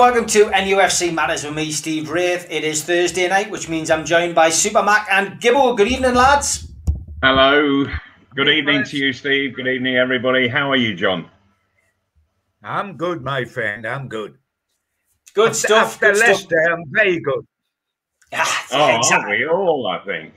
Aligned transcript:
welcome 0.00 0.24
to 0.24 0.46
NUFC 0.46 1.12
Matters 1.12 1.44
with 1.44 1.54
me, 1.54 1.70
Steve 1.70 2.08
Wraith. 2.08 2.46
It 2.48 2.64
is 2.64 2.82
Thursday 2.82 3.28
night, 3.28 3.50
which 3.50 3.68
means 3.68 3.90
I'm 3.90 4.06
joined 4.06 4.34
by 4.34 4.48
Super 4.48 4.82
Mac 4.82 5.06
and 5.10 5.38
Gibbo. 5.38 5.76
Good 5.76 5.88
evening, 5.88 6.14
lads. 6.14 6.72
Hello. 7.22 7.84
Good 8.34 8.48
evening 8.48 8.82
to 8.84 8.96
you, 8.96 9.12
Steve. 9.12 9.54
Good 9.54 9.68
evening, 9.68 9.96
everybody. 9.98 10.48
How 10.48 10.70
are 10.70 10.76
you, 10.76 10.94
John? 10.94 11.28
I'm 12.62 12.96
good, 12.96 13.22
my 13.22 13.44
friend. 13.44 13.86
I'm 13.86 14.08
good. 14.08 14.38
Good 15.34 15.50
After- 15.50 15.66
stuff. 15.68 16.02
After 16.02 16.12
Good 16.14 16.36
stuff. 16.36 16.50
I'm 16.72 16.84
very 16.88 17.20
good. 17.20 17.46
Ah, 18.32 18.66
Oh, 18.72 18.80
aren't 18.80 19.04
exactly. 19.04 19.36
we 19.40 19.48
all, 19.48 19.86
I 19.86 19.98
think? 20.06 20.32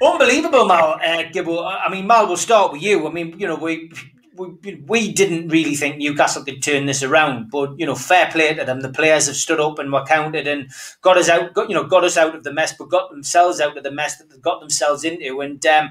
Unbelievable, 0.00 0.64
Mal. 0.64 0.92
Uh, 1.04 1.24
Gibbo. 1.34 1.66
I 1.66 1.90
mean, 1.90 2.06
Mal, 2.06 2.28
we'll 2.28 2.36
start 2.36 2.72
with 2.72 2.82
you. 2.82 3.08
I 3.08 3.10
mean, 3.10 3.34
you 3.36 3.48
know, 3.48 3.56
we. 3.56 3.90
We, 4.38 4.74
we 4.86 5.12
didn't 5.12 5.48
really 5.48 5.74
think 5.74 5.96
Newcastle 5.96 6.44
could 6.44 6.62
turn 6.62 6.86
this 6.86 7.02
around, 7.02 7.50
but 7.50 7.78
you 7.78 7.86
know, 7.86 7.94
fair 7.94 8.30
play 8.30 8.54
to 8.54 8.64
them. 8.64 8.80
The 8.80 8.88
players 8.88 9.26
have 9.26 9.36
stood 9.36 9.60
up 9.60 9.78
and 9.78 9.92
were 9.92 10.04
counted 10.04 10.46
and 10.46 10.70
got 11.02 11.18
us 11.18 11.28
out. 11.28 11.54
Got, 11.54 11.68
you 11.68 11.74
know, 11.74 11.84
got 11.84 12.04
us 12.04 12.16
out 12.16 12.34
of 12.34 12.44
the 12.44 12.52
mess, 12.52 12.72
but 12.72 12.88
got 12.88 13.10
themselves 13.10 13.60
out 13.60 13.76
of 13.76 13.82
the 13.82 13.90
mess 13.90 14.16
that 14.18 14.30
they 14.30 14.38
got 14.38 14.60
themselves 14.60 15.04
into. 15.04 15.40
And 15.40 15.64
um, 15.66 15.90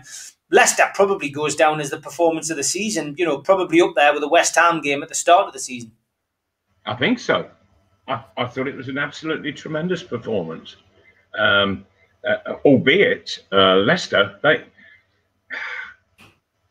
Leicester 0.51 0.89
probably 0.95 1.29
goes 1.29 1.55
down 1.55 1.79
as 1.79 1.89
the 1.89 1.99
performance 1.99 2.49
of 2.49 2.57
the 2.57 2.63
season. 2.63 3.15
You 3.17 3.25
know, 3.25 3.39
probably 3.39 3.81
up 3.81 3.95
there 3.95 4.13
with 4.13 4.21
the 4.21 4.29
West 4.29 4.55
Ham 4.55 4.81
game 4.81 5.03
at 5.03 5.09
the 5.09 5.15
start 5.15 5.47
of 5.47 5.53
the 5.53 5.59
season. 5.59 5.91
I 6.85 6.95
think 6.95 7.19
so. 7.19 7.49
I, 8.07 8.23
I 8.37 8.45
thought 8.45 8.67
it 8.67 8.75
was 8.75 8.87
an 8.87 8.97
absolutely 8.97 9.51
tremendous 9.51 10.03
performance. 10.03 10.77
Um, 11.37 11.85
uh, 12.27 12.53
albeit 12.65 13.43
uh, 13.51 13.75
Leicester, 13.75 14.39
they 14.41 14.65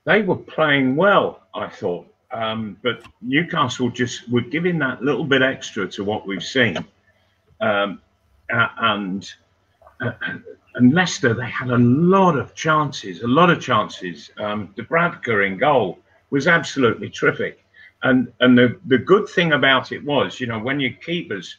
they 0.07 0.23
were 0.23 0.37
playing 0.37 0.97
well. 0.97 1.43
I 1.55 1.69
thought, 1.69 2.07
um, 2.31 2.79
but 2.83 3.03
Newcastle 3.21 3.91
just 3.91 4.29
were 4.31 4.41
giving 4.41 4.79
that 4.79 5.03
little 5.03 5.25
bit 5.25 5.43
extra 5.43 5.87
to 5.89 6.05
what 6.05 6.27
we've 6.27 6.45
seen, 6.45 6.79
um, 7.61 8.01
and 8.49 9.31
uh, 10.01 10.13
and 10.77 10.95
Leicester 10.95 11.35
they 11.35 11.51
had 11.51 11.71
a 11.71 11.79
lot 11.79 12.39
of 12.39 12.55
chances, 12.55 13.23
a 13.23 13.27
lot 13.27 13.51
of 13.51 13.61
chances. 13.61 14.31
Um, 14.39 14.73
Dubravka 14.77 15.47
in 15.47 15.59
goal 15.59 15.99
was 16.31 16.47
absolutely 16.47 17.11
terrific. 17.11 17.65
And 18.03 18.33
and 18.41 18.57
the, 18.57 18.79
the 18.87 18.99
good 18.99 19.29
thing 19.29 19.53
about 19.53 19.91
it 19.91 20.05
was, 20.05 20.39
you 20.41 20.47
know, 20.47 20.59
when 20.59 20.81
your 20.81 20.93
keeper's 20.93 21.57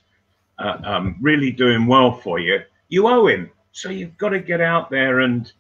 uh, 0.60 0.78
um, 0.84 1.16
really 1.20 1.52
doing 1.52 1.86
well 1.88 2.12
for 2.12 2.40
you, 2.40 2.62
you 2.90 3.08
owe 3.08 3.28
him. 3.28 3.52
So 3.72 3.90
you've 3.90 4.18
got 4.18 4.30
to 4.30 4.40
get 4.40 4.62
out 4.62 4.90
there 4.90 5.22
and 5.22 5.52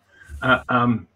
uh, 0.41 0.61
um, 0.69 1.07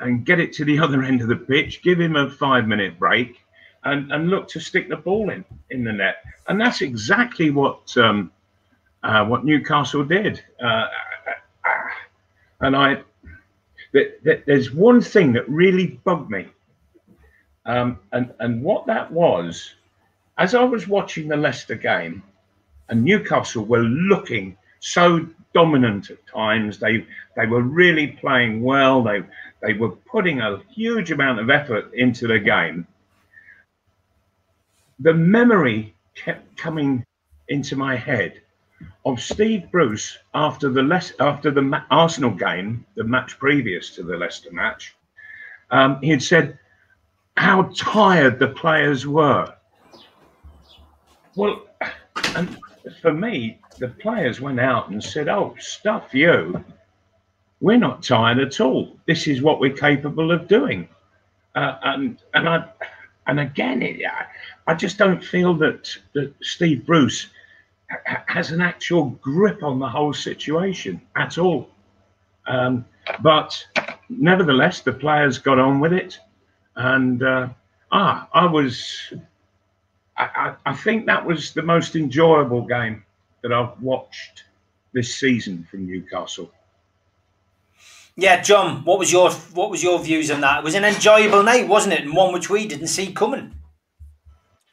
and 0.00 0.24
get 0.24 0.40
it 0.40 0.52
to 0.54 0.64
the 0.64 0.78
other 0.84 1.02
end 1.02 1.22
of 1.22 1.28
the 1.28 1.36
pitch, 1.36 1.82
give 1.82 2.00
him 2.00 2.16
a 2.16 2.30
five 2.30 2.66
minute 2.66 2.98
break, 2.98 3.42
and, 3.84 4.12
and 4.12 4.30
look 4.30 4.48
to 4.48 4.60
stick 4.60 4.88
the 4.88 4.96
ball 4.96 5.30
in 5.30 5.44
in 5.70 5.84
the 5.84 5.92
net. 5.92 6.16
And 6.48 6.60
that's 6.60 6.82
exactly 6.82 7.50
what 7.50 7.96
um, 7.96 8.30
uh, 9.02 9.24
what 9.24 9.44
Newcastle 9.44 10.04
did. 10.04 10.42
Uh, 10.60 10.86
and 12.60 12.76
I, 12.76 13.02
th- 13.92 14.14
th- 14.24 14.42
there's 14.46 14.72
one 14.72 15.00
thing 15.00 15.32
that 15.34 15.48
really 15.48 16.00
bugged 16.04 16.30
me 16.30 16.46
um, 17.66 17.98
and, 18.12 18.32
and 18.38 18.62
what 18.62 18.86
that 18.86 19.10
was, 19.12 19.74
as 20.38 20.54
I 20.54 20.62
was 20.62 20.86
watching 20.86 21.28
the 21.28 21.36
Leicester 21.36 21.74
game, 21.74 22.22
and 22.88 23.04
Newcastle 23.04 23.64
were 23.64 23.82
looking 23.82 24.56
so 24.78 25.26
dominant 25.56 26.10
at 26.10 26.26
times. 26.26 26.78
They 26.78 27.06
they 27.34 27.46
were 27.46 27.62
really 27.62 28.08
playing 28.08 28.62
well. 28.62 29.02
They 29.02 29.22
they 29.62 29.72
were 29.72 29.92
putting 30.12 30.40
a 30.40 30.60
huge 30.70 31.10
amount 31.10 31.40
of 31.40 31.48
effort 31.48 31.94
into 31.94 32.26
the 32.28 32.38
game. 32.38 32.86
The 34.98 35.14
memory 35.14 35.94
kept 36.14 36.58
coming 36.58 37.06
into 37.48 37.74
my 37.74 37.96
head 37.96 38.42
of 39.06 39.18
Steve 39.18 39.70
Bruce 39.72 40.18
after 40.34 40.68
the 40.68 40.84
after 41.20 41.50
the 41.50 41.82
Arsenal 41.90 42.32
game, 42.32 42.84
the 42.94 43.04
match 43.04 43.38
previous 43.38 43.94
to 43.96 44.02
the 44.02 44.18
Leicester 44.18 44.52
match. 44.52 44.94
Um, 45.70 45.98
he 46.02 46.10
had 46.10 46.22
said 46.22 46.58
how 47.38 47.70
tired 47.74 48.38
the 48.38 48.48
players 48.48 49.06
were. 49.06 49.54
Well, 51.34 51.66
and 52.34 52.58
for 53.00 53.12
me, 53.12 53.60
the 53.78 53.88
players 53.88 54.40
went 54.40 54.60
out 54.60 54.88
and 54.90 55.02
said, 55.02 55.28
"Oh, 55.28 55.54
stuff 55.58 56.14
you! 56.14 56.64
We're 57.60 57.78
not 57.78 58.02
tired 58.02 58.38
at 58.38 58.60
all. 58.60 58.96
This 59.06 59.26
is 59.26 59.42
what 59.42 59.60
we're 59.60 59.72
capable 59.74 60.30
of 60.30 60.48
doing." 60.48 60.88
Uh, 61.54 61.76
and 61.82 62.18
and 62.34 62.48
I 62.48 62.68
and 63.26 63.40
again, 63.40 63.82
it, 63.82 64.04
I, 64.04 64.26
I 64.72 64.74
just 64.74 64.98
don't 64.98 65.22
feel 65.22 65.54
that 65.54 65.96
that 66.14 66.34
Steve 66.42 66.86
Bruce 66.86 67.28
ha- 67.90 67.98
ha- 68.06 68.24
has 68.28 68.50
an 68.50 68.60
actual 68.60 69.10
grip 69.22 69.62
on 69.62 69.78
the 69.78 69.88
whole 69.88 70.12
situation 70.12 71.00
at 71.16 71.38
all. 71.38 71.70
Um, 72.46 72.84
but 73.22 73.66
nevertheless, 74.08 74.80
the 74.80 74.92
players 74.92 75.38
got 75.38 75.58
on 75.58 75.80
with 75.80 75.92
it 75.92 76.18
and 76.76 77.22
uh, 77.22 77.48
ah, 77.90 78.28
I 78.32 78.46
was. 78.46 79.12
I, 80.18 80.24
I, 80.24 80.70
I 80.70 80.74
think 80.74 81.06
that 81.06 81.24
was 81.24 81.52
the 81.52 81.62
most 81.62 81.96
enjoyable 81.96 82.62
game 82.62 83.04
that 83.42 83.52
I've 83.52 83.80
watched 83.80 84.44
this 84.92 85.14
season 85.16 85.66
from 85.70 85.86
Newcastle. 85.86 86.50
Yeah, 88.16 88.40
John, 88.40 88.82
what 88.84 88.98
was 88.98 89.12
your 89.12 89.30
what 89.30 89.70
was 89.70 89.82
your 89.82 89.98
views 90.02 90.30
on 90.30 90.40
that? 90.40 90.60
It 90.60 90.64
was 90.64 90.74
an 90.74 90.84
enjoyable 90.84 91.42
night, 91.42 91.68
wasn't 91.68 91.94
it? 91.94 92.04
And 92.04 92.16
one 92.16 92.32
which 92.32 92.48
we 92.48 92.66
didn't 92.66 92.86
see 92.86 93.12
coming. 93.12 93.54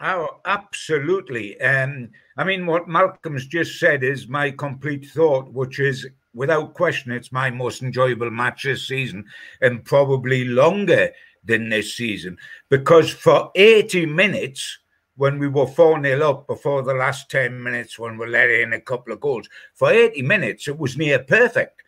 Oh, 0.02 0.40
absolutely. 0.46 1.60
Um, 1.62 2.10
I 2.38 2.46
mean, 2.46 2.66
what 2.66 2.88
Malcolm's 2.88 3.46
just 3.46 3.80
said 3.80 4.04
is 4.04 4.28
my 4.28 4.52
complete 4.52 5.06
thought, 5.08 5.52
which 5.52 5.80
is 5.80 6.08
without 6.34 6.74
question, 6.74 7.12
it's 7.12 7.32
my 7.32 7.50
most 7.50 7.82
enjoyable 7.82 8.32
match 8.32 8.64
this 8.64 8.88
season 8.88 9.26
and 9.62 9.86
probably 9.86 10.46
longer 10.46 11.12
than 11.44 11.70
this 11.70 11.96
season. 11.96 12.38
Because 12.70 13.12
for 13.12 13.52
80 13.56 14.06
minutes, 14.08 14.80
when 15.16 15.40
we 15.40 15.48
were 15.48 15.68
4 15.68 16.02
0 16.02 16.30
up 16.30 16.48
before 16.48 16.82
the 16.82 16.94
last 16.94 17.30
10 17.30 17.62
minutes, 17.62 18.00
when 18.00 18.18
we 18.18 18.28
let 18.28 18.50
in 18.50 18.74
a 18.74 18.82
couple 18.82 19.14
of 19.14 19.20
goals, 19.20 19.48
for 19.74 19.92
80 19.92 20.22
minutes, 20.24 20.68
it 20.68 20.78
was 20.78 20.98
near 20.98 21.20
perfect. 21.20 21.82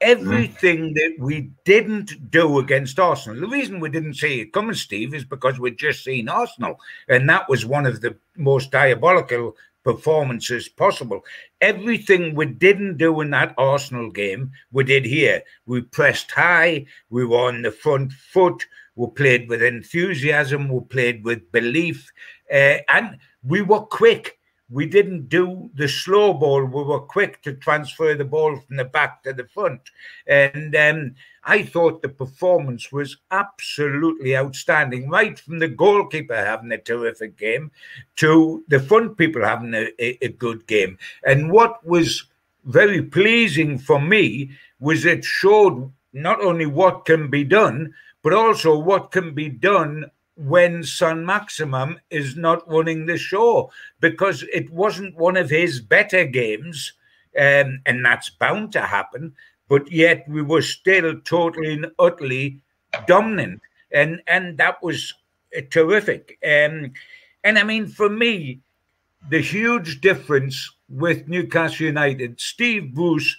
Mm-hmm. 0.00 0.20
Everything 0.20 0.94
that 0.94 1.16
we 1.20 1.52
didn't 1.64 2.30
do 2.30 2.58
against 2.58 2.98
Arsenal, 2.98 3.40
the 3.40 3.46
reason 3.46 3.78
we 3.78 3.88
didn't 3.88 4.14
see 4.14 4.40
it 4.40 4.52
coming, 4.52 4.74
Steve, 4.74 5.14
is 5.14 5.24
because 5.24 5.60
we'd 5.60 5.78
just 5.78 6.02
seen 6.02 6.28
Arsenal. 6.28 6.76
And 7.08 7.28
that 7.28 7.48
was 7.48 7.64
one 7.64 7.86
of 7.86 8.00
the 8.00 8.16
most 8.36 8.72
diabolical 8.72 9.54
performances 9.84 10.68
possible. 10.68 11.24
Everything 11.60 12.34
we 12.34 12.46
didn't 12.46 12.98
do 12.98 13.20
in 13.20 13.30
that 13.30 13.54
Arsenal 13.58 14.10
game, 14.10 14.52
we 14.70 14.84
did 14.84 15.04
here. 15.04 15.42
We 15.66 15.82
pressed 15.82 16.30
high, 16.30 16.86
we 17.10 17.24
were 17.24 17.48
on 17.48 17.62
the 17.62 17.72
front 17.72 18.12
foot, 18.12 18.64
we 18.94 19.06
played 19.14 19.48
with 19.48 19.62
enthusiasm, 19.62 20.68
we 20.68 20.80
played 20.80 21.24
with 21.24 21.50
belief, 21.52 22.12
uh, 22.52 22.78
and 22.88 23.18
we 23.42 23.62
were 23.62 23.80
quick. 23.80 24.38
We 24.70 24.86
didn't 24.86 25.28
do 25.28 25.70
the 25.74 25.88
slow 25.88 26.32
ball. 26.32 26.64
We 26.64 26.82
were 26.82 27.00
quick 27.00 27.42
to 27.42 27.54
transfer 27.54 28.14
the 28.14 28.24
ball 28.24 28.58
from 28.58 28.76
the 28.76 28.84
back 28.84 29.22
to 29.24 29.32
the 29.32 29.44
front. 29.44 29.80
And 30.26 30.74
um, 30.74 31.14
I 31.44 31.62
thought 31.62 32.00
the 32.00 32.08
performance 32.08 32.90
was 32.90 33.18
absolutely 33.30 34.36
outstanding, 34.36 35.10
right 35.10 35.38
from 35.38 35.58
the 35.58 35.68
goalkeeper 35.68 36.36
having 36.36 36.72
a 36.72 36.78
terrific 36.78 37.36
game 37.36 37.70
to 38.16 38.64
the 38.68 38.80
front 38.80 39.18
people 39.18 39.44
having 39.44 39.74
a, 39.74 39.90
a, 39.98 40.18
a 40.24 40.28
good 40.28 40.66
game. 40.66 40.96
And 41.26 41.50
what 41.52 41.84
was 41.86 42.24
very 42.64 43.02
pleasing 43.02 43.78
for 43.78 44.00
me 44.00 44.52
was 44.80 45.04
it 45.04 45.24
showed 45.24 45.92
not 46.12 46.40
only 46.40 46.66
what 46.66 47.04
can 47.04 47.28
be 47.28 47.44
done, 47.44 47.92
but 48.22 48.32
also 48.32 48.78
what 48.78 49.10
can 49.10 49.34
be 49.34 49.48
done 49.48 50.10
when 50.42 50.82
Saint-Maximin 50.82 52.00
is 52.10 52.36
not 52.36 52.68
running 52.68 53.06
the 53.06 53.16
show 53.16 53.70
because 54.00 54.42
it 54.52 54.70
wasn't 54.70 55.16
one 55.16 55.36
of 55.36 55.50
his 55.50 55.80
better 55.80 56.24
games, 56.24 56.92
um, 57.38 57.80
and 57.86 58.04
that's 58.04 58.30
bound 58.30 58.72
to 58.72 58.80
happen. 58.80 59.34
But 59.68 59.90
yet 59.90 60.24
we 60.28 60.42
were 60.42 60.62
still 60.62 61.20
totally 61.20 61.74
and 61.74 61.86
utterly 61.98 62.60
dominant, 63.06 63.62
and 63.92 64.20
and 64.26 64.58
that 64.58 64.82
was 64.82 65.14
uh, 65.56 65.62
terrific. 65.70 66.38
Um, 66.44 66.92
and 67.44 67.58
I 67.58 67.62
mean, 67.62 67.86
for 67.86 68.08
me, 68.08 68.60
the 69.30 69.40
huge 69.40 70.00
difference 70.00 70.70
with 70.88 71.28
Newcastle 71.28 71.86
United, 71.86 72.40
Steve 72.40 72.92
Bruce 72.94 73.36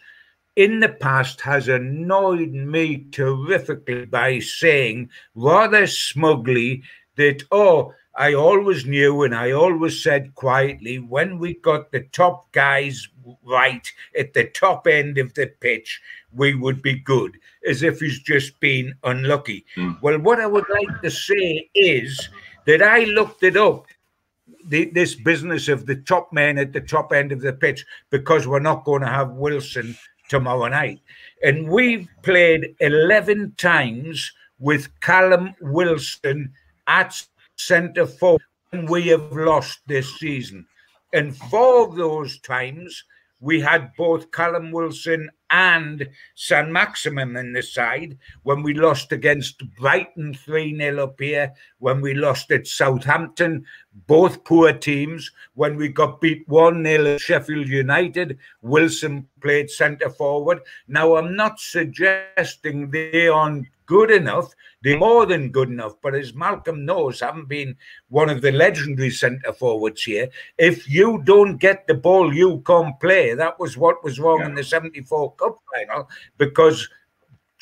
in 0.55 0.79
the 0.79 0.89
past 0.89 1.41
has 1.41 1.67
annoyed 1.67 2.51
me 2.51 3.05
terrifically 3.11 4.05
by 4.05 4.39
saying 4.39 5.09
rather 5.35 5.87
smugly 5.87 6.83
that, 7.15 7.43
oh, 7.51 7.93
I 8.15 8.35
always 8.35 8.85
knew 8.85 9.23
and 9.23 9.33
I 9.33 9.51
always 9.51 10.03
said 10.03 10.35
quietly 10.35 10.99
when 10.99 11.39
we 11.39 11.55
got 11.55 11.91
the 11.91 12.01
top 12.01 12.51
guys 12.51 13.07
right 13.43 13.91
at 14.17 14.33
the 14.33 14.45
top 14.45 14.85
end 14.85 15.17
of 15.17 15.33
the 15.33 15.47
pitch, 15.47 15.99
we 16.31 16.53
would 16.53 16.81
be 16.81 16.99
good, 16.99 17.37
as 17.67 17.81
if 17.81 17.99
he's 17.99 18.19
just 18.19 18.59
been 18.59 18.93
unlucky. 19.03 19.65
Mm. 19.75 20.01
Well, 20.01 20.19
what 20.19 20.39
I 20.39 20.45
would 20.45 20.69
like 20.69 21.01
to 21.01 21.09
say 21.09 21.69
is 21.73 22.29
that 22.65 22.83
I 22.83 23.05
looked 23.05 23.43
it 23.43 23.57
up. 23.57 23.87
The, 24.65 24.85
this 24.91 25.15
business 25.15 25.67
of 25.67 25.85
the 25.85 25.97
top 25.97 26.31
men 26.31 26.57
at 26.57 26.71
the 26.71 26.79
top 26.79 27.11
end 27.11 27.33
of 27.33 27.41
the 27.41 27.51
pitch 27.51 27.85
because 28.11 28.47
we're 28.47 28.59
not 28.59 28.85
going 28.85 29.01
to 29.01 29.09
have 29.09 29.31
Wilson 29.31 29.97
tomorrow 30.29 30.67
night. 30.67 30.99
And 31.43 31.67
we've 31.69 32.07
played 32.21 32.75
11 32.79 33.55
times 33.57 34.31
with 34.59 34.87
Callum 35.01 35.53
Wilson 35.61 36.53
at 36.87 37.21
centre 37.55 38.07
forward 38.07 38.41
and 38.73 38.89
we 38.89 39.07
have 39.07 39.31
lost 39.31 39.79
this 39.87 40.17
season. 40.17 40.65
And 41.13 41.37
four 41.37 41.87
of 41.87 41.95
those 41.95 42.39
times, 42.39 43.03
we 43.39 43.61
had 43.61 43.91
both 43.95 44.31
Callum 44.31 44.71
Wilson 44.71 45.29
and 45.53 46.09
Saint-Maximin 46.33 47.37
in 47.37 47.53
the 47.53 47.61
side 47.61 48.17
when 48.41 48.63
we 48.63 48.73
lost 48.73 49.11
against 49.11 49.63
Brighton 49.75 50.33
3 50.33 50.75
0 50.75 51.03
up 51.03 51.19
here, 51.19 51.53
when 51.77 52.01
we 52.01 52.15
lost 52.15 52.51
at 52.51 52.65
Southampton, 52.65 53.63
both 54.07 54.43
poor 54.43 54.73
teams, 54.73 55.31
when 55.53 55.75
we 55.75 55.89
got 55.89 56.19
beat 56.19 56.43
1 56.47 56.83
0 56.83 57.05
at 57.05 57.21
Sheffield 57.21 57.67
United. 57.67 58.39
Wilson 58.63 59.27
played 59.41 59.69
centre 59.69 60.09
forward. 60.09 60.59
Now, 60.87 61.17
I'm 61.17 61.35
not 61.35 61.59
suggesting 61.59 62.89
they 62.89 63.27
aren't 63.27 63.67
good 63.85 64.11
enough. 64.11 64.53
They're 64.81 64.97
more 64.97 65.25
than 65.25 65.51
good 65.51 65.69
enough. 65.69 65.93
But 66.01 66.15
as 66.15 66.33
Malcolm 66.33 66.85
knows, 66.85 67.19
having 67.19 67.45
been 67.45 67.75
one 68.09 68.29
of 68.29 68.41
the 68.41 68.51
legendary 68.51 69.11
centre 69.11 69.53
forwards 69.53 70.03
here, 70.03 70.29
if 70.57 70.89
you 70.89 71.21
don't 71.23 71.57
get 71.57 71.87
the 71.87 71.93
ball, 71.93 72.33
you 72.33 72.61
can't 72.65 72.99
play. 72.99 73.33
That 73.33 73.59
was 73.59 73.77
what 73.77 74.03
was 74.03 74.19
wrong 74.19 74.39
yeah. 74.39 74.47
in 74.47 74.55
the 74.55 74.63
74 74.63 75.35
Cup 75.35 75.57
final 75.73 76.09
because 76.37 76.87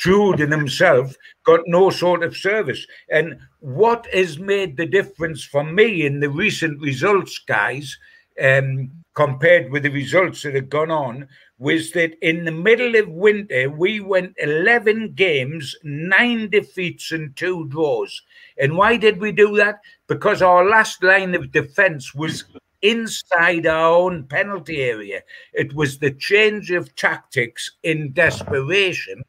Tudor 0.01 0.43
and 0.43 0.53
himself 0.53 1.15
got 1.43 1.61
no 1.67 1.89
sort 1.91 2.23
of 2.23 2.35
service. 2.35 2.85
And 3.09 3.37
what 3.59 4.07
has 4.13 4.39
made 4.39 4.75
the 4.75 4.87
difference 4.87 5.43
for 5.43 5.63
me 5.63 6.05
in 6.05 6.19
the 6.19 6.29
recent 6.29 6.81
results, 6.81 7.37
guys, 7.37 7.97
um, 8.41 8.91
compared 9.13 9.71
with 9.71 9.83
the 9.83 9.89
results 9.89 10.41
that 10.41 10.55
have 10.55 10.69
gone 10.69 10.89
on, 10.89 11.27
was 11.61 11.91
that 11.91 12.17
in 12.27 12.43
the 12.43 12.51
middle 12.51 12.95
of 12.95 13.07
winter, 13.07 13.69
we 13.69 13.99
went 13.99 14.33
11 14.39 15.13
games, 15.13 15.75
nine 15.83 16.49
defeats, 16.49 17.11
and 17.11 17.35
two 17.35 17.67
draws. 17.67 18.19
And 18.57 18.75
why 18.75 18.97
did 18.97 19.21
we 19.21 19.31
do 19.31 19.55
that? 19.57 19.79
Because 20.07 20.41
our 20.41 20.67
last 20.67 21.03
line 21.03 21.35
of 21.35 21.51
defense 21.51 22.15
was 22.15 22.45
inside 22.81 23.67
our 23.67 23.93
own 23.93 24.23
penalty 24.23 24.81
area. 24.81 25.21
It 25.53 25.71
was 25.75 25.99
the 25.99 26.09
change 26.09 26.71
of 26.71 26.95
tactics 26.95 27.69
in 27.83 28.11
desperation, 28.11 29.21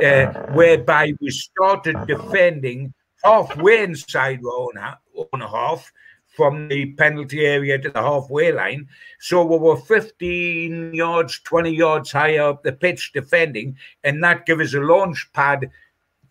uh, 0.00 0.26
whereby 0.52 1.12
we 1.20 1.30
started 1.30 1.96
defending 2.06 2.94
halfway 3.24 3.82
inside 3.82 4.38
our 4.44 4.60
own, 4.60 5.26
own 5.32 5.40
half 5.40 5.90
from 6.36 6.68
the 6.68 6.92
penalty 6.94 7.44
area 7.46 7.78
to 7.78 7.90
the 7.90 8.00
halfway 8.00 8.52
line. 8.52 8.88
So 9.20 9.44
we 9.44 9.56
were 9.56 9.76
15 9.76 10.94
yards, 10.94 11.40
20 11.40 11.70
yards 11.70 12.12
higher 12.12 12.42
up 12.42 12.62
the 12.62 12.72
pitch 12.72 13.12
defending, 13.12 13.76
and 14.02 14.22
that 14.24 14.46
gave 14.46 14.60
us 14.60 14.74
a 14.74 14.80
launch 14.80 15.30
pad 15.32 15.70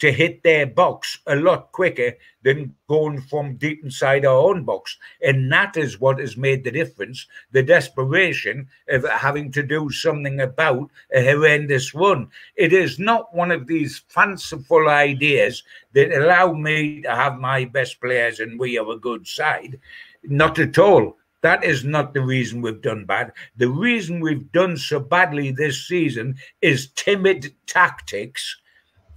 to 0.04 0.12
hit 0.12 0.44
their 0.44 0.68
box 0.68 1.18
a 1.28 1.36
lot 1.38 1.72
quicker 1.72 2.12
than 2.42 2.76
going 2.90 3.22
from 3.22 3.56
deep 3.56 3.82
inside 3.86 4.26
our 4.26 4.38
own 4.38 4.66
box. 4.66 4.98
And 5.22 5.50
that 5.54 5.78
is 5.78 5.98
what 5.98 6.20
has 6.20 6.36
made 6.36 6.66
the 6.66 6.72
difference 6.72 7.26
the 7.54 7.64
desperation 7.64 8.68
of 8.90 9.08
having 9.08 9.50
to 9.54 9.64
do 9.64 9.90
something 9.90 10.42
about 10.42 10.92
a 11.16 11.24
horrendous 11.24 11.96
run. 11.96 12.28
It 12.58 12.74
is 12.74 13.00
not 13.00 13.34
one 13.34 13.50
of 13.50 13.66
these 13.66 14.04
fanciful 14.10 14.90
ideas 14.90 15.64
that 15.94 16.12
allow 16.12 16.52
me 16.52 17.04
to 17.04 17.16
have 17.16 17.40
my 17.40 17.64
best 17.64 18.02
players 18.02 18.42
and 18.42 18.60
we 18.60 18.74
have 18.74 18.90
a 18.90 18.98
good 18.98 19.26
side. 19.26 19.80
Not 20.22 20.60
at 20.60 20.78
all. 20.78 21.16
That 21.44 21.64
is 21.64 21.86
not 21.86 22.14
the 22.14 22.22
reason 22.22 22.62
we've 22.62 22.82
done 22.82 23.06
bad. 23.06 23.32
The 23.56 23.70
reason 23.70 24.20
we've 24.20 24.52
done 24.52 24.76
so 24.76 25.00
badly 25.00 25.52
this 25.52 25.88
season 25.88 26.36
is 26.62 26.88
timid 26.88 27.56
tactics. 27.68 28.58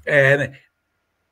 Um, 0.08 0.54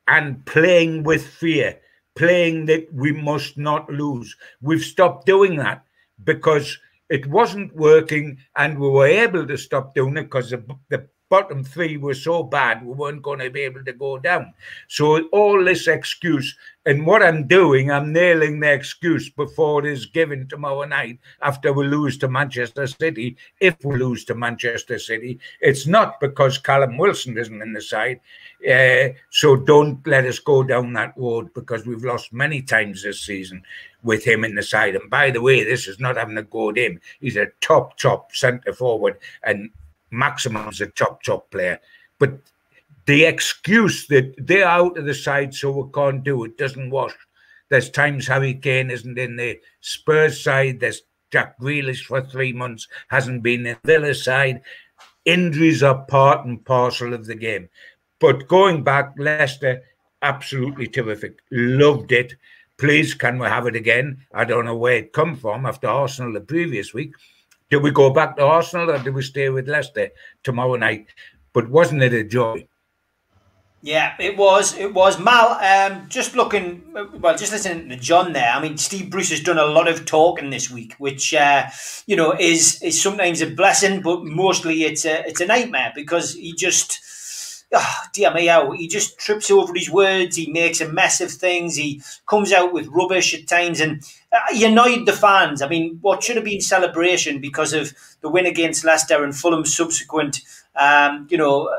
and 0.07 0.45
playing 0.45 1.03
with 1.03 1.25
fear, 1.25 1.79
playing 2.15 2.65
that 2.67 2.91
we 2.93 3.11
must 3.11 3.57
not 3.57 3.89
lose. 3.89 4.35
We've 4.61 4.83
stopped 4.83 5.25
doing 5.25 5.55
that 5.57 5.85
because 6.23 6.77
it 7.09 7.25
wasn't 7.27 7.75
working 7.75 8.37
and 8.55 8.79
we 8.79 8.89
were 8.89 9.07
able 9.07 9.45
to 9.47 9.57
stop 9.57 9.93
doing 9.93 10.17
it 10.17 10.23
because 10.23 10.49
the, 10.49 10.63
the 10.89 11.07
bottom 11.29 11.63
three 11.63 11.97
were 11.97 12.13
so 12.13 12.43
bad 12.43 12.85
we 12.85 12.93
weren't 12.93 13.21
going 13.21 13.39
to 13.39 13.49
be 13.49 13.61
able 13.61 13.83
to 13.83 13.93
go 13.93 14.17
down. 14.17 14.53
So 14.87 15.27
all 15.29 15.63
this 15.63 15.87
excuse 15.87 16.55
and 16.87 17.05
what 17.05 17.23
I'm 17.23 17.47
doing, 17.47 17.89
I'm 17.89 18.13
nailing 18.13 18.59
the 18.59 18.71
excuse 18.71 19.29
before 19.29 19.85
it 19.85 19.91
is 19.91 20.05
given 20.05 20.47
tomorrow 20.47 20.83
night 20.83 21.19
after 21.41 21.73
we 21.73 21.87
lose 21.87 22.17
to 22.19 22.27
Manchester 22.27 22.85
City. 22.85 23.37
If 23.59 23.83
we 23.83 23.97
lose 23.97 24.23
to 24.25 24.35
Manchester 24.35 24.99
City, 24.99 25.39
it's 25.61 25.87
not 25.87 26.19
because 26.19 26.59
Callum 26.59 26.97
Wilson 26.97 27.37
isn't 27.39 27.61
in 27.61 27.73
the 27.73 27.81
side. 27.81 28.19
Uh, 28.69 29.09
so 29.31 29.55
don't 29.55 30.05
let 30.05 30.25
us 30.25 30.37
go 30.37 30.61
down 30.61 30.93
that 30.93 31.13
road 31.17 31.51
because 31.55 31.87
we've 31.87 32.03
lost 32.03 32.31
many 32.31 32.61
times 32.61 33.01
this 33.01 33.21
season 33.21 33.63
with 34.03 34.23
him 34.23 34.45
in 34.45 34.53
the 34.53 34.63
side. 34.63 34.95
And 34.95 35.09
by 35.09 35.31
the 35.31 35.41
way, 35.41 35.63
this 35.63 35.87
is 35.87 35.99
not 35.99 36.17
having 36.17 36.37
a 36.37 36.43
go 36.43 36.69
at 36.69 36.77
him. 36.77 37.01
He's 37.19 37.35
a 37.35 37.47
top, 37.61 37.97
top 37.97 38.35
centre 38.35 38.73
forward, 38.73 39.17
and 39.43 39.71
Maximin's 40.11 40.81
a 40.81 40.87
top, 40.87 41.23
top 41.23 41.49
player. 41.49 41.79
But 42.19 42.39
the 43.05 43.25
excuse 43.25 44.07
that 44.07 44.33
they're 44.37 44.67
out 44.67 44.97
of 44.97 45.05
the 45.05 45.13
side 45.13 45.53
so 45.53 45.71
we 45.71 45.91
can't 45.91 46.23
do 46.23 46.43
it 46.43 46.57
doesn't 46.57 46.89
wash. 46.89 47.13
There's 47.69 47.89
times 47.89 48.27
Harry 48.27 48.53
Kane 48.53 48.91
isn't 48.91 49.17
in 49.17 49.35
the 49.35 49.59
Spurs 49.81 50.41
side. 50.41 50.79
There's 50.79 51.01
Jack 51.31 51.59
Grealish 51.59 52.05
for 52.05 52.21
three 52.21 52.53
months 52.53 52.87
hasn't 53.09 53.43
been 53.43 53.65
in 53.65 53.77
the 53.83 53.93
Villa 53.93 54.13
side. 54.13 54.61
Injuries 55.25 55.83
are 55.83 56.05
part 56.05 56.45
and 56.45 56.63
parcel 56.63 57.13
of 57.13 57.25
the 57.25 57.35
game. 57.35 57.69
But 58.19 58.47
going 58.47 58.83
back, 58.83 59.13
Leicester, 59.17 59.83
absolutely 60.21 60.87
terrific. 60.87 61.39
Loved 61.51 62.11
it. 62.11 62.35
Please, 62.77 63.13
can 63.13 63.39
we 63.39 63.47
have 63.47 63.67
it 63.67 63.75
again? 63.75 64.25
I 64.33 64.45
don't 64.45 64.65
know 64.65 64.75
where 64.75 64.97
it 64.97 65.13
come 65.13 65.35
from 65.35 65.65
after 65.65 65.87
Arsenal 65.87 66.33
the 66.33 66.41
previous 66.41 66.93
week. 66.93 67.13
Do 67.69 67.79
we 67.79 67.91
go 67.91 68.11
back 68.11 68.37
to 68.37 68.45
Arsenal 68.45 68.91
or 68.91 68.99
do 68.99 69.11
we 69.11 69.23
stay 69.23 69.49
with 69.49 69.67
Leicester 69.67 70.09
tomorrow 70.43 70.75
night? 70.75 71.07
But 71.53 71.69
wasn't 71.69 72.03
it 72.03 72.13
a 72.13 72.23
joy? 72.23 72.67
Yeah, 73.85 74.15
it 74.17 74.35
was. 74.35 74.75
It 74.75 74.95
was 74.95 75.19
Mal. 75.19 75.59
Um, 75.61 76.09
just 76.09 76.35
looking, 76.35 76.81
well, 77.19 77.37
just 77.37 77.51
listening 77.51 77.87
to 77.89 77.95
John 77.95 78.33
there. 78.33 78.51
I 78.51 78.59
mean, 78.59 78.79
Steve 78.79 79.11
Bruce 79.11 79.29
has 79.29 79.41
done 79.41 79.59
a 79.59 79.65
lot 79.65 79.87
of 79.87 80.05
talking 80.05 80.49
this 80.49 80.71
week, 80.71 80.95
which 80.97 81.35
uh, 81.35 81.67
you 82.07 82.15
know 82.15 82.31
is 82.31 82.81
is 82.81 82.99
sometimes 82.99 83.41
a 83.41 83.51
blessing, 83.51 84.01
but 84.01 84.23
mostly 84.23 84.85
it's 84.85 85.05
a 85.05 85.23
it's 85.27 85.39
a 85.39 85.45
nightmare 85.45 85.91
because 85.93 86.33
he 86.33 86.53
just 86.53 86.99
oh, 87.75 87.95
dear 88.11 88.33
me, 88.33 88.47
how 88.47 88.71
he 88.71 88.87
just 88.87 89.19
trips 89.19 89.51
over 89.51 89.71
his 89.75 89.91
words. 89.91 90.35
He 90.35 90.51
makes 90.51 90.81
a 90.81 90.91
mess 90.91 91.21
of 91.21 91.29
things. 91.29 91.75
He 91.75 92.01
comes 92.27 92.51
out 92.51 92.73
with 92.73 92.87
rubbish 92.87 93.35
at 93.35 93.47
times, 93.47 93.79
and 93.81 94.01
uh, 94.31 94.39
he 94.51 94.65
annoyed 94.65 95.05
the 95.05 95.13
fans. 95.13 95.61
I 95.61 95.67
mean, 95.69 95.99
what 96.01 96.23
should 96.23 96.37
have 96.37 96.45
been 96.45 96.59
celebration 96.59 97.39
because 97.39 97.71
of 97.71 97.93
the 98.21 98.29
win 98.29 98.47
against 98.47 98.83
Leicester 98.83 99.23
and 99.23 99.37
Fulham's 99.37 99.75
subsequent, 99.75 100.41
um, 100.75 101.27
you 101.29 101.37
know 101.37 101.69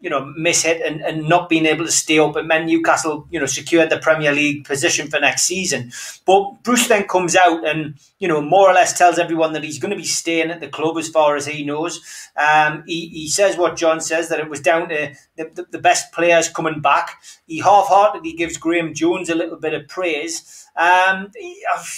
you 0.00 0.08
know, 0.08 0.32
miss 0.36 0.64
it 0.64 0.80
and, 0.80 1.00
and 1.00 1.28
not 1.28 1.48
being 1.48 1.66
able 1.66 1.84
to 1.84 1.90
stay 1.90 2.18
up. 2.18 2.36
It 2.36 2.44
meant 2.44 2.66
Newcastle, 2.66 3.26
you 3.30 3.40
know, 3.40 3.46
secured 3.46 3.90
the 3.90 3.98
Premier 3.98 4.32
League 4.32 4.64
position 4.64 5.08
for 5.08 5.18
next 5.18 5.42
season. 5.42 5.90
But 6.24 6.62
Bruce 6.62 6.86
then 6.86 7.08
comes 7.08 7.34
out 7.34 7.66
and, 7.66 7.94
you 8.18 8.28
know, 8.28 8.40
more 8.40 8.70
or 8.70 8.74
less 8.74 8.96
tells 8.96 9.18
everyone 9.18 9.54
that 9.54 9.64
he's 9.64 9.78
going 9.78 9.90
to 9.90 9.96
be 9.96 10.04
staying 10.04 10.50
at 10.50 10.60
the 10.60 10.68
club 10.68 10.96
as 10.98 11.08
far 11.08 11.36
as 11.36 11.46
he 11.46 11.64
knows. 11.64 12.00
Um, 12.36 12.84
he, 12.86 13.08
he 13.08 13.28
says 13.28 13.56
what 13.56 13.76
John 13.76 14.00
says, 14.00 14.28
that 14.28 14.40
it 14.40 14.48
was 14.48 14.60
down 14.60 14.88
to 14.88 15.14
the, 15.36 15.50
the, 15.54 15.66
the 15.70 15.78
best 15.78 16.12
players 16.12 16.48
coming 16.48 16.80
back. 16.80 17.20
He 17.46 17.58
half-heartedly 17.58 18.34
gives 18.34 18.56
Graeme 18.56 18.94
Jones 18.94 19.28
a 19.28 19.34
little 19.34 19.58
bit 19.58 19.74
of 19.74 19.88
praise. 19.88 20.67
Um, 20.78 21.32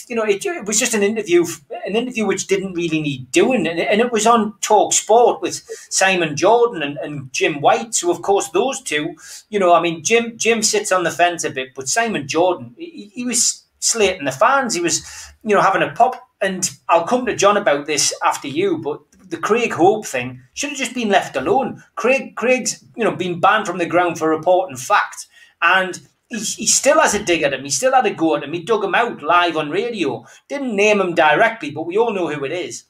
you 0.09 0.17
know, 0.17 0.25
it, 0.25 0.45
it, 0.47 0.65
was 0.65 0.81
just 0.81 0.95
an 0.95 1.03
interview, 1.03 1.45
an 1.85 1.97
interview 1.97 2.25
which 2.25 2.47
didn't 2.47 2.73
really 2.73 3.03
need 3.03 3.31
doing, 3.31 3.67
and, 3.67 3.79
and 3.79 4.01
it 4.01 4.11
was 4.11 4.27
on 4.27 4.55
Talk 4.63 4.95
Sport 4.95 5.43
with 5.43 5.63
Simon 5.91 6.35
Jordan 6.35 6.83
and, 6.83 6.97
and, 6.97 7.31
Jim 7.31 7.61
White. 7.61 7.95
So, 7.95 8.11
of 8.11 8.23
course, 8.23 8.49
those 8.49 8.81
two, 8.81 9.17
you 9.51 9.59
know, 9.59 9.75
I 9.75 9.83
mean, 9.83 10.03
Jim 10.03 10.39
Jim 10.39 10.63
sits 10.63 10.93
on 10.93 11.05
the 11.05 11.11
fence 11.11 11.45
a 11.45 11.51
bit, 11.51 11.75
but 11.75 11.91
Simon 11.91 12.27
Jordan, 12.27 12.75
he, 12.79 13.13
he 13.15 13.27
was 13.27 13.65
slating 13.81 14.25
the 14.25 14.33
fans. 14.33 14.75
He 14.75 14.81
was, 14.81 15.03
you 15.43 15.55
know, 15.55 15.61
having 15.61 15.83
a 15.83 15.93
pop. 15.93 16.15
And 16.41 16.71
I'll 16.89 17.07
come 17.07 17.27
to 17.27 17.37
John 17.37 17.59
about 17.59 17.85
this 17.85 18.15
after 18.25 18.49
you, 18.49 18.79
but 18.79 19.03
the 19.29 19.37
Craig 19.37 19.73
Hope 19.73 20.07
thing 20.07 20.41
should 20.55 20.71
have 20.71 20.79
just 20.79 20.95
been 20.95 21.11
left 21.11 21.37
alone. 21.37 21.83
Craig 21.97 22.35
Craig's, 22.35 22.83
you 22.97 23.05
know, 23.05 23.15
been 23.15 23.41
banned 23.41 23.67
from 23.67 23.77
the 23.77 23.85
ground 23.85 24.19
for 24.19 24.31
reporting 24.31 24.77
fact, 24.77 25.27
and 25.61 26.01
he, 26.31 26.39
he 26.39 26.67
still 26.67 27.01
has 27.01 27.15
a 27.15 27.23
dig 27.23 27.43
at 27.43 27.53
him. 27.53 27.65
He 27.65 27.71
still 27.71 27.93
had 27.93 28.07
a 28.07 28.15
go 28.15 28.37
at 28.37 28.45
him. 28.45 28.53
He 28.53 28.63
dug 28.63 28.85
him 28.85 28.95
out 28.95 29.23
live 29.23 29.57
on 29.57 29.69
radio. 29.69 30.25
Didn't 30.49 30.77
name 30.77 31.01
him 31.01 31.15
directly, 31.15 31.71
but 31.73 31.87
we 31.87 31.99
all 31.99 32.13
know 32.13 32.29
who 32.29 32.45
it 32.45 32.53
is. 32.53 32.85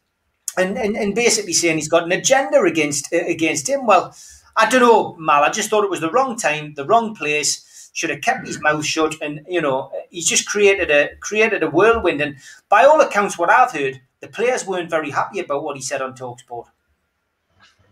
And, 0.57 0.77
and, 0.77 0.97
and 0.97 1.15
basically 1.15 1.55
saying 1.55 1.77
he's 1.77 1.89
got 1.89 2.05
an 2.05 2.13
agenda 2.13 2.61
against 2.61 3.13
uh, 3.13 3.25
against 3.27 3.69
him. 3.69 3.87
Well, 3.87 4.15
I 4.57 4.69
don't 4.69 4.81
know, 4.81 5.17
Mal. 5.19 5.43
I 5.43 5.49
just 5.51 5.71
thought 5.71 5.85
it 5.85 5.91
was 5.91 6.01
the 6.01 6.11
wrong 6.11 6.37
time, 6.37 6.75
the 6.75 6.87
wrong 6.87 7.15
place. 7.15 7.67
Should 7.93 8.11
have 8.11 8.21
kept 8.21 8.47
his 8.47 8.63
mouth 8.63 8.85
shut, 8.85 9.17
and 9.21 9.45
you 9.49 9.61
know 9.61 9.91
he's 10.11 10.29
just 10.29 10.47
created 10.47 10.93
a 10.93 11.17
created 11.17 11.65
a 11.65 11.71
whirlwind. 11.71 12.21
And 12.21 12.37
by 12.69 12.85
all 12.85 13.01
accounts, 13.01 13.37
what 13.37 13.51
I've 13.51 13.73
heard, 13.73 14.01
the 14.21 14.29
players 14.29 14.65
weren't 14.65 14.89
very 14.91 15.11
happy 15.11 15.41
about 15.41 15.65
what 15.65 15.77
he 15.77 15.83
said 15.83 16.01
on 16.01 16.15
Talksport. 16.15 16.67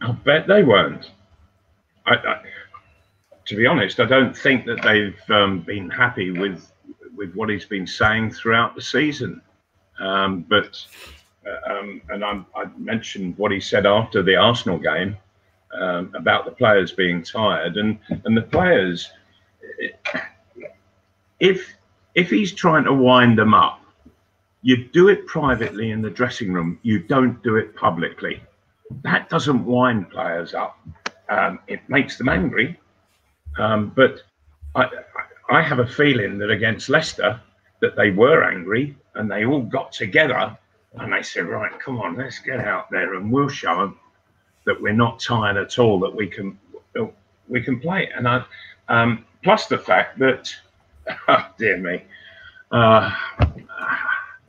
I 0.00 0.12
bet 0.12 0.47
they 0.47 0.62
weren't. 0.62 1.11
I, 2.07 2.14
I, 2.14 2.43
to 3.49 3.57
be 3.57 3.67
honest, 3.67 3.99
I 3.99 4.05
don't 4.05 4.37
think 4.37 4.67
that 4.67 4.83
they've 4.83 5.19
um, 5.31 5.61
been 5.61 5.88
happy 5.88 6.31
with 6.31 6.71
with 7.17 7.35
what 7.35 7.49
he's 7.49 7.64
been 7.64 7.87
saying 7.87 8.31
throughout 8.31 8.76
the 8.76 8.83
season. 8.83 9.40
Um, 9.99 10.43
but 10.49 10.78
uh, 11.47 11.73
um, 11.73 12.02
and 12.11 12.25
I'm, 12.25 12.47
i 12.55 12.67
mentioned 12.76 13.37
what 13.38 13.50
he 13.50 13.59
said 13.59 13.87
after 13.87 14.23
the 14.23 14.37
Arsenal 14.37 14.78
game 14.78 15.17
um, 15.73 16.12
about 16.14 16.45
the 16.45 16.50
players 16.50 16.93
being 16.93 17.23
tired, 17.23 17.78
and 17.78 17.99
and 18.25 18.37
the 18.37 18.43
players, 18.43 19.11
if 21.40 21.75
if 22.14 22.28
he's 22.28 22.52
trying 22.52 22.85
to 22.85 22.93
wind 22.93 23.38
them 23.38 23.55
up, 23.55 23.81
you 24.61 24.88
do 24.88 25.09
it 25.09 25.26
privately 25.26 25.90
in 25.90 26.02
the 26.02 26.11
dressing 26.11 26.52
room. 26.52 26.78
You 26.83 26.99
don't 26.99 27.43
do 27.43 27.57
it 27.57 27.75
publicly. 27.75 28.43
That 29.02 29.31
doesn't 29.31 29.64
wind 29.64 30.11
players 30.11 30.52
up. 30.52 30.78
Um, 31.31 31.61
it 31.67 31.81
makes 31.88 32.19
them 32.19 32.28
angry. 32.28 32.78
Um, 33.58 33.92
but 33.94 34.22
I, 34.74 34.88
I 35.50 35.62
have 35.62 35.78
a 35.78 35.86
feeling 35.86 36.38
that 36.38 36.50
against 36.50 36.88
Leicester, 36.88 37.40
that 37.80 37.96
they 37.96 38.10
were 38.10 38.44
angry 38.44 38.96
and 39.14 39.30
they 39.30 39.44
all 39.44 39.62
got 39.62 39.92
together 39.92 40.56
and 40.94 41.12
they 41.12 41.22
said, 41.22 41.46
right, 41.46 41.78
come 41.78 42.00
on, 42.00 42.16
let's 42.16 42.38
get 42.38 42.60
out 42.60 42.90
there 42.90 43.14
and 43.14 43.30
we'll 43.30 43.48
show 43.48 43.76
them 43.76 43.98
that 44.64 44.80
we're 44.80 44.92
not 44.92 45.20
tired 45.20 45.56
at 45.56 45.78
all, 45.78 46.00
that 46.00 46.14
we 46.14 46.26
can 46.26 46.58
we 47.48 47.62
can 47.62 47.80
play. 47.80 48.10
And 48.14 48.28
I, 48.28 48.44
um, 48.88 49.24
plus 49.42 49.66
the 49.66 49.78
fact 49.78 50.18
that, 50.18 50.54
oh, 51.28 51.48
dear 51.58 51.78
me, 51.78 52.04
uh, 52.70 53.10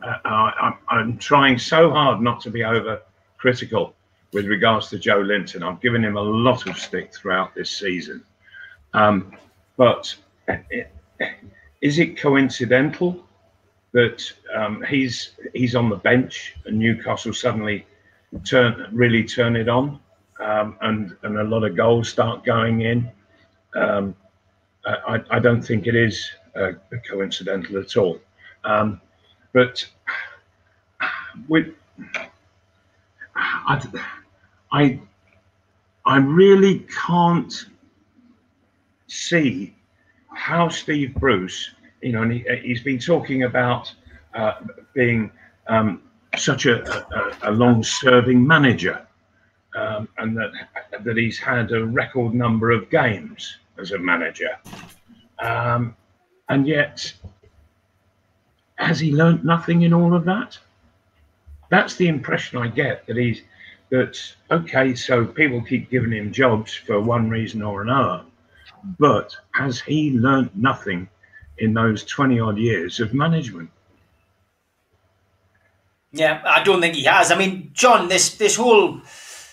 I, 0.01 0.73
am 0.91 1.17
trying 1.17 1.57
so 1.57 1.91
hard 1.91 2.21
not 2.21 2.41
to 2.41 2.49
be 2.49 2.63
over 2.63 3.01
critical 3.37 3.95
with 4.33 4.45
regards 4.45 4.89
to 4.89 4.97
Joelinton. 4.97 5.63
I've 5.63 5.81
given 5.81 6.03
him 6.03 6.17
a 6.17 6.21
lot 6.21 6.67
of 6.67 6.77
stick 6.77 7.13
throughout 7.13 7.55
this 7.55 7.71
season. 7.71 8.23
Um, 8.93 9.35
but 9.77 10.15
is 11.81 11.99
it 11.99 12.17
coincidental 12.17 13.23
that 13.91 14.31
um, 14.53 14.83
he's 14.87 15.31
he's 15.53 15.75
on 15.75 15.89
the 15.89 15.95
bench 15.95 16.55
and 16.65 16.77
Newcastle 16.77 17.33
suddenly 17.33 17.85
turn 18.45 18.87
really 18.91 19.23
turn 19.23 19.55
it 19.55 19.69
on 19.69 19.99
um, 20.39 20.77
and 20.81 21.15
and 21.23 21.37
a 21.39 21.43
lot 21.43 21.63
of 21.63 21.75
goals 21.75 22.09
start 22.09 22.43
going 22.43 22.81
in? 22.81 23.09
Um, 23.75 24.15
I, 24.85 25.21
I, 25.29 25.39
don't 25.39 25.61
think 25.61 25.85
it 25.85 25.95
is 25.95 26.31
uh, 26.55 26.71
coincidental 27.07 27.77
at 27.77 27.95
all. 27.95 28.19
Um, 28.63 28.99
but 29.53 29.85
with 31.47 31.67
I, 33.35 33.81
I 34.71 34.99
I 36.05 36.17
really 36.17 36.79
can't 37.05 37.65
see 39.09 39.75
how 40.33 40.69
Steve 40.69 41.15
Bruce, 41.15 41.71
you 42.01 42.11
know, 42.11 42.21
and 42.21 42.31
he, 42.31 42.69
has 42.69 42.81
been 42.81 42.99
talking 42.99 43.43
about 43.43 43.93
uh, 44.33 44.53
being 44.93 45.31
um, 45.67 46.01
such 46.37 46.65
a, 46.65 46.87
a, 47.15 47.49
a 47.49 47.51
long-serving 47.51 48.45
manager, 48.45 49.05
um, 49.75 50.07
and 50.17 50.37
that 50.37 50.51
that 51.03 51.17
he's 51.17 51.39
had 51.39 51.71
a 51.71 51.85
record 51.85 52.33
number 52.33 52.71
of 52.71 52.89
games 52.89 53.57
as 53.79 53.91
a 53.91 53.97
manager, 53.97 54.57
um, 55.39 55.95
and 56.49 56.67
yet 56.67 57.11
has 58.75 58.99
he 58.99 59.13
learnt 59.13 59.43
nothing 59.43 59.81
in 59.81 59.93
all 59.93 60.13
of 60.13 60.25
that? 60.25 60.57
That's 61.69 61.95
the 61.95 62.07
impression 62.07 62.59
I 62.59 62.67
get 62.67 63.05
that 63.07 63.17
he's 63.17 63.41
that 63.89 64.17
okay. 64.51 64.95
So 64.95 65.25
people 65.25 65.61
keep 65.61 65.89
giving 65.89 66.11
him 66.11 66.31
jobs 66.31 66.73
for 66.73 67.01
one 67.01 67.29
reason 67.29 67.61
or 67.61 67.81
another 67.81 68.23
but 68.99 69.35
has 69.53 69.79
he 69.79 70.11
learnt 70.11 70.55
nothing 70.55 71.09
in 71.57 71.73
those 71.73 72.03
20 72.05 72.39
odd 72.39 72.57
years 72.57 72.99
of 72.99 73.13
management? 73.13 73.69
Yeah, 76.11 76.41
I 76.45 76.63
don't 76.63 76.81
think 76.81 76.95
he 76.95 77.03
has. 77.03 77.31
I 77.31 77.37
mean, 77.37 77.69
John, 77.73 78.07
this 78.07 78.35
this 78.37 78.55
whole 78.55 79.01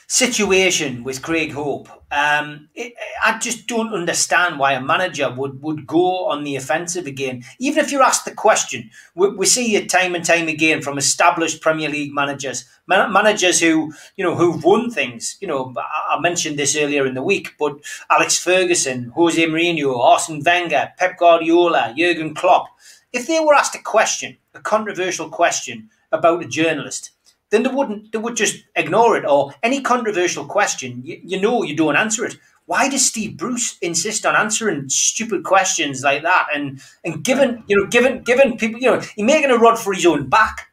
situation 0.06 1.02
with 1.02 1.22
Craig 1.22 1.52
Hope, 1.52 1.88
um, 2.12 2.68
it, 2.74 2.94
I 3.24 3.38
just 3.38 3.66
don't 3.66 3.92
understand 3.92 4.58
why 4.58 4.72
a 4.72 4.80
manager 4.80 5.32
would, 5.32 5.60
would 5.62 5.86
go 5.86 6.26
on 6.26 6.44
the 6.44 6.54
offensive 6.54 7.06
again. 7.06 7.42
Even 7.58 7.84
if 7.84 7.90
you're 7.90 8.02
asked 8.02 8.24
the 8.24 8.30
question, 8.30 8.90
we, 9.16 9.30
we 9.30 9.46
see 9.46 9.74
it 9.74 9.88
time 9.88 10.14
and 10.14 10.24
time 10.24 10.46
again 10.46 10.82
from 10.82 10.98
established 10.98 11.60
Premier 11.60 11.88
League 11.88 12.14
managers, 12.14 12.64
man, 12.86 13.12
managers 13.12 13.60
who 13.60 13.92
you 14.16 14.24
know 14.24 14.36
who've 14.36 14.62
won 14.62 14.90
things. 14.90 15.36
You 15.40 15.48
know, 15.48 15.74
I, 15.76 16.16
I 16.16 16.20
mentioned 16.20 16.58
this 16.58 16.76
earlier 16.76 17.06
in 17.06 17.14
the 17.14 17.22
week, 17.22 17.54
but 17.58 17.78
Alex 18.08 18.38
Ferguson, 18.38 19.10
Jose 19.16 19.44
Mourinho, 19.44 19.98
Arsene 19.98 20.42
Wenger, 20.44 20.92
Pep 20.96 21.18
Guardiola, 21.18 21.92
Jurgen 21.96 22.34
Klopp, 22.34 22.68
if 23.12 23.26
they 23.26 23.40
were 23.40 23.54
asked 23.54 23.74
a 23.74 23.82
question, 23.82 24.36
a 24.54 24.60
controversial 24.60 25.28
question 25.28 25.90
about 26.12 26.44
a 26.44 26.48
journalist 26.48 27.10
then 27.50 27.62
they 27.62 27.70
wouldn't 27.70 28.12
they 28.12 28.18
would 28.18 28.36
just 28.36 28.64
ignore 28.74 29.16
it 29.16 29.24
or 29.24 29.54
any 29.62 29.80
controversial 29.80 30.44
question 30.44 31.02
you, 31.04 31.20
you 31.22 31.40
know 31.40 31.62
you 31.62 31.76
don't 31.76 31.96
answer 31.96 32.24
it. 32.24 32.36
Why 32.66 32.88
does 32.88 33.06
steve 33.06 33.36
bruce 33.36 33.78
insist 33.78 34.26
on 34.26 34.34
answering 34.34 34.88
stupid 34.88 35.44
questions 35.44 36.02
like 36.02 36.22
that? 36.22 36.48
And 36.54 36.80
and 37.04 37.22
given 37.24 37.64
you 37.68 37.76
know 37.76 37.86
given 37.86 38.22
given 38.22 38.56
people 38.56 38.80
you 38.80 38.90
know 38.90 39.00
he's 39.00 39.24
making 39.24 39.50
a 39.50 39.58
rod 39.58 39.78
for 39.78 39.92
his 39.92 40.06
own 40.06 40.28
back. 40.28 40.68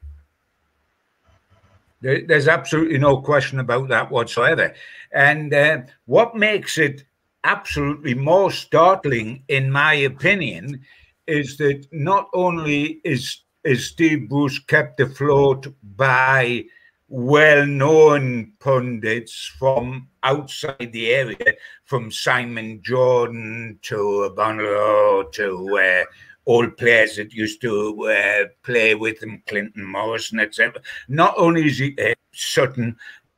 There's 2.02 2.50
absolutely 2.50 2.98
no 2.98 3.22
question 3.22 3.60
about 3.60 3.88
that 3.88 4.12
whatsoever. 4.12 4.74
And 5.14 5.54
uh, 5.54 5.82
what 6.06 6.36
makes 6.36 6.78
it 6.78 7.06
absolutely 7.46 8.14
more 8.14 8.52
startling 8.52 9.44
in 9.48 9.72
my 9.72 9.94
opinion 9.94 10.82
is 11.28 11.56
that 11.58 11.88
not 11.94 12.28
only 12.34 13.00
is 13.06 13.22
is 13.24 13.44
Steve 13.76 14.30
Bruce 14.30 14.60
kept 14.60 15.00
afloat 15.00 15.68
by 15.96 16.66
well-known 17.08 18.52
pundits 18.60 19.52
from 19.60 20.08
outside 20.24 20.90
the 20.92 21.12
area, 21.12 21.54
from 21.86 22.12
Simon 22.12 22.82
Jordan 22.82 23.80
to 23.84 24.30
Agbonlahor 24.30 25.32
to 25.34 25.80
uh, 25.80 26.04
old 26.46 26.76
players 26.78 27.16
that 27.16 27.34
used 27.34 27.62
to 27.62 28.10
uh, 28.10 28.46
play 28.64 28.96
with 28.96 29.22
him, 29.22 29.42
Clinton 29.48 29.86
Morrison, 29.86 30.40
etc. 30.40 30.82
Not 31.08 31.34
only 31.38 31.68
is 31.68 31.78
he 31.78 31.96
uh, 32.04 32.16
Sutton, 32.34 32.98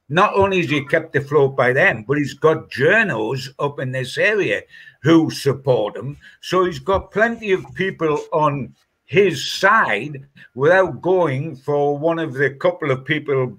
not 0.10 0.34
only 0.36 0.60
is 0.60 0.70
he 0.70 0.86
kept 0.86 1.15
afloat 1.15 1.55
by 1.55 1.74
them, 1.74 2.03
but 2.08 2.17
he's 2.17 2.34
got 2.34 2.70
journos 2.70 3.50
up 3.60 3.79
in 3.79 3.91
this 3.91 4.17
area 4.17 4.62
who 5.01 5.29
support 5.29 5.98
him. 5.98 6.17
So 6.41 6.65
he's 6.65 6.79
got 6.79 7.12
plenty 7.12 7.51
of 7.51 7.65
people 7.75 8.24
on 8.32 8.74
his 9.05 9.51
side 9.51 10.25
without 10.55 11.01
going 11.01 11.55
for 11.55 11.97
one 11.97 12.19
of 12.19 12.33
the 12.33 12.51
couple 12.51 12.91
of 12.91 13.05
people, 13.05 13.57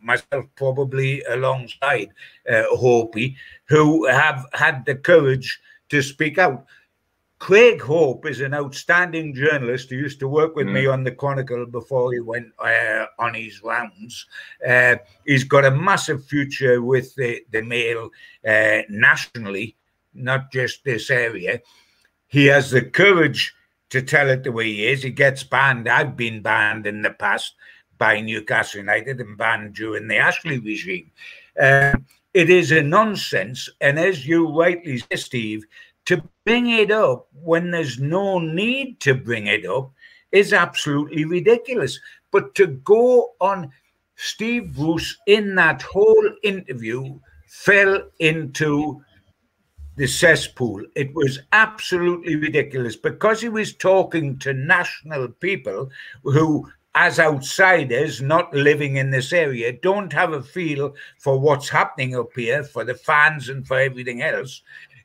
myself 0.00 0.46
probably 0.56 1.22
alongside 1.24 2.08
uh, 2.48 2.64
Hopey, 2.72 3.36
who 3.66 4.06
have 4.06 4.46
had 4.52 4.84
the 4.86 4.94
courage 4.94 5.60
to 5.90 6.02
speak 6.02 6.38
out. 6.38 6.64
Craig 7.38 7.82
Hope 7.82 8.24
is 8.24 8.40
an 8.40 8.54
outstanding 8.54 9.34
journalist 9.34 9.90
who 9.90 9.96
used 9.96 10.20
to 10.20 10.28
work 10.28 10.54
with 10.54 10.68
mm. 10.68 10.74
me 10.74 10.86
on 10.86 11.02
the 11.02 11.10
Chronicle 11.10 11.66
before 11.66 12.12
he 12.12 12.20
went 12.20 12.52
uh, 12.60 13.06
on 13.18 13.34
his 13.34 13.60
rounds. 13.64 14.26
Uh, 14.66 14.94
he's 15.26 15.42
got 15.42 15.64
a 15.64 15.70
massive 15.72 16.24
future 16.24 16.80
with 16.80 17.12
the, 17.16 17.40
the 17.50 17.60
Mail 17.60 18.10
uh, 18.46 18.82
nationally, 18.88 19.74
not 20.14 20.52
just 20.52 20.84
this 20.84 21.10
area. 21.10 21.60
He 22.28 22.46
has 22.46 22.70
the 22.70 22.82
courage 22.82 23.52
to 23.92 24.00
tell 24.00 24.30
it 24.30 24.42
the 24.42 24.50
way 24.50 24.64
he 24.64 24.86
is. 24.86 25.02
He 25.02 25.10
gets 25.10 25.42
banned. 25.42 25.86
I've 25.86 26.16
been 26.16 26.40
banned 26.40 26.86
in 26.86 27.02
the 27.02 27.10
past 27.10 27.54
by 27.98 28.22
Newcastle 28.22 28.80
United 28.80 29.20
and 29.20 29.36
banned 29.36 29.74
during 29.74 30.08
the 30.08 30.16
Ashley 30.16 30.58
regime. 30.58 31.10
Uh, 31.60 31.92
it 32.32 32.48
is 32.48 32.72
a 32.72 32.82
nonsense. 32.82 33.68
And 33.82 33.98
as 33.98 34.26
you 34.26 34.48
rightly 34.58 34.96
say, 34.98 35.16
Steve, 35.16 35.64
to 36.06 36.22
bring 36.46 36.70
it 36.70 36.90
up 36.90 37.28
when 37.34 37.70
there's 37.70 38.00
no 38.00 38.38
need 38.38 38.98
to 39.00 39.14
bring 39.14 39.46
it 39.46 39.66
up 39.66 39.92
is 40.32 40.54
absolutely 40.54 41.26
ridiculous. 41.26 42.00
But 42.30 42.54
to 42.54 42.68
go 42.68 43.32
on 43.42 43.70
Steve 44.16 44.72
Bruce 44.74 45.18
in 45.26 45.54
that 45.56 45.82
whole 45.82 46.30
interview 46.42 47.18
fell 47.46 48.08
into 48.20 49.04
the 49.96 50.06
cesspool. 50.06 50.82
It 50.94 51.14
was 51.14 51.40
absolutely 51.52 52.36
ridiculous 52.36 52.96
because 52.96 53.40
he 53.40 53.48
was 53.48 53.74
talking 53.74 54.38
to 54.38 54.52
national 54.52 55.28
people 55.28 55.90
who, 56.22 56.70
as 56.94 57.18
outsiders 57.18 58.22
not 58.22 58.54
living 58.54 58.96
in 58.96 59.10
this 59.10 59.32
area, 59.32 59.72
don't 59.72 60.12
have 60.12 60.32
a 60.32 60.42
feel 60.42 60.94
for 61.18 61.38
what's 61.38 61.68
happening 61.68 62.16
up 62.16 62.30
here 62.34 62.64
for 62.64 62.84
the 62.84 62.94
fans 62.94 63.48
and 63.48 63.66
for 63.66 63.78
everything 63.78 64.22
else. 64.22 64.62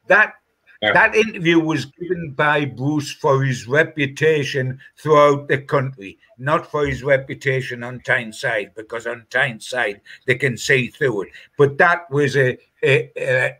That 0.07 0.33
yeah. 0.81 0.93
That 0.93 1.15
interview 1.15 1.59
was 1.59 1.85
given 1.85 2.33
by 2.33 2.65
Bruce 2.65 3.11
for 3.11 3.43
his 3.43 3.67
reputation 3.67 4.79
throughout 4.97 5.47
the 5.47 5.57
country, 5.57 6.19
not 6.37 6.69
for 6.69 6.85
his 6.85 7.01
reputation 7.01 7.83
on 7.83 8.01
Tyneside, 8.01 8.73
because 8.75 9.07
on 9.07 9.25
Tyneside 9.31 10.01
they 10.27 10.35
can 10.35 10.55
see 10.55 10.87
through 10.89 11.23
it. 11.23 11.29
But 11.57 11.79
that 11.79 12.09
was 12.11 12.37
a, 12.37 12.59
a, 12.83 13.11
a, 13.17 13.55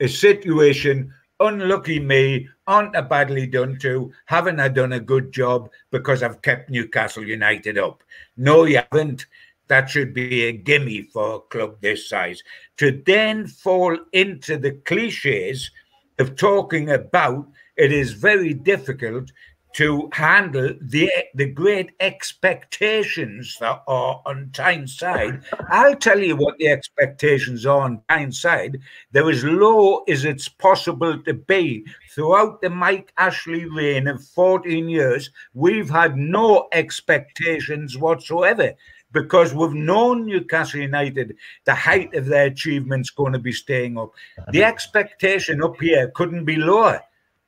a 0.00 0.08
situation, 0.08 1.12
unlucky 1.40 2.00
me, 2.00 2.48
aren't 2.66 2.96
I 2.96 3.00
badly 3.00 3.46
done 3.46 3.78
to? 3.80 4.12
Haven't 4.26 4.60
I 4.60 4.68
done 4.68 4.92
a 4.92 5.00
good 5.00 5.32
job 5.32 5.70
because 5.90 6.22
I've 6.22 6.42
kept 6.42 6.70
Newcastle 6.70 7.24
United 7.24 7.78
up? 7.78 8.02
No, 8.36 8.64
you 8.64 8.82
haven't. 8.90 9.26
That 9.68 9.90
should 9.90 10.14
be 10.14 10.44
a 10.44 10.52
gimme 10.52 11.02
for 11.02 11.36
a 11.36 11.40
club 11.40 11.76
this 11.80 12.08
size. 12.08 12.42
To 12.78 13.02
then 13.04 13.46
fall 13.46 13.98
into 14.12 14.58
the 14.58 14.72
cliches 14.72 15.70
of 16.18 16.36
talking 16.36 16.90
about 16.90 17.48
it 17.76 17.92
is 17.92 18.12
very 18.12 18.54
difficult 18.54 19.32
to 19.76 20.08
handle 20.14 20.72
the 20.80 21.10
the 21.34 21.44
great 21.44 21.90
expectations 22.00 23.58
that 23.60 23.82
are 23.86 24.22
on 24.24 24.48
Tyneside. 24.54 25.44
I'll 25.68 25.96
tell 25.96 26.18
you 26.18 26.34
what 26.34 26.56
the 26.56 26.68
expectations 26.68 27.66
are 27.66 27.82
on 27.82 28.00
Tyneside. 28.08 28.80
They're 29.12 29.28
as 29.28 29.44
low 29.44 29.98
as 30.08 30.24
it's 30.24 30.48
possible 30.48 31.22
to 31.22 31.34
be. 31.34 31.84
Throughout 32.14 32.62
the 32.62 32.70
Mike 32.70 33.12
Ashley 33.18 33.66
reign 33.66 34.08
of 34.08 34.24
14 34.24 34.88
years, 34.88 35.28
we've 35.52 35.90
had 35.90 36.16
no 36.16 36.68
expectations 36.72 37.98
whatsoever 37.98 38.72
because 39.12 39.52
we've 39.52 39.74
known 39.74 40.24
Newcastle 40.24 40.80
United, 40.80 41.36
the 41.66 41.74
height 41.74 42.14
of 42.14 42.24
their 42.24 42.46
achievements 42.46 43.10
going 43.10 43.34
to 43.34 43.38
be 43.38 43.52
staying 43.52 43.98
up. 43.98 44.12
The 44.52 44.64
expectation 44.64 45.62
up 45.62 45.78
here 45.78 46.10
couldn't 46.14 46.46
be 46.46 46.56
lower. 46.56 47.02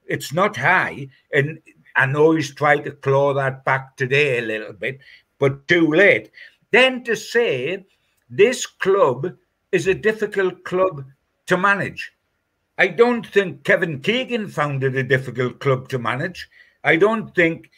It's 0.07 0.33
not 0.33 0.57
high. 0.57 1.09
And 1.33 1.59
I 1.99 2.07
know 2.07 2.33
he's 2.33 2.55
tried 2.55 2.85
to 2.85 2.93
claw 2.93 3.35
that 3.35 3.65
back 3.65 3.97
today 3.97 4.39
a 4.39 4.43
little 4.43 4.73
bit, 4.73 5.01
but 5.39 5.67
too 5.67 5.93
late. 5.93 6.31
Then 6.71 7.03
to 7.05 7.17
say 7.17 7.85
this 8.31 8.67
club 8.67 9.37
is 9.73 9.87
a 9.87 9.95
difficult 9.95 10.65
club 10.65 11.05
to 11.47 11.57
manage. 11.57 12.13
I 12.79 12.87
don't 12.87 13.27
think 13.27 13.65
Kevin 13.65 14.01
Keegan 14.01 14.49
found 14.49 14.85
it 14.85 14.95
a 14.95 15.03
difficult 15.03 15.59
club 15.59 15.89
to 15.89 15.99
manage. 15.99 16.49
I 16.85 16.97
don't 16.97 17.35
think 17.35 17.71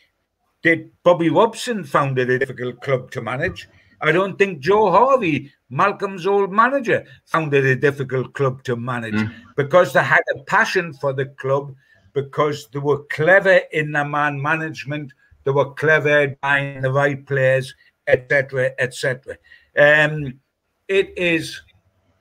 did 0.62 0.90
Bobby 1.02 1.30
Robson 1.30 1.84
found 1.84 2.18
it 2.18 2.28
a 2.28 2.38
difficult 2.38 2.82
club 2.82 3.10
to 3.12 3.22
manage. 3.22 3.68
I 4.02 4.12
don't 4.12 4.38
think 4.38 4.60
Joe 4.60 4.90
Harvey, 4.90 5.52
Malcolm's 5.70 6.26
old 6.26 6.52
manager, 6.52 7.06
found 7.24 7.52
it 7.54 7.64
a 7.64 7.76
difficult 7.76 8.34
club 8.34 8.62
to 8.64 8.76
manage 8.76 9.14
mm. 9.14 9.32
because 9.56 9.92
they 9.92 10.02
had 10.02 10.22
a 10.34 10.42
passion 10.44 10.92
for 10.92 11.12
the 11.12 11.26
club, 11.26 11.74
because 12.12 12.68
they 12.72 12.78
were 12.78 13.04
clever 13.04 13.60
in 13.72 13.92
their 13.92 14.04
man 14.04 14.40
management, 14.40 15.12
they 15.44 15.50
were 15.50 15.72
clever 15.74 16.36
buying 16.42 16.80
the 16.80 16.92
right 16.92 17.26
players, 17.26 17.74
etc., 18.06 18.72
etc. 18.78 19.36
Um, 19.76 20.40
it 20.88 21.16
is 21.16 21.60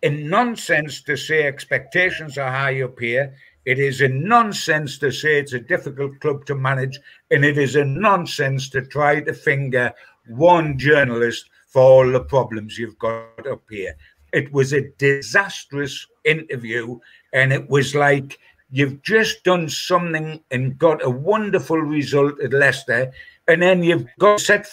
a 0.04 0.10
nonsense 0.10 1.02
to 1.04 1.17
say 1.17 1.43
expectations 1.43 2.38
are 2.38 2.52
high 2.52 2.82
up 2.82 2.99
here. 2.99 3.36
It 3.65 3.80
is 3.80 4.02
a 4.02 4.08
nonsense 4.08 4.97
to 4.99 5.12
say 5.12 5.39
it's 5.39 5.54
a 5.54 5.60
difficult 5.60 6.19
club 6.21 6.45
to 6.45 6.56
manage, 6.56 6.99
and 7.32 7.43
it 7.43 7.58
is 7.58 7.75
a 7.75 7.86
nonsense 7.86 8.69
to 8.69 8.82
try 8.82 9.19
to 9.21 9.34
finger 9.34 9.93
one 10.28 10.78
journalist 10.78 11.49
for 11.67 11.82
all 11.82 12.12
the 12.12 12.23
problems 12.23 12.78
you've 12.78 12.97
got 12.97 13.45
up 13.47 13.63
here. 13.69 13.95
It 14.32 14.52
was 14.54 14.73
a 14.73 14.89
disastrous 14.97 16.08
interview, 16.23 16.99
and 17.34 17.52
it 17.52 17.69
was 17.69 17.95
like 17.95 18.39
you've 18.71 19.01
just 19.01 19.43
done 19.43 19.67
something 19.69 20.39
and 20.51 20.77
got 20.77 21.03
a 21.03 21.10
wonderful 21.10 21.79
result 21.79 22.39
at 22.41 22.53
Leicester, 22.53 23.12
and 23.47 23.62
then 23.62 23.84
you've 23.84 24.05
got 24.19 24.39
set 24.39 24.67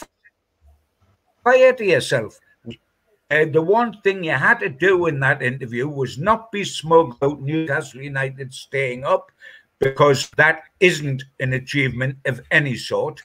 fire 1.45 1.73
to 1.73 1.85
yourself. 1.85 2.39
Uh, 3.31 3.45
the 3.47 3.63
one 3.63 4.01
thing 4.03 4.23
you 4.23 4.31
had 4.31 4.61
to 4.61 4.69
do 4.69 5.07
in 5.07 5.19
that 5.19 5.43
interview 5.43 5.89
was 5.89 6.17
not 6.17 6.53
be 6.53 6.63
smug 6.63 7.17
about 7.17 7.41
Newcastle 7.41 8.01
United 8.01 8.53
staying 8.55 9.05
up, 9.05 9.33
because 9.79 10.31
that 10.37 10.63
isn't 10.81 11.25
an 11.41 11.53
achievement 11.53 12.17
of 12.25 12.41
any 12.51 12.77
sort, 12.77 13.21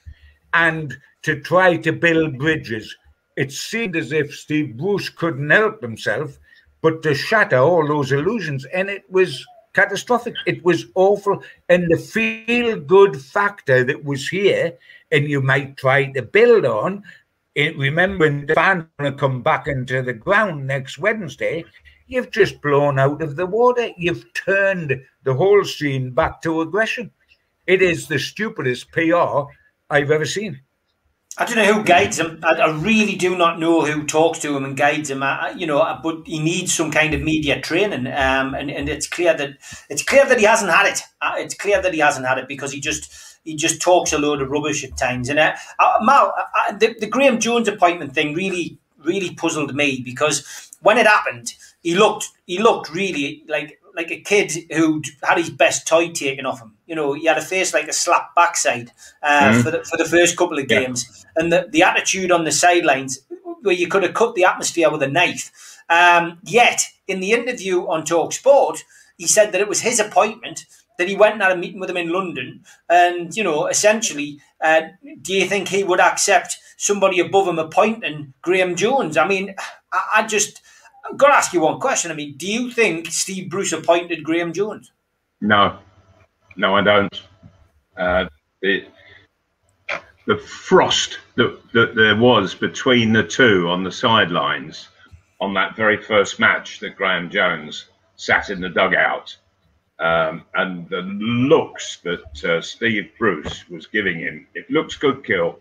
and 0.54 0.96
to 1.22 1.40
try 1.40 1.76
to 1.76 1.92
build 1.92 2.38
bridges. 2.38 2.94
It 3.36 3.52
seemed 3.52 3.96
as 3.96 4.12
if 4.12 4.34
Steve 4.34 4.76
Bruce 4.76 5.08
couldn't 5.08 5.48
help 5.48 5.80
himself 5.80 6.38
but 6.82 7.02
to 7.04 7.14
shatter 7.14 7.58
all 7.58 7.86
those 7.86 8.10
illusions, 8.10 8.64
and 8.66 8.90
it 8.90 9.04
was 9.08 9.46
catastrophic. 9.72 10.34
It 10.46 10.64
was 10.64 10.86
awful, 10.94 11.42
and 11.68 11.90
the 11.90 11.96
feel 11.96 12.78
good 12.78 13.20
factor 13.20 13.84
that 13.84 14.04
was 14.04 14.28
here, 14.28 14.76
and 15.10 15.28
you 15.28 15.40
might 15.40 15.76
try 15.76 16.12
to 16.12 16.22
build 16.22 16.64
on 16.64 17.02
eh, 17.56 17.66
it, 17.66 17.78
remembering 17.78 18.46
the 18.46 18.54
fans 18.54 18.84
going 18.98 19.12
to 19.12 19.18
come 19.18 19.42
back 19.42 19.66
into 19.68 20.02
the 20.02 20.12
ground 20.12 20.66
next 20.66 20.98
Wednesday, 20.98 21.64
you've 22.06 22.30
just 22.30 22.60
blown 22.60 22.98
out 22.98 23.22
of 23.22 23.36
the 23.36 23.46
water. 23.46 23.90
You've 23.96 24.32
turned 24.34 25.00
the 25.24 25.34
whole 25.34 25.64
scene 25.64 26.10
back 26.10 26.42
to 26.42 26.62
aggression. 26.62 27.10
It 27.66 27.82
is 27.82 28.08
the 28.08 28.18
stupidest 28.18 28.90
PR 28.90 29.44
I've 29.90 30.10
ever 30.10 30.26
seen. 30.26 30.60
I 31.38 31.46
don't 31.46 31.56
know 31.56 31.72
who 31.72 31.82
guides 31.82 32.18
him. 32.18 32.40
I, 32.42 32.56
I, 32.56 32.70
really 32.70 33.16
do 33.16 33.36
not 33.38 33.58
know 33.58 33.86
who 33.86 34.04
talks 34.04 34.38
to 34.40 34.54
him 34.54 34.66
and 34.66 34.76
guides 34.76 35.10
him. 35.10 35.22
I, 35.22 35.54
you 35.56 35.66
know, 35.66 35.98
but 36.02 36.26
he 36.26 36.38
needs 36.38 36.74
some 36.74 36.90
kind 36.90 37.14
of 37.14 37.22
media 37.22 37.58
training, 37.58 38.06
um, 38.06 38.54
and 38.54 38.70
and 38.70 38.86
it's 38.86 39.06
clear 39.06 39.34
that 39.34 39.56
it's 39.88 40.02
clear 40.02 40.26
that 40.26 40.38
he 40.38 40.44
hasn't 40.44 40.70
had 40.70 40.92
it. 40.92 41.00
Uh, 41.22 41.36
it's 41.38 41.54
clear 41.54 41.80
that 41.80 41.94
he 41.94 42.00
hasn't 42.00 42.26
had 42.26 42.36
it 42.36 42.48
because 42.48 42.70
he 42.70 42.80
just 42.80 43.10
he 43.44 43.56
just 43.56 43.80
talks 43.80 44.12
a 44.12 44.18
load 44.18 44.42
of 44.42 44.50
rubbish 44.50 44.84
at 44.84 44.96
times. 44.98 45.30
And 45.30 45.38
uh, 45.38 45.54
uh, 45.78 45.98
Mal, 46.02 46.34
uh, 46.36 46.76
the, 46.76 46.94
the 47.00 47.06
Graeme 47.06 47.40
Jones 47.40 47.66
appointment 47.66 48.14
thing 48.14 48.34
really, 48.34 48.78
really 48.98 49.34
puzzled 49.34 49.74
me 49.74 50.02
because 50.04 50.70
when 50.82 50.98
it 50.98 51.06
happened, 51.06 51.54
he 51.82 51.94
looked 51.94 52.28
he 52.46 52.58
looked 52.58 52.90
really 52.90 53.42
like 53.48 53.80
like 53.94 54.10
a 54.10 54.20
kid 54.20 54.52
who 54.70 55.02
had 55.22 55.38
his 55.38 55.50
best 55.50 55.86
toy 55.86 56.10
taken 56.10 56.46
off 56.46 56.60
him. 56.60 56.74
You 56.86 56.94
know, 56.94 57.12
he 57.12 57.26
had 57.26 57.38
a 57.38 57.42
face 57.42 57.72
like 57.74 57.88
a 57.88 57.92
slap 57.92 58.34
backside 58.34 58.90
uh, 59.22 59.52
mm. 59.52 59.62
for 59.62 59.70
the 59.70 59.84
for 59.84 59.96
the 59.96 60.04
first 60.04 60.36
couple 60.36 60.58
of 60.58 60.68
games, 60.68 61.06
yeah. 61.08 61.42
and 61.42 61.52
the 61.52 61.68
the 61.70 61.82
attitude 61.82 62.30
on 62.32 62.44
the 62.44 62.52
sidelines 62.52 63.20
where 63.62 63.74
you 63.74 63.88
could 63.88 64.02
have 64.02 64.14
cut 64.14 64.34
the 64.34 64.44
atmosphere 64.44 64.90
with 64.90 65.02
a 65.02 65.08
knife. 65.08 65.78
Um, 65.88 66.38
yet 66.44 66.82
in 67.06 67.20
the 67.20 67.32
interview 67.32 67.86
on 67.86 68.04
Talk 68.04 68.32
Sport, 68.32 68.84
he 69.16 69.26
said 69.26 69.52
that 69.52 69.60
it 69.60 69.68
was 69.68 69.80
his 69.80 70.00
appointment 70.00 70.64
that 70.98 71.08
he 71.08 71.16
went 71.16 71.34
and 71.34 71.42
had 71.42 71.52
a 71.52 71.56
meeting 71.56 71.80
with 71.80 71.90
him 71.90 71.96
in 71.96 72.10
London, 72.10 72.64
and 72.88 73.36
you 73.36 73.44
know, 73.44 73.66
essentially, 73.66 74.40
uh, 74.62 74.82
do 75.20 75.32
you 75.32 75.46
think 75.46 75.68
he 75.68 75.84
would 75.84 76.00
accept 76.00 76.58
somebody 76.76 77.20
above 77.20 77.48
him 77.48 77.58
appointing 77.58 78.34
Graeme 78.42 78.76
Jones? 78.76 79.16
I 79.16 79.26
mean, 79.26 79.54
I, 79.92 80.02
I 80.16 80.26
just 80.26 80.60
I've 81.04 81.18
got 81.18 81.28
to 81.28 81.34
ask 81.34 81.52
you 81.52 81.60
one 81.60 81.80
question. 81.80 82.10
I 82.10 82.14
mean, 82.14 82.34
do 82.36 82.50
you 82.50 82.70
think 82.70 83.08
Steve 83.08 83.50
Bruce 83.50 83.72
appointed 83.72 84.22
Graeme 84.22 84.52
Jones? 84.52 84.92
No, 85.40 85.78
no, 86.56 86.76
I 86.76 86.82
don't. 86.82 87.22
Uh, 87.96 88.26
it, 88.60 88.88
the 90.26 90.38
frost 90.38 91.18
that, 91.34 91.58
that 91.72 91.94
there 91.94 92.16
was 92.16 92.54
between 92.54 93.12
the 93.12 93.24
two 93.24 93.68
on 93.68 93.82
the 93.82 93.90
sidelines 93.90 94.88
on 95.40 95.52
that 95.54 95.74
very 95.74 96.00
first 96.00 96.38
match 96.38 96.78
that 96.80 96.96
Graeme 96.96 97.28
Jones 97.28 97.86
sat 98.14 98.50
in 98.50 98.60
the 98.60 98.68
dugout 98.68 99.36
um, 99.98 100.44
and 100.54 100.88
the 100.88 101.00
looks 101.02 101.98
that 102.04 102.44
uh, 102.44 102.60
Steve 102.60 103.10
Bruce 103.18 103.68
was 103.68 103.86
giving 103.86 104.20
him, 104.20 104.46
if 104.54 104.68
looks 104.70 104.96
could 104.96 105.24
kill, 105.24 105.58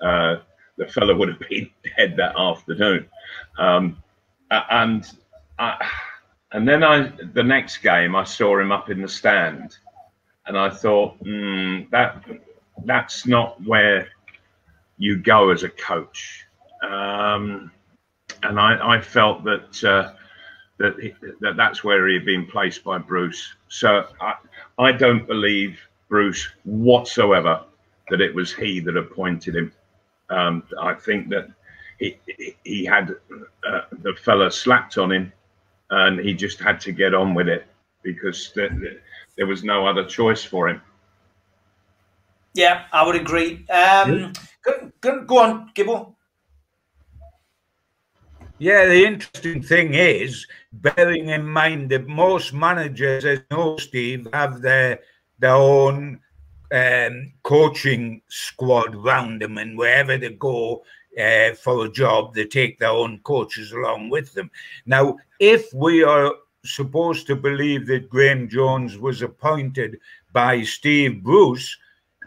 uh, 0.00 0.36
the 0.76 0.86
fellow 0.86 1.14
would 1.16 1.28
have 1.28 1.40
been 1.48 1.68
dead 1.96 2.16
that 2.16 2.38
afternoon. 2.38 3.06
Um, 3.58 4.02
and 4.50 5.10
I, 5.58 5.88
and 6.52 6.66
then 6.66 6.82
I, 6.82 7.12
the 7.32 7.42
next 7.42 7.78
game, 7.78 8.16
I 8.16 8.24
saw 8.24 8.58
him 8.58 8.72
up 8.72 8.90
in 8.90 9.00
the 9.02 9.08
stand, 9.08 9.76
and 10.46 10.58
I 10.58 10.70
thought, 10.70 11.22
mm, 11.22 11.88
that 11.90 12.24
that's 12.84 13.26
not 13.26 13.62
where 13.64 14.08
you 14.98 15.16
go 15.16 15.50
as 15.50 15.62
a 15.62 15.68
coach. 15.68 16.44
Um, 16.82 17.70
and 18.42 18.58
I, 18.58 18.96
I, 18.96 19.00
felt 19.00 19.44
that 19.44 19.84
uh, 19.84 20.12
that, 20.78 20.98
he, 20.98 21.14
that 21.40 21.56
that's 21.56 21.84
where 21.84 22.08
he 22.08 22.14
had 22.14 22.24
been 22.24 22.46
placed 22.46 22.82
by 22.84 22.98
Bruce. 22.98 23.54
So 23.68 24.06
I, 24.20 24.34
I 24.78 24.92
don't 24.92 25.26
believe 25.26 25.78
Bruce 26.08 26.48
whatsoever 26.64 27.64
that 28.08 28.20
it 28.20 28.34
was 28.34 28.52
he 28.52 28.80
that 28.80 28.96
appointed 28.96 29.56
him. 29.56 29.72
Um, 30.30 30.62
I 30.80 30.94
think 30.94 31.28
that 31.28 31.50
he, 32.00 32.18
he 32.64 32.84
had 32.84 33.14
uh, 33.68 33.82
the 34.02 34.14
fella 34.24 34.50
slapped 34.50 34.98
on 34.98 35.12
him 35.12 35.32
and 35.90 36.18
he 36.18 36.34
just 36.34 36.58
had 36.58 36.80
to 36.80 36.92
get 36.92 37.14
on 37.14 37.34
with 37.34 37.48
it. 37.48 37.66
because 38.02 38.52
there 38.54 39.46
was 39.46 39.62
no 39.64 39.86
other 39.86 40.04
choice 40.04 40.42
for 40.42 40.68
him. 40.68 40.80
Yeah, 42.54 42.84
I 42.92 43.06
would 43.06 43.16
agree. 43.16 43.64
Um, 43.68 44.32
go, 44.62 44.90
go, 45.00 45.24
go 45.24 45.38
on, 45.38 45.70
Gibbo. 45.74 46.14
Yeah, 48.58 48.86
the 48.86 49.04
interesting 49.04 49.62
thing 49.62 49.94
is, 49.94 50.46
bearing 50.72 51.28
in 51.28 51.46
mind 51.46 51.90
that 51.90 52.06
most 52.06 52.52
managers, 52.52 53.24
as 53.24 53.38
you 53.38 53.56
know, 53.56 53.76
Steve, 53.78 54.26
have 54.32 54.60
their 54.60 55.00
their 55.38 55.54
own 55.54 56.20
um, 56.72 57.32
coaching 57.42 58.20
squad 58.28 58.94
round 58.94 59.40
them, 59.40 59.56
and 59.56 59.78
wherever 59.78 60.18
they 60.18 60.30
go 60.30 60.82
uh, 61.18 61.54
for 61.54 61.86
a 61.86 61.90
job, 61.90 62.34
they 62.34 62.44
take 62.44 62.78
their 62.78 62.90
own 62.90 63.20
coaches 63.24 63.72
along 63.72 64.10
with 64.10 64.32
them. 64.34 64.50
Now, 64.86 65.16
if 65.38 65.72
we 65.74 66.02
are 66.04 66.32
supposed 66.64 67.26
to 67.26 67.36
believe 67.36 67.86
that 67.86 68.10
Graeme 68.10 68.48
Jones 68.48 68.98
was 68.98 69.22
appointed 69.22 69.98
by 70.32 70.62
Steve 70.62 71.22
Bruce, 71.22 71.76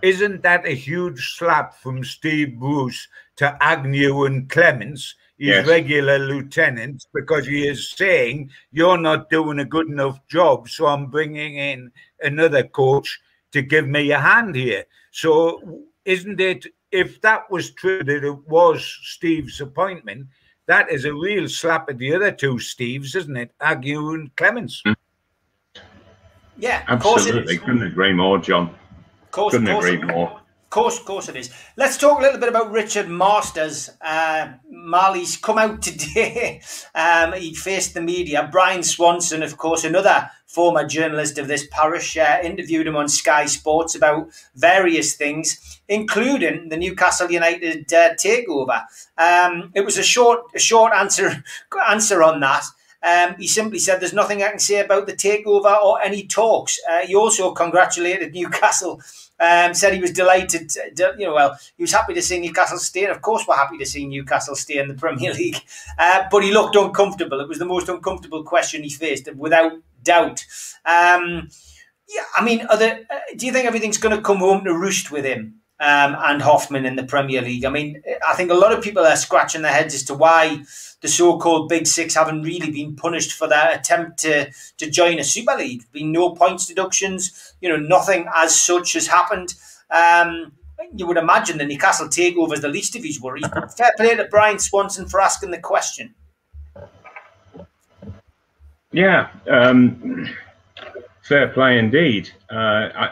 isn't 0.02 0.44
that 0.44 0.66
a 0.66 0.76
huge 0.76 1.36
slap 1.36 1.76
from 1.76 2.04
Steve 2.04 2.60
Bruce 2.60 3.08
to 3.38 3.58
Agnew 3.62 4.26
and 4.26 4.50
Clemence, 4.50 5.16
his 5.38 5.48
yes. 5.48 5.68
regular 5.68 6.20
lieutenants 6.20 7.08
because 7.14 7.48
he 7.48 7.68
is 7.68 7.92
saying 7.92 8.50
you're 8.72 8.98
not 8.98 9.30
doing 9.30 9.60
a 9.60 9.66
good 9.66 9.88
enough 9.88 10.20
job. 10.28 10.70
So 10.70 10.86
I'm 10.86 11.08
bringing 11.08 11.56
in 11.56 11.92
another 12.22 12.64
coach 12.64 13.20
to 13.52 13.62
give 13.62 13.88
me 13.88 14.12
a 14.12 14.20
hand 14.20 14.56
here. 14.56 14.86
So 15.12 15.84
isn't 16.06 16.40
it? 16.40 16.66
If 16.94 17.20
that 17.22 17.50
was 17.50 17.72
true 17.72 18.04
that 18.04 18.24
it 18.24 18.48
was 18.48 18.86
Steve's 19.02 19.60
appointment, 19.60 20.28
that 20.68 20.92
is 20.92 21.06
a 21.06 21.14
real 21.14 21.50
slap 21.50 21.90
at 21.90 21.98
the 21.98 22.14
other 22.14 22.32
two 22.32 22.56
Steves, 22.56 23.16
isn't 23.16 23.36
it? 23.36 23.52
Agnew 23.60 24.14
and 24.14 24.34
Clemence. 24.36 24.82
Mm. 24.86 24.96
Yeah, 26.56 26.84
absolutely. 26.88 27.58
Couldn't 27.58 27.82
agree 27.82 28.14
more, 28.14 28.38
John. 28.38 28.76
Course, 29.32 29.54
Couldn't 29.54 29.76
agree 29.76 29.98
more 29.98 30.43
course, 30.74 30.98
of 31.00 31.06
course 31.06 31.30
it 31.30 31.36
is. 31.36 31.52
Let's 31.78 31.98
talk 31.98 32.18
a 32.18 32.22
little 32.24 32.40
bit 32.40 32.50
about 32.50 32.72
Richard 32.72 33.08
Masters. 33.08 33.92
Uh, 34.02 34.54
Marley's 34.72 35.38
come 35.38 35.60
out 35.60 35.84
today. 35.84 36.62
um, 36.96 37.34
he 37.34 37.54
faced 37.54 37.94
the 37.94 38.02
media. 38.02 38.50
Bryan 38.52 38.82
Swanson, 38.82 39.44
of 39.44 39.56
course, 39.56 39.84
another 39.84 40.32
former 40.48 40.84
journalist 40.86 41.38
of 41.38 41.48
this 41.48 41.68
parish, 41.72 42.18
uh, 42.18 42.40
interviewed 42.44 42.88
him 42.88 42.96
on 42.96 43.08
Sky 43.08 43.46
Sports 43.46 43.94
about 43.94 44.30
various 44.56 45.14
things, 45.14 45.80
including 45.88 46.70
the 46.70 46.78
Newcastle 46.78 47.32
United 47.32 47.94
uh, 47.94 48.16
takeover. 48.16 48.84
Um, 49.16 49.72
it 49.76 49.86
was 49.86 50.00
a 50.00 50.04
short, 50.04 50.40
a 50.56 50.60
short 50.60 50.92
answer 50.94 51.44
answer 51.90 52.24
on 52.24 52.40
that. 52.40 52.66
Um, 53.04 53.36
he 53.38 53.48
simply 53.48 53.80
said, 53.80 54.00
"There's 54.00 54.14
nothing 54.14 54.42
I 54.42 54.50
can 54.50 54.60
say 54.60 54.80
about 54.80 55.08
the 55.08 55.14
takeover 55.14 55.78
or 55.84 56.02
any 56.02 56.26
talks." 56.26 56.80
Uh, 56.90 57.02
he 57.06 57.16
also 57.16 57.52
congratulated 57.52 58.34
Newcastle 58.34 59.02
um, 59.44 59.74
said 59.74 59.94
he 59.94 60.00
was 60.00 60.12
delighted. 60.12 60.70
To, 60.70 61.16
you 61.18 61.26
know, 61.26 61.34
well, 61.34 61.58
he 61.76 61.84
was 61.84 61.92
happy 61.92 62.14
to 62.14 62.22
see 62.22 62.40
Newcastle 62.40 62.78
stay, 62.78 63.04
and 63.04 63.12
of 63.12 63.22
course, 63.22 63.46
we're 63.48 63.56
happy 63.56 63.78
to 63.78 63.86
see 63.86 64.06
Newcastle 64.06 64.56
stay 64.56 64.78
in 64.78 64.88
the 64.88 64.94
Premier 64.94 65.34
League. 65.42 65.62
Uh, 65.98 66.24
but 66.32 66.44
he 66.44 66.52
looked 66.52 66.76
uncomfortable. 66.76 67.40
It 67.40 67.50
was 67.50 67.60
the 67.60 67.66
most 67.66 67.90
uncomfortable 67.90 68.44
question 68.44 68.84
he 68.84 68.90
faced, 68.90 69.34
without 69.36 69.74
doubt. 70.04 70.46
Um, 70.86 71.50
yeah, 72.08 72.24
I 72.36 72.44
mean, 72.44 72.66
there, 72.78 73.06
uh, 73.10 73.20
do 73.36 73.46
you 73.46 73.52
think 73.52 73.66
everything's 73.66 73.98
going 73.98 74.16
to 74.16 74.22
come 74.22 74.38
home 74.38 74.64
to 74.66 74.74
roost 74.74 75.12
with 75.12 75.26
him 75.26 75.63
um, 75.80 76.16
and 76.20 76.42
Hoffman 76.42 76.86
in 76.86 76.96
the 76.96 77.04
Premier 77.04 77.42
League? 77.42 77.66
I 77.66 77.70
mean, 77.70 78.02
I 78.28 78.34
think 78.36 78.52
a 78.52 78.56
lot 78.56 78.72
of 78.72 78.84
people 78.84 79.06
are 79.06 79.16
scratching 79.16 79.62
their 79.62 79.74
heads 79.74 79.94
as 79.94 80.04
to 80.04 80.14
why 80.14 80.64
the 81.02 81.08
so-called 81.08 81.70
Big 81.70 81.88
Six 81.88 82.16
haven't 82.16 82.44
really 82.44 82.72
been 82.72 82.96
punished 82.96 83.34
for 83.34 83.48
their 83.48 83.72
attempt 83.72 84.20
to 84.20 84.52
to 84.78 84.90
join 84.90 85.20
a 85.20 85.24
Super 85.24 85.56
League. 85.56 85.84
Been 85.92 86.12
no 86.12 86.32
points 86.32 86.66
deductions. 86.66 87.54
You 87.62 87.70
know, 87.70 87.78
nothing 87.78 88.28
as 88.36 88.60
such 88.60 88.94
has 88.94 89.08
happened. 89.08 89.56
Um, 89.90 90.54
you 90.96 91.08
would 91.08 91.18
imagine 91.18 91.58
the 91.58 91.66
Newcastle 91.66 92.08
takeover 92.08 92.54
is 92.54 92.62
the 92.62 92.68
least 92.68 92.96
of 92.96 93.04
his 93.04 93.22
worries. 93.22 93.46
Fair 93.78 93.92
play 93.98 94.16
to 94.16 94.26
Bryan 94.26 94.60
Swanson 94.60 95.08
for 95.08 95.22
asking 95.22 95.52
the 95.52 95.60
question. 95.60 96.14
Yeah, 98.92 99.30
um, 99.50 100.30
fair 101.24 101.48
play 101.48 101.80
indeed. 101.80 102.30
Uh, 102.52 102.90
I, 102.96 103.10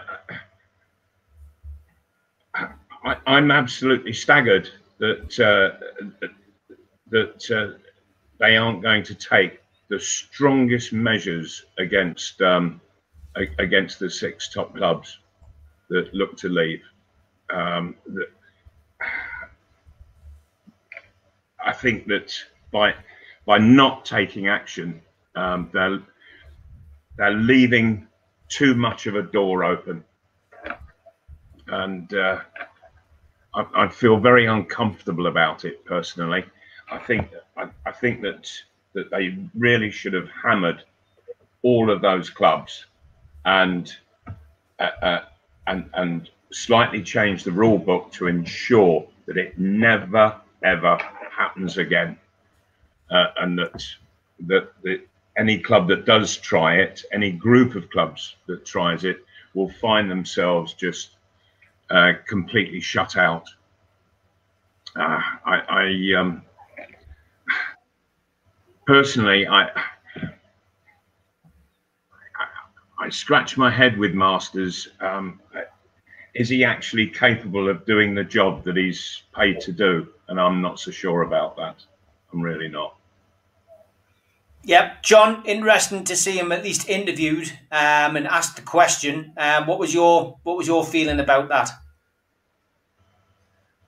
am 3.28 3.52
absolutely 3.52 4.14
staggered 4.14 4.70
that 5.00 5.40
uh, 5.40 6.18
that 7.10 7.52
uh, 7.52 7.78
they 8.40 8.58
aren't 8.58 8.82
going 8.82 9.04
to 9.04 9.16
take 9.16 9.60
the 9.90 10.00
strongest 10.00 10.94
measures 10.94 11.66
against 11.78 12.42
um, 12.42 12.80
against 13.60 14.00
the 14.00 14.10
six 14.10 14.50
top 14.50 14.76
clubs 14.76 15.20
that 15.90 16.14
look 16.14 16.38
to 16.38 16.50
leave. 16.50 16.82
Um, 17.50 17.96
I 21.64 21.74
think 21.74 22.08
that 22.08 22.34
by 22.72 22.94
by 23.46 23.58
not 23.58 24.06
taking 24.06 24.48
action, 24.48 25.02
um, 25.36 25.70
they're 25.74 26.00
they're 27.18 27.32
leaving 27.32 28.08
too 28.48 28.76
much 28.76 29.08
of 29.08 29.16
a 29.16 29.22
door 29.22 29.64
open, 29.64 30.04
and 31.68 32.14
uh, 32.14 32.40
I, 33.54 33.66
I, 33.76 33.88
feel 33.88 34.18
very 34.18 34.46
uncomfortable 34.46 35.28
about 35.28 35.66
it 35.66 35.84
personally. 35.86 36.46
I 36.90 36.98
think 36.98 37.30
I, 37.58 37.68
I 37.86 37.92
think 37.92 38.22
that 38.22 38.52
that 38.94 39.10
they 39.10 39.38
really 39.56 39.92
should 39.92 40.14
have 40.14 40.30
hammered 40.30 40.84
all 41.64 41.90
of 41.90 42.02
those 42.02 42.30
clubs 42.30 42.86
and 43.46 43.94
uh, 44.80 44.90
uh, 45.02 45.22
and 45.68 45.90
and 45.94 46.30
slightly 46.52 47.02
changed 47.02 47.46
the 47.46 47.52
rule 47.52 47.78
book 47.78 48.12
to 48.14 48.28
ensure 48.28 49.06
that 49.26 49.38
it 49.38 49.58
never 49.58 50.36
ever 50.64 50.98
happens 51.32 51.78
again, 51.78 52.18
uh, 53.10 53.28
and 53.38 53.58
that 53.58 53.86
that 54.48 54.72
that 54.84 55.02
any 55.38 55.58
club 55.58 55.88
that 55.88 56.06
does 56.06 56.38
try 56.38 56.76
it, 56.76 57.04
any 57.12 57.32
group 57.32 57.76
of 57.76 57.90
clubs 57.90 58.36
that 58.48 58.66
tries 58.66 59.06
it, 59.06 59.24
will 59.54 59.70
find 59.70 60.12
themselves 60.12 60.74
just 60.74 61.12
uh, 61.92 62.14
completely 62.26 62.80
shut 62.80 63.18
out. 63.18 63.48
Uh, 64.96 65.22
I, 65.46 65.62
I 65.70 66.20
um, 66.20 66.42
personally, 68.88 69.48
I, 69.48 69.70
I, 73.00 73.10
scratch 73.10 73.58
my 73.58 73.70
head 73.70 73.98
with 73.98 74.14
Masters. 74.14 74.90
Um, 75.00 75.40
is 76.34 76.50
he 76.50 76.64
actually 76.64 77.08
capable 77.08 77.70
of 77.70 77.86
doing 77.86 78.16
the 78.16 78.24
job 78.24 78.64
that 78.64 78.78
he's 78.78 79.24
paid 79.36 79.60
to 79.62 79.72
do? 79.72 80.08
And 80.30 80.40
I'm 80.40 80.62
not 80.62 80.80
so 80.80 80.92
sure 80.92 81.24
about 81.24 81.58
that. 81.58 81.84
I'm 82.32 82.42
really 82.42 82.70
not. 82.70 82.96
Yep, 84.64 85.02
John, 85.02 85.44
interesting 85.46 86.04
to 86.04 86.16
see 86.16 86.38
him 86.38 86.52
at 86.52 86.64
least 86.64 86.88
interviewed 86.88 87.52
um, 87.72 88.16
and 88.16 88.28
asked 88.28 88.58
the 88.58 88.62
question. 88.62 89.34
Um, 89.36 89.66
what 89.66 89.80
was 89.80 89.94
your 89.94 90.38
what 90.44 90.56
was 90.56 90.68
your 90.68 90.86
feeling 90.86 91.20
about 91.20 91.50
that? 91.50 91.72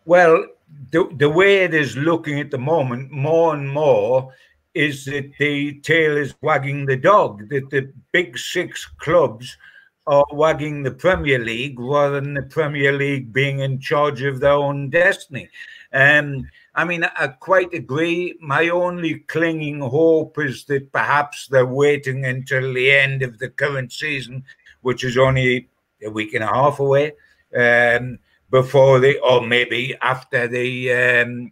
Well, 0.05 0.45
the 0.91 1.09
the 1.17 1.29
way 1.29 1.63
it 1.63 1.73
is 1.73 1.95
looking 1.95 2.39
at 2.39 2.51
the 2.51 2.57
moment, 2.57 3.11
more 3.11 3.53
and 3.53 3.69
more, 3.69 4.33
is 4.73 5.05
that 5.05 5.31
the 5.39 5.79
tail 5.81 6.17
is 6.17 6.35
wagging 6.41 6.85
the 6.85 6.97
dog, 6.97 7.49
that 7.49 7.69
the 7.69 7.91
big 8.11 8.37
six 8.37 8.85
clubs 8.85 9.57
are 10.05 10.25
wagging 10.31 10.83
the 10.83 10.91
Premier 10.91 11.39
League 11.39 11.79
rather 11.79 12.19
than 12.19 12.33
the 12.33 12.43
Premier 12.43 12.91
League 12.91 13.31
being 13.31 13.59
in 13.59 13.79
charge 13.79 14.21
of 14.21 14.39
their 14.39 14.51
own 14.51 14.89
destiny. 14.89 15.49
Um, 15.93 16.49
I 16.75 16.83
mean, 16.83 17.03
I 17.03 17.27
quite 17.27 17.73
agree. 17.73 18.35
My 18.41 18.69
only 18.69 19.19
clinging 19.19 19.79
hope 19.79 20.39
is 20.39 20.65
that 20.65 20.91
perhaps 20.91 21.47
they're 21.47 21.65
waiting 21.65 22.25
until 22.25 22.73
the 22.73 22.91
end 22.91 23.21
of 23.21 23.37
the 23.37 23.49
current 23.49 23.93
season, 23.93 24.43
which 24.81 25.03
is 25.03 25.17
only 25.17 25.69
a 26.03 26.09
week 26.09 26.33
and 26.33 26.43
a 26.43 26.47
half 26.47 26.79
away, 26.79 27.13
um, 27.55 28.19
before 28.53 28.99
the 28.99 29.17
or 29.21 29.41
maybe 29.41 29.95
after 29.99 30.47
the 30.47 30.93
um, 30.93 31.51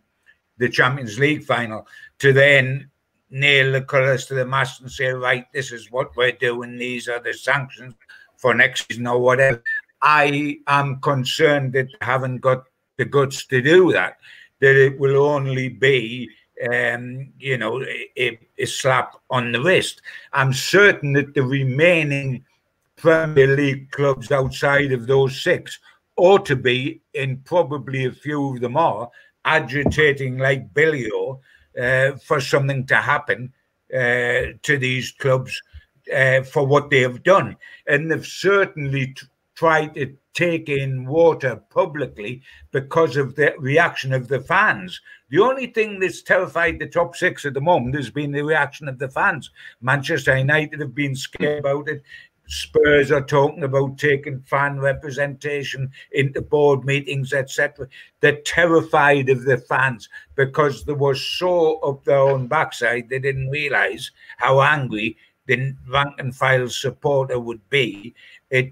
the 0.60 0.70
Champions 0.70 1.18
League 1.18 1.44
final, 1.44 1.88
to 2.20 2.32
then 2.32 2.92
nail 3.32 3.72
the 3.72 3.82
colours 3.82 4.28
to 4.28 4.36
the 4.36 4.46
mast 4.46 4.82
and 4.82 4.92
say, 4.92 5.08
right, 5.08 5.52
this 5.52 5.72
is 5.72 5.90
what 5.90 6.16
we're 6.16 6.34
doing, 6.34 6.78
these 6.78 7.08
are 7.08 7.20
the 7.20 7.34
sanctions 7.34 7.96
for 8.38 8.54
next 8.54 8.88
season 8.88 9.08
or 9.08 9.20
whatever. 9.20 9.64
I 10.04 10.60
am 10.68 11.02
concerned 11.02 11.74
that 11.74 11.88
they 11.88 12.06
haven't 12.06 12.38
got 12.38 12.66
the 12.98 13.06
guts 13.06 13.48
to 13.48 13.64
do 13.64 13.92
that, 13.94 14.18
that 14.60 14.76
it 14.76 15.00
will 15.00 15.26
only 15.26 15.70
be, 15.70 16.30
um, 16.72 17.34
you 17.40 17.58
know, 17.58 17.84
a, 17.84 18.40
a 18.60 18.66
slap 18.66 19.16
on 19.32 19.52
the 19.52 19.62
wrist. 19.62 20.04
I'm 20.34 20.54
certain 20.54 21.14
that 21.14 21.34
the 21.34 21.42
remaining 21.42 22.46
Premier 22.96 23.56
League 23.56 23.90
clubs 23.90 24.32
outside 24.32 24.92
of 24.92 25.08
those 25.08 25.42
six 25.42 25.80
ought 26.22 26.46
to 26.46 26.56
be, 26.56 27.02
and 27.16 27.44
probably 27.46 28.06
a 28.06 28.12
few 28.12 28.54
of 28.54 28.62
them 28.62 28.78
are, 28.78 29.10
agitating 29.44 30.38
like 30.38 30.72
Billy 30.74 31.10
uh, 31.82 32.12
for 32.18 32.40
something 32.40 32.86
to 32.86 32.96
happen 32.96 33.52
uh, 33.92 34.54
to 34.62 34.78
these 34.78 35.12
clubs 35.12 35.60
uh, 36.16 36.44
for 36.44 36.66
what 36.66 36.92
they 36.92 37.02
have 37.02 37.24
done, 37.24 37.58
and 37.88 38.12
they've 38.12 38.26
certainly 38.26 39.16
tried 39.56 39.96
to 39.96 40.16
take 40.34 40.70
in 40.70 41.06
water 41.06 41.62
publicly 41.70 42.42
because 42.72 43.18
of 43.18 43.36
the 43.36 43.54
reaction 43.58 44.14
of 44.14 44.28
the 44.28 44.40
fans. 44.40 45.02
The 45.30 45.40
only 45.40 45.68
thing 45.68 46.00
that's 46.00 46.22
terrified 46.22 46.80
the 46.80 46.88
top 46.88 47.16
six 47.16 47.46
at 47.46 47.54
the 47.54 47.62
moment 47.62 47.96
has 47.96 48.10
been 48.10 48.32
the 48.32 48.44
reaction 48.44 48.88
of 48.88 49.00
the 49.00 49.10
fans. 49.10 49.50
Manchester 49.82 50.38
United 50.38 50.80
have 50.80 50.96
been 50.96 51.16
scared 51.16 51.60
about 51.60 51.90
it. 51.90 52.04
Spurs 52.52 53.14
are 53.14 53.26
talking 53.26 53.64
about 53.64 53.98
taking 53.98 54.42
fan 54.42 54.78
representation 54.78 55.90
into 56.12 56.42
board 56.42 56.84
meetings, 56.84 57.32
etc. 57.32 57.88
They're 58.20 58.42
terrified 58.42 59.30
of 59.30 59.44
the 59.46 59.58
fans 59.58 60.10
because 60.36 60.84
they 60.84 60.92
were 60.92 61.16
so 61.16 61.80
up 61.80 62.04
their 62.04 62.20
own 62.20 62.48
backside 62.48 63.08
they 63.08 63.20
didn't 63.20 63.50
realise 63.50 64.12
how 64.36 64.62
angry 64.62 65.16
the 65.46 65.74
rank 65.90 66.16
and 66.20 66.36
file 66.36 66.68
supporter 66.68 67.40
would 67.40 67.68
be 67.70 68.14
at 68.52 68.66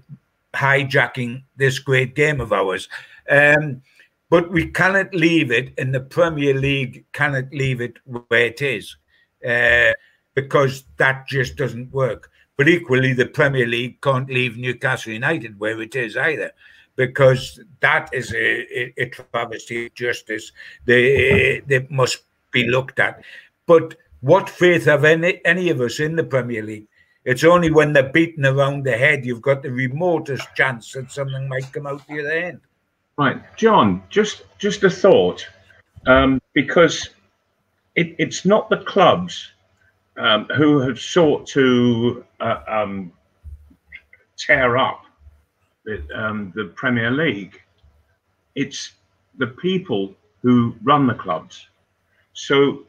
hijacking 0.52 1.42
this 1.56 1.78
great 1.78 2.14
game 2.14 2.40
of 2.40 2.52
ours. 2.52 2.86
Um, 3.30 3.80
but 4.28 4.50
we 4.50 4.66
cannot 4.66 5.14
leave 5.14 5.50
it, 5.50 5.72
and 5.78 5.94
the 5.94 6.00
Premier 6.00 6.52
League 6.52 7.06
cannot 7.14 7.50
leave 7.50 7.80
it 7.80 7.96
where 8.04 8.44
it 8.44 8.60
is 8.60 8.96
uh, 9.46 9.92
because 10.34 10.84
that 10.98 11.26
just 11.26 11.56
doesn't 11.56 11.90
work. 11.92 12.30
But 12.60 12.68
equally, 12.68 13.14
the 13.14 13.24
Premier 13.24 13.66
League 13.66 14.02
can't 14.02 14.28
leave 14.28 14.58
Newcastle 14.58 15.14
United 15.14 15.58
where 15.58 15.80
it 15.80 15.96
is 15.96 16.14
either, 16.14 16.52
because 16.94 17.58
that 17.80 18.10
is 18.12 18.34
a, 18.34 18.92
a, 19.00 19.08
travesty 19.08 19.86
of 19.86 19.94
justice. 19.94 20.52
They, 20.84 21.62
they 21.66 21.86
must 21.88 22.18
be 22.52 22.68
looked 22.68 22.98
at. 22.98 23.22
But 23.64 23.94
what 24.20 24.50
faith 24.50 24.84
have 24.84 25.06
any, 25.06 25.40
any 25.46 25.70
of 25.70 25.80
us 25.80 26.00
in 26.00 26.16
the 26.16 26.22
Premier 26.22 26.62
League? 26.62 26.86
It's 27.24 27.44
only 27.44 27.70
when 27.70 27.94
they're 27.94 28.12
beaten 28.12 28.44
around 28.44 28.84
the 28.84 28.94
head 28.94 29.24
you've 29.24 29.40
got 29.40 29.62
the 29.62 29.70
remotest 29.70 30.46
chance 30.54 30.92
that 30.92 31.10
something 31.10 31.48
might 31.48 31.72
come 31.72 31.86
out 31.86 32.06
the 32.08 32.20
other 32.20 32.30
end. 32.30 32.60
Right, 33.16 33.40
John. 33.56 34.02
Just 34.10 34.42
just 34.58 34.84
a 34.84 34.90
thought, 34.90 35.48
um, 36.06 36.42
because 36.52 37.08
it, 37.94 38.14
it's 38.18 38.44
not 38.44 38.68
the 38.68 38.84
clubs 38.84 39.50
um, 40.20 40.44
who 40.54 40.78
have 40.80 41.00
sought 41.00 41.46
to 41.46 42.24
uh, 42.40 42.60
um, 42.68 43.10
tear 44.36 44.76
up 44.76 45.04
the, 45.84 46.06
um, 46.14 46.52
the 46.54 46.66
Premier 46.76 47.10
League. 47.10 47.58
It's 48.54 48.92
the 49.38 49.46
people 49.46 50.14
who 50.42 50.74
run 50.82 51.06
the 51.06 51.14
clubs. 51.14 51.66
So, 52.34 52.84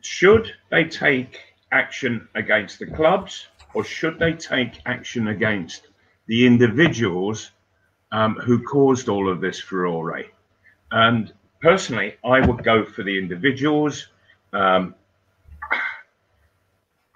should 0.00 0.52
they 0.70 0.84
take 0.84 1.40
action 1.70 2.28
against 2.34 2.80
the 2.80 2.86
clubs 2.86 3.46
or 3.74 3.84
should 3.84 4.18
they 4.18 4.32
take 4.32 4.80
action 4.86 5.28
against 5.28 5.88
the 6.26 6.46
individuals 6.46 7.52
um, 8.10 8.34
who 8.36 8.62
caused 8.62 9.08
all 9.08 9.30
of 9.30 9.40
this 9.40 9.60
furore? 9.60 10.24
And 10.90 11.32
personally, 11.60 12.16
I 12.24 12.40
would 12.40 12.64
go 12.64 12.84
for 12.84 13.04
the 13.04 13.18
individuals. 13.18 14.08
Um, 14.52 14.94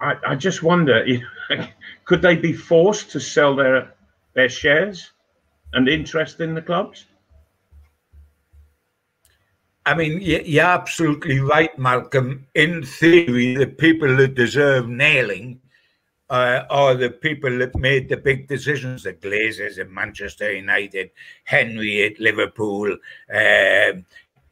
I, 0.01 0.15
I 0.29 0.35
just 0.35 0.63
wonder, 0.63 1.05
could 2.05 2.21
they 2.21 2.35
be 2.35 2.53
forced 2.53 3.11
to 3.11 3.19
sell 3.19 3.55
their 3.55 3.93
their 4.33 4.49
shares 4.49 5.11
and 5.73 5.87
interest 5.87 6.39
in 6.39 6.55
the 6.55 6.61
clubs? 6.61 7.05
I 9.85 9.95
mean, 9.95 10.21
you're 10.21 10.63
absolutely 10.63 11.39
right, 11.39 11.77
Malcolm. 11.77 12.47
In 12.53 12.83
theory, 12.83 13.55
the 13.55 13.67
people 13.67 14.15
that 14.17 14.35
deserve 14.35 14.87
nailing 14.87 15.59
uh, 16.29 16.63
are 16.69 16.93
the 16.93 17.09
people 17.09 17.57
that 17.57 17.75
made 17.75 18.07
the 18.07 18.17
big 18.17 18.47
decisions, 18.47 19.03
the 19.03 19.13
Glazers 19.13 19.79
at 19.79 19.89
Manchester 19.89 20.53
United, 20.53 21.09
Henry 21.45 22.03
at 22.05 22.19
Liverpool, 22.19 22.93
uh, 23.33 23.91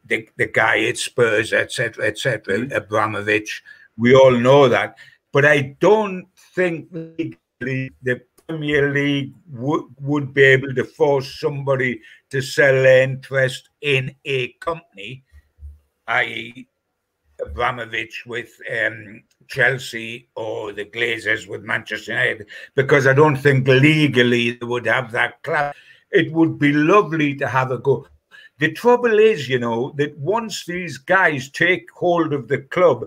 the, 0.06 0.28
the 0.36 0.50
guy 0.52 0.84
at 0.86 0.98
Spurs, 0.98 1.54
etc., 1.54 2.08
etc., 2.08 2.58
mm-hmm. 2.58 2.74
Abramovich. 2.74 3.64
We 3.98 4.16
all 4.16 4.32
know 4.32 4.68
that. 4.68 4.98
But 5.32 5.46
I 5.46 5.76
don't 5.80 6.28
think 6.56 6.88
legally 6.92 7.92
the 8.02 8.22
Premier 8.48 8.92
League 8.92 9.34
would, 9.52 9.86
would 10.02 10.34
be 10.34 10.44
able 10.44 10.74
to 10.74 10.84
force 10.84 11.40
somebody 11.40 12.02
to 12.32 12.42
sell 12.42 12.74
their 12.74 13.04
interest 13.04 13.70
in 13.82 14.16
a 14.26 14.54
company, 14.54 15.24
i.e., 16.08 16.68
Abramovich 17.46 18.24
with 18.26 18.50
um, 18.86 19.24
Chelsea 19.48 20.28
or 20.36 20.74
the 20.74 20.86
Glazers 20.86 21.48
with 21.48 21.64
Manchester 21.64 22.12
United, 22.12 22.48
because 22.76 23.08
I 23.08 23.14
don't 23.14 23.38
think 23.38 23.68
legally 23.68 24.52
they 24.52 24.66
would 24.66 24.86
have 24.86 25.12
that 25.12 25.42
club. 25.44 25.74
It 26.12 26.32
would 26.34 26.60
be 26.60 26.74
lovely 26.74 27.36
to 27.36 27.48
have 27.48 27.72
a 27.72 27.78
go. 27.78 28.08
The 28.58 28.74
trouble 28.74 29.20
is, 29.20 29.48
you 29.48 29.60
know, 29.60 29.94
that 29.98 30.18
once 30.18 30.66
these 30.66 30.98
guys 30.98 31.50
take 31.50 31.90
hold 31.92 32.34
of 32.34 32.48
the 32.48 32.60
club, 32.60 33.06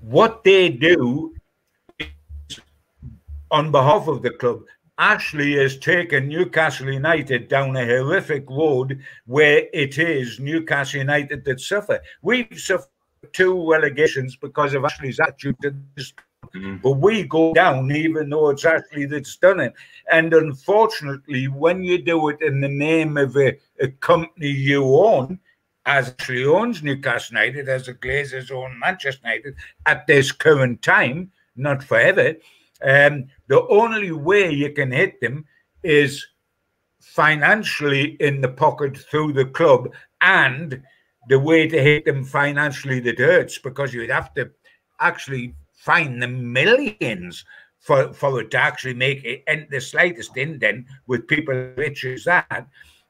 what 0.00 0.44
they 0.44 0.68
do 0.68 1.34
on 3.50 3.70
behalf 3.70 4.08
of 4.08 4.22
the 4.22 4.30
club 4.30 4.62
actually 4.98 5.54
has 5.54 5.78
taken 5.78 6.28
Newcastle 6.28 6.92
United 6.92 7.48
down 7.48 7.76
a 7.76 7.86
horrific 7.86 8.48
road 8.50 9.00
where 9.26 9.66
it 9.72 9.98
is 9.98 10.40
Newcastle 10.40 11.00
United 11.00 11.44
that 11.44 11.60
suffer. 11.60 12.00
We've 12.20 12.48
suffered 12.56 12.88
two 13.32 13.70
relegations 13.70 14.36
because 14.36 14.74
of 14.74 14.84
Ashley's 14.84 15.20
attitude. 15.20 15.56
Mm-hmm. 15.62 16.76
But 16.82 16.92
we 16.92 17.24
go 17.24 17.52
down 17.52 17.90
even 17.92 18.30
though 18.30 18.50
it's 18.50 18.64
Ashley 18.64 19.06
that's 19.06 19.36
done 19.36 19.60
it. 19.60 19.74
And 20.10 20.32
unfortunately, 20.32 21.46
when 21.46 21.84
you 21.84 22.02
do 22.02 22.28
it 22.30 22.40
in 22.42 22.60
the 22.60 22.68
name 22.68 23.16
of 23.18 23.36
a, 23.36 23.56
a 23.80 23.88
company 23.88 24.48
you 24.48 24.84
own, 24.96 25.38
as 25.86 26.14
Ashley 26.18 26.44
owns 26.44 26.82
Newcastle 26.82 27.36
United, 27.36 27.68
as 27.68 27.86
the 27.86 27.94
Glazers 27.94 28.50
own 28.50 28.78
Manchester 28.78 29.20
United 29.24 29.54
at 29.86 30.06
this 30.06 30.32
current 30.32 30.82
time, 30.82 31.30
not 31.56 31.82
forever. 31.82 32.34
Um, 32.82 33.26
the 33.48 33.66
only 33.68 34.12
way 34.12 34.50
you 34.50 34.72
can 34.72 34.92
hit 34.92 35.20
them 35.20 35.44
is 35.82 36.26
financially 37.00 38.16
in 38.20 38.40
the 38.40 38.48
pocket 38.48 38.98
through 38.98 39.32
the 39.32 39.46
club, 39.46 39.92
and 40.20 40.82
the 41.28 41.38
way 41.38 41.68
to 41.68 41.80
hit 41.80 42.04
them 42.04 42.24
financially 42.24 43.00
that 43.00 43.18
hurts 43.18 43.58
because 43.58 43.92
you'd 43.92 44.10
have 44.10 44.32
to 44.34 44.50
actually 45.00 45.54
find 45.74 46.22
the 46.22 46.28
millions 46.28 47.44
for, 47.78 48.12
for 48.12 48.40
it 48.40 48.50
to 48.50 48.56
actually 48.58 48.94
make 48.94 49.24
it 49.24 49.42
and 49.46 49.66
the 49.70 49.80
slightest 49.80 50.36
indent 50.36 50.86
with 51.06 51.28
people 51.28 51.54
rich 51.76 52.04
as 52.04 52.24
that 52.24 52.66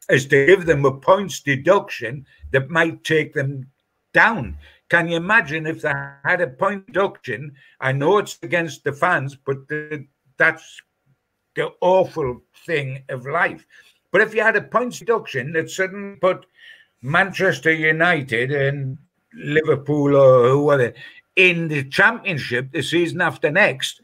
is 0.08 0.26
to 0.26 0.46
give 0.46 0.66
them 0.66 0.84
a 0.84 0.92
points 0.92 1.40
deduction 1.40 2.26
that 2.52 2.70
might 2.70 3.04
take 3.04 3.34
them 3.34 3.66
down. 4.12 4.56
Can 4.88 5.08
you 5.08 5.16
imagine 5.16 5.66
if 5.66 5.82
they 5.82 5.92
had 6.24 6.40
a 6.40 6.46
point 6.48 6.86
deduction? 6.86 7.52
I 7.80 7.92
know 7.92 8.18
it's 8.18 8.38
against 8.42 8.84
the 8.84 8.92
fans, 8.92 9.36
but 9.36 9.68
the, 9.68 10.06
that's 10.38 10.80
the 11.54 11.72
awful 11.80 12.42
thing 12.66 13.04
of 13.08 13.26
life. 13.26 13.66
But 14.10 14.22
if 14.22 14.34
you 14.34 14.42
had 14.42 14.56
a 14.56 14.62
points 14.62 14.98
deduction 14.98 15.52
that 15.52 15.70
suddenly 15.70 16.16
put 16.16 16.46
Manchester 17.02 17.72
United 17.72 18.50
and 18.50 18.96
Liverpool 19.34 20.16
or 20.16 20.48
whoever 20.48 20.94
in 21.36 21.68
the 21.68 21.84
championship 21.84 22.72
the 22.72 22.82
season 22.82 23.20
after 23.20 23.50
next, 23.50 24.00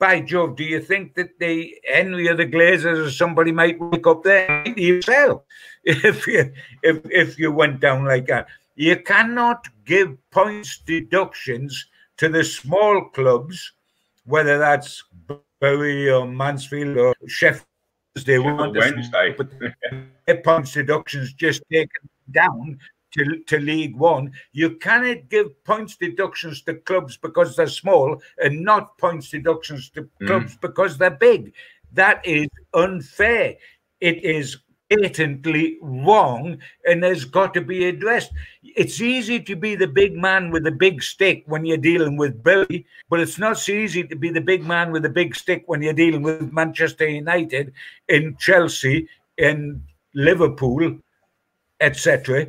by 0.00 0.20
Jove, 0.20 0.56
do 0.56 0.64
you 0.64 0.80
think 0.80 1.14
that 1.14 1.38
the 1.38 1.78
Henry 1.84 2.26
or 2.26 2.34
the 2.34 2.46
Glazers 2.46 3.06
or 3.06 3.10
somebody 3.10 3.52
might 3.52 3.78
wake 3.78 4.06
up 4.06 4.24
there 4.24 4.66
yourself 4.76 5.42
if 5.84 6.26
you 6.26 6.52
if 6.82 6.98
if 7.10 7.38
you 7.38 7.52
went 7.52 7.78
down 7.80 8.04
like 8.04 8.26
that? 8.26 8.48
You 8.74 8.96
cannot 8.96 9.68
give 9.84 10.16
points 10.30 10.78
deductions 10.78 11.86
to 12.16 12.28
the 12.30 12.42
small 12.42 13.10
clubs, 13.10 13.72
whether 14.24 14.58
that's 14.58 15.04
Bury 15.60 16.10
or 16.10 16.26
Mansfield 16.26 16.96
or 16.96 17.14
Sheffield. 17.26 17.66
They 18.24 18.38
want 18.38 18.74
Wednesday, 18.74 19.36
but 20.26 20.44
points 20.44 20.72
deductions 20.72 21.34
just 21.34 21.62
taken 21.70 22.08
down 22.30 22.78
to, 23.12 23.38
to 23.46 23.58
League 23.58 23.96
One. 23.96 24.32
You 24.52 24.76
cannot 24.76 25.28
give 25.28 25.62
points 25.64 25.96
deductions 25.96 26.62
to 26.62 26.74
clubs 26.74 27.16
because 27.16 27.56
they're 27.56 27.68
small 27.68 28.20
and 28.38 28.62
not 28.64 28.96
points 28.98 29.30
deductions 29.30 29.90
to 29.90 30.02
mm. 30.02 30.26
clubs 30.26 30.56
because 30.56 30.98
they're 30.98 31.10
big. 31.10 31.52
That 31.92 32.24
is 32.24 32.48
unfair. 32.74 33.56
It 34.00 34.24
is 34.24 34.58
blatantly 34.88 35.78
wrong 35.80 36.58
and 36.84 37.04
has 37.04 37.24
got 37.24 37.54
to 37.54 37.60
be 37.60 37.86
addressed. 37.86 38.32
It's 38.62 39.00
easy 39.00 39.40
to 39.40 39.54
be 39.54 39.76
the 39.76 39.86
big 39.86 40.16
man 40.16 40.50
with 40.50 40.64
the 40.64 40.72
big 40.72 41.02
stick 41.02 41.44
when 41.46 41.64
you're 41.64 41.76
dealing 41.76 42.16
with 42.16 42.42
Bury, 42.42 42.86
but 43.08 43.20
it's 43.20 43.38
not 43.38 43.58
so 43.58 43.72
easy 43.72 44.02
to 44.04 44.16
be 44.16 44.30
the 44.30 44.40
big 44.40 44.64
man 44.64 44.90
with 44.90 45.02
the 45.02 45.08
big 45.08 45.36
stick 45.36 45.62
when 45.66 45.80
you're 45.80 45.92
dealing 45.92 46.22
with 46.22 46.52
Manchester 46.52 47.08
United, 47.08 47.72
in 48.08 48.36
Chelsea, 48.38 49.08
in 49.38 49.82
Liverpool, 50.14 50.98
etc 51.80 52.46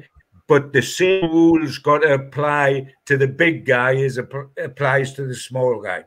but 0.52 0.74
the 0.74 0.82
same 0.82 1.32
rules 1.32 1.78
got 1.78 2.00
to 2.00 2.14
apply 2.14 2.94
to 3.06 3.16
the 3.16 3.26
big 3.26 3.66
guy 3.66 3.96
as 3.96 4.18
it 4.18 4.28
applies 4.62 5.14
to 5.14 5.26
the 5.26 5.34
small 5.34 5.82
guy. 5.82 6.04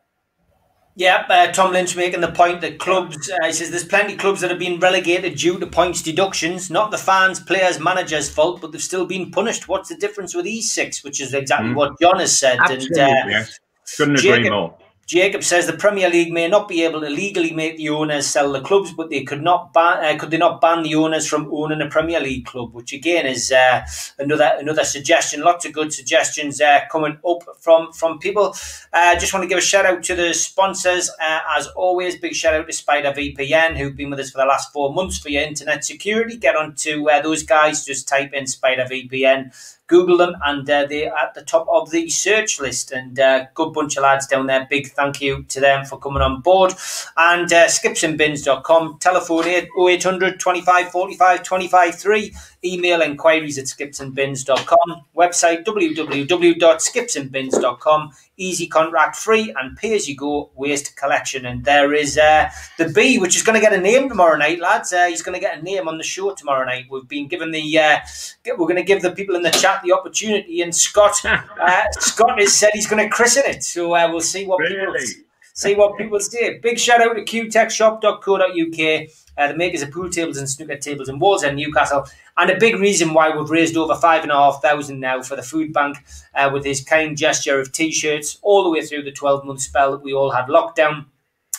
Yeah, 0.97 1.25
uh, 1.31 1.51
Tom 1.51 1.73
Lynch 1.73 1.97
making 1.97 2.21
the 2.21 2.31
point 2.31 2.61
that 2.61 2.79
clubs, 2.79 3.31
uh, 3.31 3.47
he 3.47 3.55
says 3.55 3.71
there's 3.71 3.87
plenty 3.87 4.13
of 4.13 4.19
clubs 4.19 4.43
that 4.43 4.51
have 4.51 4.59
been 4.59 4.79
relegated 4.79 5.39
due 5.39 5.59
to 5.59 5.67
points 5.67 6.03
deductions. 6.03 6.71
Not 6.71 6.91
the 6.91 6.99
fans, 6.99 7.41
players, 7.41 7.81
managers' 7.81 8.29
fault, 8.29 8.61
but 8.61 8.73
they've 8.73 8.83
still 8.83 9.07
been 9.07 9.31
punished. 9.31 9.67
What's 9.67 9.89
the 9.89 9.97
difference 9.97 10.35
with 10.35 10.45
these 10.45 10.71
six? 10.71 11.03
Which 11.03 11.23
is 11.23 11.33
exactly 11.33 11.71
mm. 11.71 11.77
what 11.77 11.99
John 11.99 12.19
has 12.19 12.39
said. 12.39 12.59
Absolutely. 12.61 13.01
And, 13.01 13.11
uh, 13.11 13.29
yes. 13.31 13.59
Couldn't 13.97 14.19
agree 14.19 14.31
Jacob, 14.31 14.53
more. 14.53 14.79
Jacob 15.07 15.45
says 15.45 15.67
the 15.67 15.75
Premier 15.75 16.09
League 16.09 16.33
may 16.33 16.49
not 16.49 16.69
be 16.69 16.83
able 16.83 17.01
to 17.01 17.11
legally 17.11 17.53
make 17.53 17.77
the 17.77 17.91
owners 17.91 18.27
sell 18.27 18.51
the 18.53 18.61
clubs, 18.61 18.93
but 18.93 19.11
they 19.11 19.23
could 19.23 19.43
not 19.43 19.73
ban. 19.73 20.05
Uh, 20.05 20.19
could 20.19 20.31
they 20.31 20.39
not 20.39 20.61
ban 20.61 20.83
the 20.83 20.95
owners 20.95 21.29
from 21.29 21.51
owning 21.53 21.83
a 21.83 21.89
Premier 21.89 22.21
League 22.21 22.47
club? 22.47 22.73
Which 22.73 22.93
again 22.93 23.27
is 23.27 23.53
uh, 23.53 23.83
another 24.19 24.53
another 24.59 24.85
suggestion. 24.85 25.43
Lots 25.43 25.67
of 25.67 25.73
good 25.73 25.93
suggestions 25.93 26.61
uh, 26.61 26.81
coming 26.91 27.19
up 27.29 27.43
from 27.61 27.93
from 27.93 28.19
people. 28.19 28.55
Uh, 28.93 29.19
just 29.19 29.35
want 29.35 29.45
to 29.45 29.49
give 29.49 29.59
a 29.59 29.63
shout 29.63 29.85
out 29.85 30.03
to 30.05 30.15
the 30.15 30.33
sponsors 30.33 31.11
uh, 31.21 31.41
as 31.57 31.67
always. 31.69 32.19
Big 32.19 32.35
shout 32.35 32.55
out 32.55 32.67
to 32.67 32.73
Spider 32.73 33.13
VPN 33.13 33.77
who've 33.77 33.97
been 33.97 34.11
with 34.11 34.21
us 34.21 34.31
for 34.31 34.39
the 34.39 34.47
last 34.47 34.73
four 34.73 34.93
months 34.93 35.19
for 35.19 35.29
your 35.29 35.43
internet 35.43 35.85
security. 35.85 36.37
Get 36.37 36.57
on 36.57 36.75
to 36.77 37.11
uh, 37.11 37.21
those 37.21 37.43
guys. 37.43 37.85
Just 37.85 38.09
type 38.09 38.33
in 38.33 38.47
Spider 38.47 38.85
VPN 38.85 39.53
Google 39.87 40.17
them, 40.17 40.35
and 40.45 40.69
uh, 40.69 40.87
they're 40.87 41.15
at 41.15 41.35
the 41.35 41.43
top 41.43 41.67
of 41.69 41.91
the 41.91 42.09
search 42.09 42.61
list. 42.61 42.93
And 42.93 43.19
uh, 43.19 43.47
good 43.55 43.73
bunch 43.73 43.97
of 43.97 44.03
lads 44.03 44.27
down 44.27 44.47
there. 44.47 44.67
Big 44.71 44.89
thank 44.89 45.21
you 45.21 45.45
to 45.45 45.61
them 45.61 45.85
for 45.85 45.99
coming 45.99 46.23
on 46.23 46.41
board. 46.41 46.73
And 47.17 47.53
uh, 47.53 47.67
skipsandbins.com, 47.67 48.99
telephone 49.01 49.45
0800 49.47 50.41
25 50.41 50.91
45 50.91 51.43
25 51.43 51.95
3, 51.95 52.35
email 52.65 53.03
inquiries 53.03 53.59
at 53.59 53.67
skipsandbins.com, 53.67 55.03
website 55.17 55.65
www.skipsandbins.com, 55.65 58.13
easy 58.37 58.67
contract 58.67 59.15
free 59.17 59.55
and 59.59 59.77
pay 59.77 59.95
as 59.95 60.09
you 60.09 60.17
go 60.17 60.51
waste 60.55 60.97
collection. 60.97 61.47
And 61.47 61.65
there 61.65 61.93
is 61.93 62.19
uh, 62.19 62.51
the 62.79 62.89
B, 62.89 63.19
which 63.19 63.37
is 63.37 63.43
going 63.43 63.55
to 63.55 63.61
get 63.61 63.73
a 63.73 63.81
name 63.81 64.09
tomorrow 64.09 64.37
night, 64.37 64.61
lads. 64.61 64.93
Uh, 64.93 65.07
he's 65.07 65.23
going 65.23 65.35
to 65.35 65.41
get 65.41 65.59
a 65.59 65.63
name 65.63 65.89
on 65.89 65.99
the 65.99 66.05
show 66.05 66.35
tomorrow 66.35 66.65
night. 66.65 66.87
We've 66.91 67.09
been 67.09 67.29
given 67.29 67.51
the, 67.51 67.79
uh, 67.79 67.99
we're 68.47 68.57
going 68.57 68.77
to 68.77 68.83
give 68.83 69.03
the 69.03 69.13
people 69.13 69.37
in 69.37 69.43
the 69.43 69.51
chat 69.51 69.83
the 69.83 69.93
opportunity, 69.93 70.63
and 70.63 70.75
Scott, 70.75 71.17
uh, 71.25 71.85
Scott 71.93 72.41
has 72.41 72.55
said 72.55 72.71
he's 72.73 72.87
going 72.87 73.03
to 73.03 73.15
christen 73.15 73.45
it. 73.47 73.63
So 73.63 73.95
uh, 73.95 74.09
we'll 74.11 74.21
see 74.21 74.47
what 74.47 74.61
really? 74.61 75.07
people 75.07 75.25
see 75.55 75.75
what 75.75 75.97
people 75.97 76.21
say. 76.21 76.59
Big 76.59 76.79
shout 76.79 77.01
out 77.01 77.15
to 77.15 77.23
qtechshop.co.uk, 77.23 79.09
uh, 79.39 79.49
the 79.49 79.57
makers 79.57 79.83
of 79.83 79.91
pool 79.91 80.11
tables 80.11 80.37
and 80.37 80.49
snooker 80.49 80.77
tables 80.77 81.09
and 81.09 81.17
in 81.17 81.23
Wallsend 81.23 81.55
Newcastle. 81.55 82.07
And 82.37 82.51
a 82.51 82.59
big 82.59 82.77
reason 82.81 83.15
why 83.15 83.31
we've 83.31 83.51
raised 83.51 83.77
over 83.77 83.95
five 83.95 84.23
and 84.23 84.33
a 84.33 84.37
half 84.37 84.61
thousand 84.61 85.01
now 85.01 85.23
for 85.23 85.37
the 85.37 85.43
food 85.43 85.73
bank 85.73 85.99
uh, 86.35 86.51
with 86.53 86.65
his 86.65 86.83
kind 86.83 87.17
gesture 87.17 87.61
of 87.61 87.71
t-shirts 87.73 88.39
all 88.43 88.65
the 88.65 88.71
way 88.71 88.83
through 88.85 89.03
the 89.05 89.13
12 89.13 89.45
month 89.45 89.61
spell 89.61 89.93
that 89.93 90.03
we 90.03 90.13
all 90.13 90.31
had 90.31 90.47
lockdown. 90.47 91.07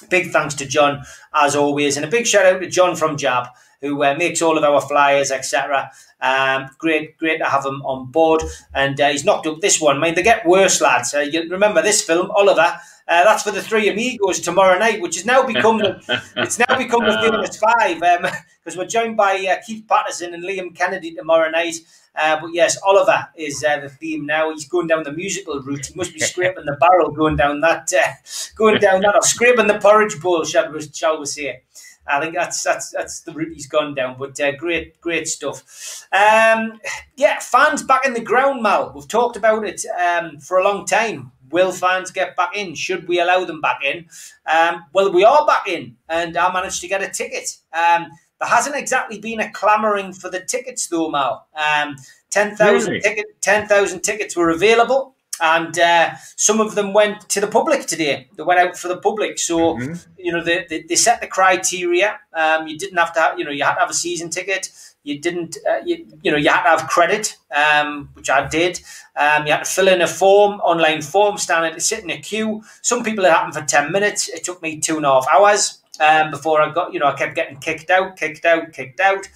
Big 0.09 0.31
thanks 0.31 0.53
to 0.55 0.65
John 0.65 1.03
as 1.33 1.55
always, 1.55 1.95
and 1.95 2.05
a 2.05 2.09
big 2.09 2.27
shout 2.27 2.45
out 2.45 2.59
to 2.59 2.69
John 2.69 2.95
from 2.97 3.15
Jab 3.15 3.47
who 3.81 4.03
uh, 4.03 4.15
makes 4.17 4.41
all 4.41 4.57
of 4.57 4.63
our 4.63 4.81
flyers, 4.81 5.31
etc. 5.31 5.91
Um, 6.21 6.69
great, 6.77 7.17
great 7.17 7.38
to 7.39 7.45
have 7.45 7.65
him 7.65 7.81
on 7.83 8.11
board, 8.11 8.43
and 8.73 8.99
uh, 8.99 9.09
he's 9.09 9.25
knocked 9.25 9.47
up 9.47 9.61
this 9.61 9.79
one. 9.79 9.97
I 9.97 9.99
mean, 9.99 10.15
they 10.15 10.23
get 10.23 10.45
worse, 10.45 10.81
lads. 10.81 11.13
Uh, 11.13 11.19
you 11.19 11.49
remember 11.49 11.81
this 11.81 12.01
film, 12.01 12.31
Oliver? 12.31 12.77
Uh, 13.07 13.23
that's 13.23 13.43
for 13.43 13.51
the 13.51 13.61
three 13.61 13.88
amigos 13.88 14.39
tomorrow 14.39 14.79
night, 14.79 14.99
which 14.99 15.15
has 15.15 15.25
now 15.25 15.45
become 15.45 15.77
the, 15.77 16.01
it's 16.38 16.57
now 16.57 16.77
become 16.77 17.05
the 17.05 17.13
famous 17.21 17.57
five 17.57 17.99
because 17.99 18.75
um, 18.75 18.77
we're 18.79 18.88
joined 18.88 19.15
by 19.15 19.35
uh, 19.45 19.61
Keith 19.65 19.85
Patterson 19.88 20.33
and 20.33 20.43
Liam 20.43 20.75
Kennedy 20.75 21.13
tomorrow 21.13 21.49
night. 21.51 21.75
Uh, 22.15 22.39
but 22.41 22.51
yes, 22.53 22.77
Oliver 22.83 23.27
is 23.35 23.63
uh, 23.63 23.79
the 23.79 23.89
theme 23.89 24.25
now. 24.25 24.49
He's 24.51 24.67
going 24.67 24.88
down 24.88 25.03
the 25.03 25.11
musical 25.11 25.61
route. 25.61 25.88
He 25.88 25.93
must 25.95 26.13
be 26.13 26.19
scraping 26.19 26.65
the 26.65 26.77
barrel, 26.79 27.11
going 27.11 27.35
down 27.35 27.59
that, 27.61 27.91
uh, 27.93 28.13
going 28.55 28.79
down 28.79 29.01
that, 29.01 29.15
or 29.15 29.21
scraping 29.21 29.67
the 29.67 29.79
porridge 29.79 30.19
bowl, 30.19 30.43
shall 30.43 30.71
we, 30.71 30.81
shall 30.81 31.19
we 31.19 31.25
say? 31.25 31.61
I 32.08 32.20
think 32.20 32.36
that's 32.36 32.62
that's 32.63 32.91
that's 32.91 33.22
the 33.22 33.34
route 33.34 33.54
he's 33.54 33.68
gone 33.68 33.96
down. 33.96 34.18
But 34.18 34.39
uh, 34.39 34.56
great, 34.56 35.00
great 35.02 35.28
stuff. 35.28 36.08
Um, 36.12 36.80
yeah, 37.15 37.39
fans 37.39 37.84
back 37.84 38.06
in 38.06 38.13
the 38.13 38.22
ground, 38.22 38.62
Mal. 38.62 38.91
We've 38.94 39.08
talked 39.08 39.38
about 39.38 39.65
it 39.65 39.84
um, 39.86 40.39
for 40.39 40.58
a 40.58 40.63
long 40.63 40.86
time. 40.86 41.32
Will 41.52 41.72
fans 41.72 42.12
get 42.12 42.36
back 42.36 42.56
in? 42.56 42.76
Should 42.76 43.08
we 43.08 43.20
allow 43.20 43.46
them 43.46 43.62
back 43.62 43.84
in? 43.84 44.06
Um, 44.46 44.86
well, 44.94 45.12
we 45.12 45.24
are 45.24 45.46
back 45.46 45.68
in, 45.68 45.96
and 46.10 46.36
I 46.38 46.52
managed 46.52 46.82
to 46.82 46.88
get 46.88 47.04
a 47.04 47.10
ticket. 47.10 47.58
Um, 47.74 48.08
there 48.39 48.50
hasn't 48.50 48.76
exactly 48.76 49.20
been 49.20 49.39
a 49.39 49.52
clamouring 49.52 50.12
for 50.12 50.30
the 50.30 50.41
tickets, 50.41 50.88
though, 50.88 51.10
Mal. 51.10 51.48
Um, 51.56 51.96
10,000 52.32 52.89
really? 52.89 53.02
ticket, 53.02 53.26
10, 53.41 53.68
tickets 54.02 54.36
were 54.36 54.50
available 54.50 55.14
and 55.41 55.78
uh, 55.78 56.15
some 56.36 56.60
of 56.60 56.76
them 56.76 56.93
went 56.93 57.30
to 57.30 57.41
the 57.41 57.48
public 57.48 57.86
today. 57.86 58.28
They 58.36 58.43
went 58.43 58.60
out 58.60 58.78
for 58.78 58.88
the 58.88 58.98
public, 58.98 59.39
so 59.39 59.76
mm-hmm. 59.76 59.93
you 60.17 60.32
know 60.32 60.43
they, 60.43 60.65
they, 60.69 60.84
they, 60.84 60.95
set 60.95 61.21
the 61.21 61.28
criteria. 61.28 62.19
Um, 62.34 62.67
you 62.67 62.78
didn't 62.78 62.98
have 62.98 63.13
to 63.13 63.19
have, 63.19 63.39
you 63.39 63.45
know, 63.45 63.52
you 63.52 63.63
had 63.63 63.76
to 63.76 63.82
have 63.82 63.89
a 63.89 63.93
season 63.93 64.30
ticket. 64.30 64.69
You 65.04 65.19
didn't, 65.19 65.58
uh, 65.69 65.82
you, 65.86 66.08
you 66.24 66.32
know, 66.32 66.38
you 66.38 66.50
had 66.50 66.63
to 66.63 66.69
have 66.69 66.89
credit, 66.89 67.38
um, 67.56 68.10
which 68.13 68.30
I 68.30 68.48
did. 68.48 68.82
Um, 69.15 69.45
you 69.45 69.52
had 69.52 69.63
to 69.63 69.69
fill 69.69 69.88
in 69.88 70.02
a 70.02 70.08
form, 70.08 70.60
online 70.62 71.02
form, 71.02 71.38
stand 71.38 71.82
sit 71.82 72.04
in 72.04 72.10
a 72.10 72.19
queue. 72.19 72.63
Some 72.82 73.04
people 73.04 73.26
it 73.26 73.32
happened 73.32 73.54
for 73.54 73.62
ten 73.62 73.91
minutes. 73.91 74.30
It 74.30 74.43
took 74.43 74.62
me 74.62 74.80
two 74.80 74.98
and 74.98 75.06
a 75.06 75.10
half 75.10 75.28
hours 75.32 75.82
um, 76.00 76.32
before 76.32 76.62
I 76.62 76.71
got, 76.71 76.93
you 76.93 77.00
know, 77.00 77.08
I 77.08 77.13
kept 77.13 77.36
getting 77.36 77.58
kicked 77.58 77.89
out, 77.89 78.17
kicked 78.17 78.45
out, 78.45 78.74
kicked 78.74 79.00
out. 79.00 79.28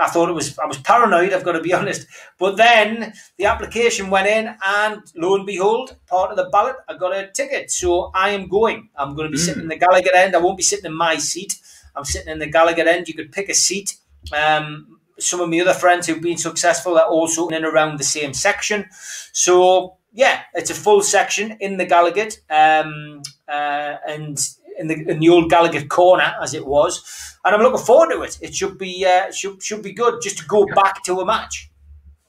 I 0.00 0.08
thought 0.08 0.28
it 0.28 0.34
was 0.34 0.58
I 0.58 0.66
was 0.66 0.78
paranoid. 0.78 1.32
I've 1.32 1.44
got 1.44 1.52
to 1.52 1.60
be 1.60 1.72
honest. 1.80 2.06
But 2.38 2.56
then 2.56 3.12
the 3.38 3.46
application 3.46 4.10
went 4.10 4.26
in, 4.26 4.54
and 4.64 5.02
lo 5.14 5.34
and 5.34 5.46
behold, 5.46 5.96
part 6.06 6.30
of 6.30 6.36
the 6.36 6.48
ballot, 6.50 6.76
I 6.88 6.96
got 6.96 7.14
a 7.14 7.30
ticket. 7.30 7.70
So 7.70 8.10
I 8.14 8.30
am 8.30 8.48
going. 8.48 8.88
I'm 8.96 9.14
going 9.14 9.30
to 9.30 9.32
be 9.32 9.38
mm. 9.38 9.44
sitting 9.44 9.62
in 9.62 9.68
the 9.68 9.78
Gallowgate 9.78 10.14
end. 10.14 10.34
I 10.34 10.38
won't 10.38 10.56
be 10.56 10.62
sitting 10.62 10.86
in 10.86 10.94
my 10.94 11.16
seat. 11.16 11.56
I'm 11.94 12.04
sitting 12.04 12.32
in 12.32 12.38
the 12.38 12.50
Gallowgate 12.50 12.86
end. 12.86 13.08
You 13.08 13.14
could 13.14 13.32
pick 13.32 13.48
a 13.48 13.54
seat. 13.54 13.96
Um, 14.32 14.98
some 15.18 15.40
of 15.40 15.48
my 15.50 15.60
other 15.60 15.74
friends 15.74 16.06
who've 16.06 16.22
been 16.22 16.38
successful 16.38 16.98
are 16.98 17.06
also 17.06 17.48
in 17.48 17.54
and 17.54 17.66
around 17.66 17.98
the 17.98 18.04
same 18.04 18.32
section. 18.32 18.86
So 19.32 19.98
yeah, 20.12 20.42
it's 20.54 20.70
a 20.70 20.74
full 20.74 21.02
section 21.02 21.56
in 21.60 21.76
the 21.76 21.86
Gallowgate, 21.86 22.40
um, 22.50 23.22
uh, 23.48 23.96
and 24.08 24.38
in 24.80 24.88
the 24.88 25.08
in 25.08 25.20
the 25.20 25.28
old 25.28 25.50
Gallagher 25.50 25.84
corner 25.86 26.34
as 26.42 26.54
it 26.54 26.66
was, 26.66 27.38
and 27.44 27.54
I'm 27.54 27.60
looking 27.60 27.84
forward 27.84 28.12
to 28.14 28.22
it. 28.22 28.38
It 28.40 28.54
should 28.54 28.78
be 28.78 29.06
uh, 29.06 29.30
should 29.30 29.62
should 29.62 29.82
be 29.82 29.92
good 29.92 30.20
just 30.22 30.38
to 30.38 30.46
go 30.46 30.66
back 30.66 31.04
to 31.04 31.20
a 31.20 31.26
match. 31.26 31.70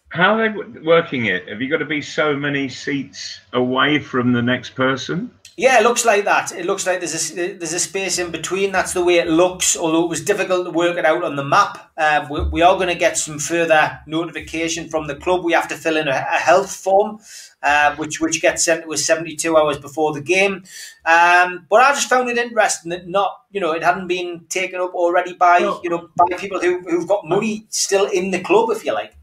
How 0.10 0.38
are 0.38 0.50
they 0.50 0.80
working 0.82 1.26
it? 1.26 1.48
Have 1.48 1.62
you 1.62 1.70
got 1.70 1.78
to 1.78 1.86
be 1.86 2.02
so 2.02 2.36
many 2.36 2.68
seats 2.68 3.40
away 3.54 3.98
from 4.00 4.34
the 4.34 4.42
next 4.42 4.76
person? 4.76 5.32
Yeah, 5.62 5.78
it 5.78 5.84
looks 5.84 6.06
like 6.06 6.26
that. 6.26 6.52
It 6.54 6.66
looks 6.66 6.88
like 6.88 7.02
there's 7.02 7.38
a 7.38 7.54
there's 7.54 7.74
a 7.74 7.80
space 7.80 8.18
in 8.18 8.32
between. 8.32 8.72
That's 8.72 8.94
the 8.94 9.06
way 9.06 9.20
it 9.20 9.28
looks. 9.28 9.78
Although 9.78 10.06
it 10.06 10.10
was 10.10 10.26
difficult 10.26 10.66
to 10.66 10.72
work 10.72 10.98
it 10.98 11.06
out 11.06 11.24
on 11.24 11.36
the 11.36 11.44
map, 11.44 11.92
uh, 11.96 12.26
we, 12.32 12.42
we, 12.46 12.62
are 12.64 12.78
going 12.78 12.88
to 12.88 12.96
get 12.96 13.16
some 13.16 13.38
further 13.38 14.00
notification 14.08 14.90
from 14.90 15.06
the 15.06 15.14
club. 15.14 15.44
We 15.44 15.54
have 15.54 15.68
to 15.68 15.76
fill 15.76 15.98
in 15.98 16.08
a, 16.08 16.26
a 16.34 16.40
health 16.40 16.76
form, 16.76 17.20
uh, 17.62 17.96
which 17.98 18.20
which 18.20 18.42
gets 18.42 18.66
sent 18.66 18.86
to 18.86 18.92
us 18.92 19.06
72 19.06 19.56
hours 19.56 19.78
before 19.78 20.14
the 20.14 20.22
game. 20.22 20.64
Um, 21.06 21.68
but 21.70 21.82
I 21.82 21.94
just 21.94 22.10
found 22.10 22.28
it 22.28 22.40
interesting 22.40 22.90
that 22.90 23.08
not 23.08 23.32
you 23.52 23.62
know 23.62 23.74
it 23.74 23.84
hadn't 23.84 24.08
been 24.08 24.48
taken 24.50 24.82
up 24.82 24.96
already 24.96 25.34
by 25.34 25.60
no. 25.60 25.80
you 25.84 25.92
know 25.92 26.10
by 26.18 26.38
people 26.38 26.60
who 26.60 26.80
who've 26.90 27.08
got 27.08 27.28
money 27.28 27.68
still 27.70 28.08
in 28.08 28.32
the 28.32 28.40
club, 28.42 28.72
if 28.72 28.84
you 28.84 28.96
like. 28.96 29.14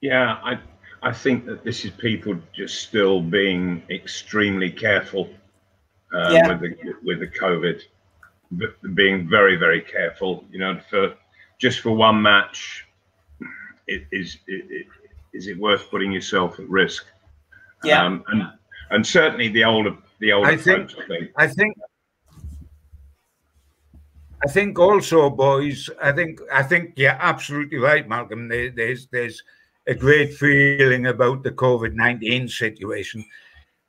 Yeah, 0.00 0.38
I 0.42 0.58
I 1.02 1.12
think 1.12 1.44
that 1.44 1.64
this 1.64 1.84
is 1.84 1.90
people 1.90 2.38
just 2.56 2.80
still 2.80 3.20
being 3.20 3.82
extremely 3.90 4.70
careful 4.70 5.28
uh, 6.12 6.30
yeah. 6.32 6.48
with 6.48 6.60
the 6.60 6.76
with 7.02 7.20
the 7.20 7.28
COVID, 7.28 7.82
being 8.94 9.28
very 9.28 9.56
very 9.56 9.80
careful. 9.80 10.44
You 10.50 10.58
know, 10.58 10.80
for 10.90 11.14
just 11.58 11.80
for 11.80 11.92
one 11.92 12.20
match, 12.20 12.86
it, 13.86 14.04
is 14.12 14.38
it, 14.46 14.66
it, 14.70 14.86
is 15.32 15.46
it 15.46 15.58
worth 15.58 15.90
putting 15.90 16.12
yourself 16.12 16.58
at 16.58 16.68
risk? 16.68 17.06
Yeah, 17.84 18.04
um, 18.04 18.24
and 18.28 18.42
and 18.90 19.06
certainly 19.06 19.48
the 19.48 19.64
older 19.64 19.96
the 20.20 20.32
older 20.32 20.50
I 20.50 20.56
think, 20.56 20.90
folks, 20.90 21.02
I 21.02 21.06
think. 21.06 21.30
I 21.36 21.46
think 21.48 21.76
I 24.44 24.48
think 24.48 24.78
also, 24.78 25.30
boys. 25.30 25.88
I 26.02 26.12
think 26.12 26.40
I 26.52 26.62
think 26.62 26.94
you're 26.96 27.10
absolutely 27.10 27.78
right, 27.78 28.08
Malcolm. 28.08 28.48
There's 28.48 29.06
there's 29.06 29.42
a 29.86 29.94
great 29.94 30.34
feeling 30.34 31.06
about 31.06 31.44
the 31.44 31.52
COVID 31.52 31.94
nineteen 31.94 32.48
situation. 32.48 33.24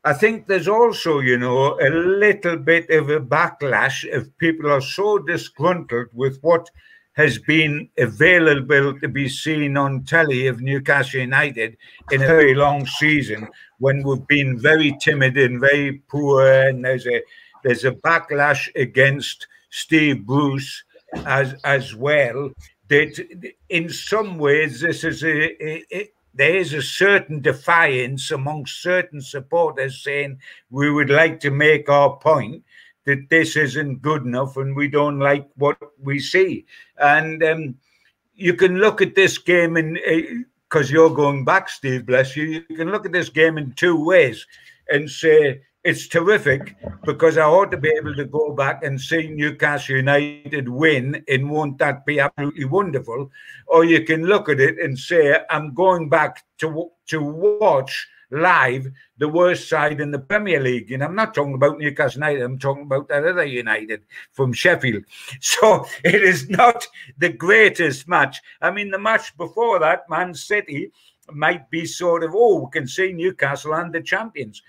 I 0.06 0.14
think 0.14 0.48
there's 0.48 0.68
also, 0.68 1.20
you 1.20 1.38
know, 1.38 1.80
a 1.80 1.90
little 1.90 2.58
bit 2.58 2.90
of 2.90 3.10
a 3.10 3.22
backlash 3.22 4.04
if 4.04 4.28
people 4.38 4.70
are 4.70 4.82
so 4.82 5.18
disgruntled 5.18 6.08
with 6.14 6.40
what 6.42 6.70
has 7.14 7.38
been 7.38 7.90
available 7.98 9.00
to 9.00 9.08
be 9.08 9.30
seen 9.30 9.78
on 9.78 10.04
telly 10.04 10.48
of 10.48 10.60
Newcastle 10.60 11.22
United 11.22 11.78
in 12.12 12.22
a 12.22 12.28
very 12.28 12.56
long 12.56 12.86
season 12.86 13.48
when 13.80 14.04
we've 14.04 14.28
been 14.28 14.60
very 14.60 14.98
timid 15.00 15.38
and 15.38 15.62
very 15.62 16.02
poor. 16.10 16.46
And 16.46 16.84
there's 16.84 17.08
a 17.08 17.22
there's 17.64 17.86
a 17.86 17.92
backlash 17.92 18.68
against 18.76 19.48
Steve 19.70 20.26
Bruce 20.26 20.84
as 21.26 21.56
as 21.64 21.96
well 21.96 22.52
that 22.90 23.26
in 23.70 23.90
some 23.90 24.38
ways 24.38 24.82
this 24.82 25.04
is 25.04 25.24
a, 25.24 25.66
a, 25.66 25.86
a 25.94 26.10
there 26.34 26.56
is 26.56 26.74
a 26.74 26.82
certain 26.82 27.42
defiance 27.42 28.32
among 28.32 28.66
certain 28.66 29.22
supporters 29.22 30.04
saying 30.04 30.40
we 30.70 30.90
would 30.90 31.10
like 31.10 31.40
to 31.42 31.52
make 31.52 31.90
our 31.90 32.18
point 32.18 32.64
that 33.06 33.30
this 33.30 33.56
isn't 33.56 34.02
good 34.02 34.24
enough 34.24 34.58
and 34.58 34.76
we 34.76 34.88
don't 34.88 35.20
like 35.20 35.48
what 35.56 35.78
we 36.00 36.20
see. 36.20 36.66
And 36.98 37.44
um, 37.44 37.76
you 38.36 38.54
can 38.54 38.78
look 38.78 39.02
at 39.02 39.16
this 39.16 39.38
game 39.38 39.78
in 39.78 39.94
because 40.70 40.90
uh, 40.90 40.94
you're 40.94 41.10
going 41.14 41.46
back, 41.46 41.70
Steve. 41.70 42.06
Bless 42.06 42.36
you. 42.36 42.64
You 42.70 42.78
can 42.78 42.92
look 42.92 43.06
at 43.06 43.12
this 43.12 43.30
game 43.30 43.58
in 43.58 43.74
two 43.74 44.04
ways 44.04 44.46
and 44.90 45.10
say 45.10 45.62
it's 45.84 46.08
terrific 46.08 46.76
because 47.04 47.38
I 47.38 47.44
ought 47.44 47.72
to 47.72 47.78
be 47.78 47.90
able 47.90 48.16
to 48.16 48.26
go 48.26 48.54
back 48.54 48.84
and 48.84 49.00
see 49.00 49.28
Newcastle 49.28 49.98
United 49.98 50.70
win, 50.70 51.24
and 51.28 51.50
won't 51.50 51.78
that 51.80 52.06
be 52.06 52.20
absolutely 52.20 52.66
wonderful? 52.66 53.30
Or 53.68 53.84
you 53.84 54.04
can 54.06 54.26
look 54.26 54.48
at 54.48 54.60
it 54.60 54.80
and 54.80 54.98
say, 54.98 55.40
I'm 55.50 55.74
going 55.74 56.10
back 56.10 56.44
to 56.60 56.92
to 57.08 57.22
watch 57.22 58.08
live 58.34 58.88
the 59.18 59.30
worst 59.30 59.70
side 59.70 60.02
in 60.02 60.12
the 60.12 60.20
Premier 60.20 60.60
League. 60.60 60.92
And 60.92 61.04
I'm 61.04 61.16
not 61.16 61.34
talking 61.34 61.54
about 61.54 61.78
Newcastle 61.78 62.20
United, 62.20 62.42
I'm 62.42 62.60
talking 62.60 62.84
about 62.84 63.08
that 63.10 63.26
other 63.26 63.46
United 63.46 64.04
from 64.32 64.52
Sheffield. 64.54 65.04
So 65.40 65.86
it 66.04 66.24
is 66.24 66.50
not 66.50 66.88
the 67.18 67.30
greatest 67.30 68.08
match. 68.08 68.42
I 68.62 68.72
mean, 68.72 68.90
the 68.90 69.00
match 69.00 69.36
before 69.38 69.80
that, 69.80 70.10
Man 70.10 70.34
City, 70.34 70.92
might 71.32 71.70
be 71.70 71.86
sort 71.86 72.24
of, 72.24 72.32
oh, 72.34 72.66
we 72.66 72.72
can 72.72 72.88
see 72.88 73.14
Newcastle 73.14 73.74
and 73.76 73.94
the 73.94 74.02
champions. 74.02 74.62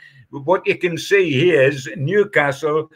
What 0.42 0.66
you 0.66 0.76
can 0.76 0.98
see 0.98 1.30
here 1.30 1.62
is 1.62 1.88
Newcastle 1.96 2.90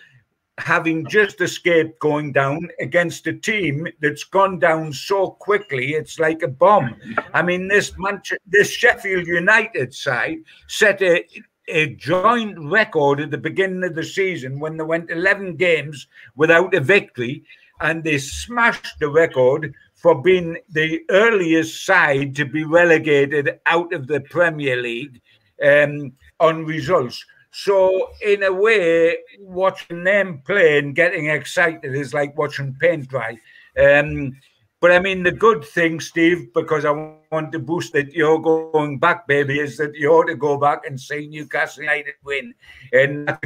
having 0.59 1.07
just 1.07 1.41
escaped 1.41 2.01
going 2.01 2.33
down 2.33 2.69
against 2.81 3.29
a 3.29 3.33
team 3.33 3.87
that's 4.01 4.25
gone 4.25 4.59
down 4.59 4.93
so 4.93 5.31
quickly, 5.31 5.93
it's 5.95 6.19
like 6.19 6.43
a 6.43 6.49
bomb. 6.49 6.97
I 7.35 7.43
mean, 7.43 7.69
this 7.69 7.93
Manchester, 7.97 8.39
this 8.45 8.71
Sheffield 8.71 9.27
United 9.27 9.95
side 9.95 10.39
set 10.67 11.01
a, 11.01 11.25
a 11.69 11.95
joint 11.95 12.59
record 12.59 13.21
at 13.21 13.31
the 13.31 13.39
beginning 13.39 13.85
of 13.85 13.95
the 13.95 14.03
season 14.03 14.59
when 14.59 14.77
they 14.77 14.85
went 14.85 15.11
11 15.11 15.57
games 15.57 16.09
without 16.35 16.75
a 16.75 16.81
victory, 16.81 17.45
and 17.81 18.03
they 18.03 18.19
smashed 18.19 18.99
the 18.99 19.09
record 19.09 19.73
for 19.95 20.21
being 20.21 20.57
the 20.71 21.03
earliest 21.11 21.87
side 21.87 22.35
to 22.35 22.45
be 22.45 22.65
relegated 22.65 23.61
out 23.67 23.93
of 23.93 24.09
the 24.09 24.21
Premier 24.23 24.77
League 24.77 25.21
um, 25.63 26.13
on 26.41 26.65
results. 26.65 27.25
So, 27.51 28.11
in 28.23 28.43
a 28.43 28.53
way, 28.53 29.19
watching 29.41 30.05
them 30.05 30.43
play 30.45 30.79
and 30.79 30.95
getting 30.95 31.27
excited 31.27 31.95
is 31.95 32.13
like 32.13 32.37
watching 32.37 32.77
paint 32.81 33.09
dry. 33.09 33.39
Um, 33.79 34.37
but 34.81 34.93
I 34.93 35.01
mean, 35.01 35.25
the 35.25 35.33
good 35.33 35.65
thing, 35.65 35.99
Steve, 35.99 36.53
because 36.55 36.85
I 36.85 36.91
want 37.33 37.51
to 37.53 37.59
boost 37.59 37.95
that 37.95 38.13
you're 38.13 38.39
going 38.39 38.99
back, 38.99 39.27
baby, 39.27 39.59
is 39.59 39.77
that 39.79 39.95
you 39.95 40.13
ought 40.13 40.27
to 40.27 40.37
go 40.37 40.57
back 40.57 40.83
and 40.87 41.01
see 41.01 41.27
Newcastle 41.27 41.83
United 41.83 42.15
win. 42.25 42.55
And 42.93 43.37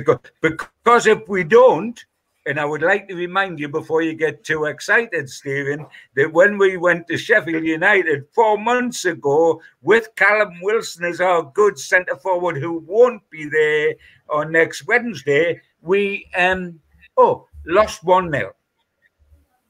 because 0.42 1.06
if 1.06 1.26
we 1.28 1.44
don't, 1.44 1.98
and 2.46 2.58
I 2.58 2.64
would 2.64 2.82
like 2.82 3.08
to 3.08 3.14
remind 3.14 3.58
you 3.58 3.68
before 3.68 4.02
you 4.02 4.14
get 4.14 4.44
too 4.44 4.64
excited, 4.64 5.28
Stephen, 5.28 5.86
that 6.16 6.32
when 6.32 6.58
we 6.58 6.76
went 6.76 7.06
to 7.08 7.16
Sheffield 7.16 7.64
United 7.64 8.24
four 8.34 8.58
months 8.58 9.04
ago 9.04 9.60
with 9.80 10.08
Callum 10.16 10.60
Wilson 10.60 11.04
as 11.04 11.20
our 11.20 11.42
good 11.54 11.78
centre 11.78 12.16
forward 12.16 12.58
who 12.58 12.78
won't 12.78 13.22
be 13.30 13.48
there 13.48 13.94
on 14.28 14.52
next 14.52 14.86
Wednesday, 14.86 15.60
we 15.80 16.28
um 16.36 16.80
oh 17.16 17.46
lost 17.66 18.02
one 18.04 18.30
0 18.32 18.52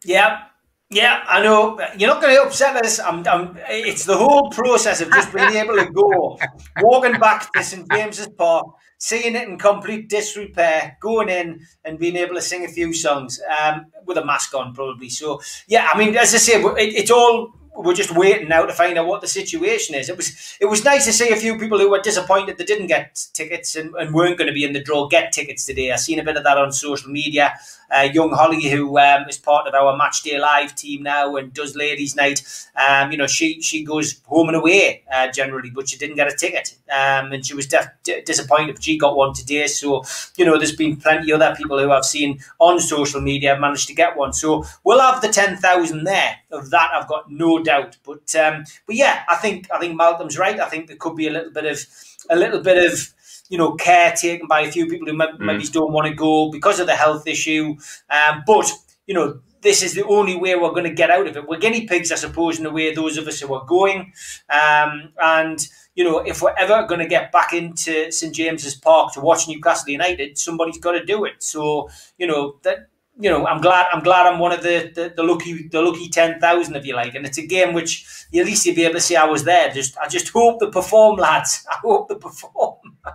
Yeah, 0.05 0.45
yeah, 0.93 1.25
I 1.27 1.43
know. 1.43 1.81
You're 1.97 2.11
not 2.11 2.21
going 2.21 2.37
to 2.37 2.43
upset 2.43 2.77
us. 2.85 3.01
I'm, 3.01 3.27
I'm, 3.27 3.59
it's 3.69 4.05
the 4.05 4.17
whole 4.17 4.51
process 4.51 5.01
of 5.01 5.11
just 5.11 5.33
being 5.33 5.55
able 5.57 5.77
to 5.77 5.91
go, 5.91 6.39
walking 6.83 7.19
back 7.19 7.51
to 7.55 7.63
St 7.63 7.91
James's 7.91 8.29
Park, 8.29 8.67
seeing 9.03 9.35
it 9.35 9.49
in 9.49 9.59
complete 9.59 10.09
disrepair, 10.09 10.97
going 11.01 11.29
in 11.29 11.67
and 11.85 11.99
being 11.99 12.15
able 12.15 12.37
to 12.37 12.41
sing 12.41 12.65
a 12.65 12.69
few 12.69 12.93
songs 12.95 13.41
um, 13.61 13.87
with 14.07 14.17
a 14.17 14.25
mask 14.25 14.55
on, 14.55 14.73
probably. 14.73 15.09
So, 15.09 15.43
yeah, 15.67 15.91
I 15.93 15.99
mean, 15.99 16.17
as 16.17 16.33
I 16.33 16.39
say, 16.39 16.63
it, 16.63 16.95
it's 16.95 17.11
all 17.11 17.53
we're 17.75 17.95
just 17.95 18.15
waiting 18.15 18.49
now 18.49 18.67
to 18.67 18.73
find 18.73 18.99
out 18.99 19.07
what 19.07 19.21
the 19.23 19.27
situation 19.27 19.95
is. 19.95 20.09
It 20.09 20.17
was 20.17 20.57
it 20.61 20.67
was 20.67 20.85
nice 20.85 21.07
to 21.07 21.13
see 21.13 21.31
a 21.31 21.37
few 21.37 21.59
people 21.59 21.79
who 21.79 21.91
were 21.91 22.01
disappointed 22.01 22.59
they 22.59 22.65
didn't 22.65 22.89
get 22.89 23.27
tickets 23.33 23.77
and, 23.77 23.95
and 23.95 24.15
weren't 24.15 24.37
going 24.37 24.49
to 24.49 24.53
be 24.53 24.65
in 24.65 24.73
the 24.73 24.83
draw 24.83 25.09
get 25.09 25.33
tickets 25.33 25.65
today. 25.65 25.91
I've 25.91 26.01
seen 26.01 26.19
a 26.19 26.25
bit 26.25 26.37
of 26.37 26.45
that 26.45 26.59
on 26.59 26.73
social 26.73 27.11
media. 27.11 27.55
Uh, 27.95 28.09
young 28.11 28.33
Holly, 28.33 28.71
who 28.71 28.99
um, 28.99 29.29
is 29.29 29.37
part 29.37 29.67
of 29.69 29.75
our 29.75 29.95
Match 29.99 30.23
Day 30.23 30.39
Live 30.39 30.75
team 30.75 31.03
now 31.03 31.37
and 31.37 31.53
does 31.53 31.77
Ladies 31.77 32.17
Night, 32.17 32.43
um, 32.75 33.13
you 33.13 33.19
know, 33.19 33.27
she 33.27 33.61
she 33.61 33.85
goes 33.85 34.21
home 34.25 34.49
and 34.49 34.57
away 34.57 35.03
uh, 35.13 35.29
generally, 35.31 35.69
but 35.69 35.89
she 35.91 35.99
didn't 35.99 36.17
get 36.17 36.27
a 36.33 36.35
ticket, 36.35 36.75
um, 36.91 37.33
and 37.33 37.45
she 37.45 37.55
was 37.55 37.67
def- 37.67 37.91
disappointed. 38.25 38.83
She 38.83 38.97
got 38.97 39.15
one 39.15 39.35
today, 39.35 39.67
so 39.67 40.03
you 40.37 40.45
know, 40.45 40.57
there's 40.57 40.75
been 40.75 40.97
plenty 40.97 41.31
of 41.33 41.41
other 41.41 41.55
people 41.55 41.79
who 41.79 41.91
I've 41.91 42.05
seen 42.05 42.41
on 42.59 42.81
social 42.81 43.21
media 43.21 43.59
managed 43.59 43.89
to 43.89 43.95
get 43.95 44.17
one. 44.17 44.33
So 44.33 44.65
we'll 44.85 45.01
have 45.01 45.21
the 45.21 45.29
ten 45.29 45.57
thousand 45.57 46.05
there. 46.05 46.37
Of 46.51 46.71
that, 46.71 46.91
I've 46.95 47.09
got 47.09 47.31
no 47.31 47.62
doubt. 47.63 47.99
But 48.05 48.35
um, 48.37 48.65
but 48.87 48.97
yeah, 48.97 49.23
I 49.29 49.37
think 49.37 49.69
I 49.73 49.79
think 49.79 49.97
Malcolm's 49.97 50.39
right. 50.39 50.59
I 50.61 50.69
think 50.69 50.87
there 50.87 50.97
could 50.97 51.17
be 51.17 51.29
a 51.29 51.33
little 51.33 51.51
bit 51.51 51.67
of 51.67 51.87
a 52.31 52.37
little 52.37 52.61
bit 52.61 52.93
of 52.93 53.13
you 53.53 53.59
know, 53.59 53.75
care 53.75 54.13
taken 54.13 54.47
by 54.47 54.61
a 54.61 54.73
few 54.73 54.87
people 54.87 55.07
who 55.07 55.13
maybe 55.13 55.63
mm. 55.63 55.73
don't 55.73 55.93
want 55.93 56.09
to 56.09 56.15
go 56.15 56.51
because 56.51 56.81
of 56.81 56.87
the 56.87 56.95
health 56.95 57.27
issue. 57.27 57.77
Um, 58.09 58.43
but, 58.47 58.73
you 59.07 59.15
know, 59.15 59.41
this 59.61 59.83
is 59.83 59.95
the 59.95 60.07
only 60.07 60.37
way 60.37 60.57
we're 60.57 60.71
going 60.71 60.85
to 60.85 60.95
get 60.95 61.11
out 61.11 61.27
of 61.27 61.37
it. 61.37 61.47
We're 61.47 61.59
guinea 61.59 61.87
pigs, 61.87 62.11
I 62.11 62.15
suppose, 62.15 62.57
in 62.57 62.65
the 62.65 62.71
way 62.71 62.95
those 62.95 63.19
of 63.19 63.29
us 63.29 63.41
who 63.41 63.53
are 63.53 63.67
going. 63.67 64.15
Um, 64.49 65.13
and, 65.23 65.59
you 65.95 66.03
know, 66.03 66.21
if 66.21 66.41
we're 66.41 66.55
ever 66.57 66.87
going 66.87 67.01
to 67.01 67.07
get 67.07 67.31
back 67.31 67.53
into 67.53 68.11
St 68.11 68.35
James's 68.35 68.75
Park 68.75 69.13
to 69.13 69.21
watch 69.21 69.47
Newcastle 69.47 69.91
United, 69.91 70.39
somebody's 70.39 70.79
got 70.79 70.93
to 70.93 71.05
do 71.05 71.27
it. 71.27 71.43
So, 71.43 71.91
you 72.17 72.27
know, 72.27 72.57
that 72.63 72.89
you 73.19 73.31
know, 73.31 73.47
I'm 73.47 73.61
glad 73.61 73.87
I'm 73.93 74.03
glad 74.03 74.27
I'm 74.27 74.39
one 74.39 74.53
of 74.53 74.63
the, 74.63 74.91
the, 74.95 75.13
the 75.15 75.23
lucky 75.23 75.69
the 75.69 75.83
lucky 75.83 76.09
ten 76.09 76.41
thousand 76.41 76.77
if 76.77 76.87
you 76.87 76.95
like, 76.95 77.15
and 77.15 77.27
it's 77.27 77.39
a 77.39 77.47
game 77.47 77.75
which 77.75 78.07
at 78.35 78.47
least 78.47 78.65
you'll 78.65 78.75
be 78.75 78.85
able 78.85 78.95
to 78.95 79.01
say 79.01 79.17
I 79.17 79.27
was 79.27 79.45
there. 79.45 79.71
Just 79.71 79.99
I 79.99 80.09
just 80.09 80.31
hope 80.31 80.61
they 80.61 80.71
perform, 80.71 81.19
lads. 81.19 81.67
I 81.71 81.77
hope 81.77 82.09
they 82.09 82.17
perform. 82.17 82.79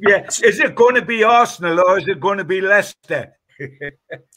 yeah, 0.00 0.26
is 0.26 0.60
it 0.60 0.74
going 0.74 0.96
to 0.96 1.02
be 1.02 1.22
Arsenal 1.22 1.80
or 1.80 1.98
is 1.98 2.08
it 2.08 2.20
going 2.20 2.38
to 2.38 2.44
be 2.44 2.60
Leicester? 2.60 3.32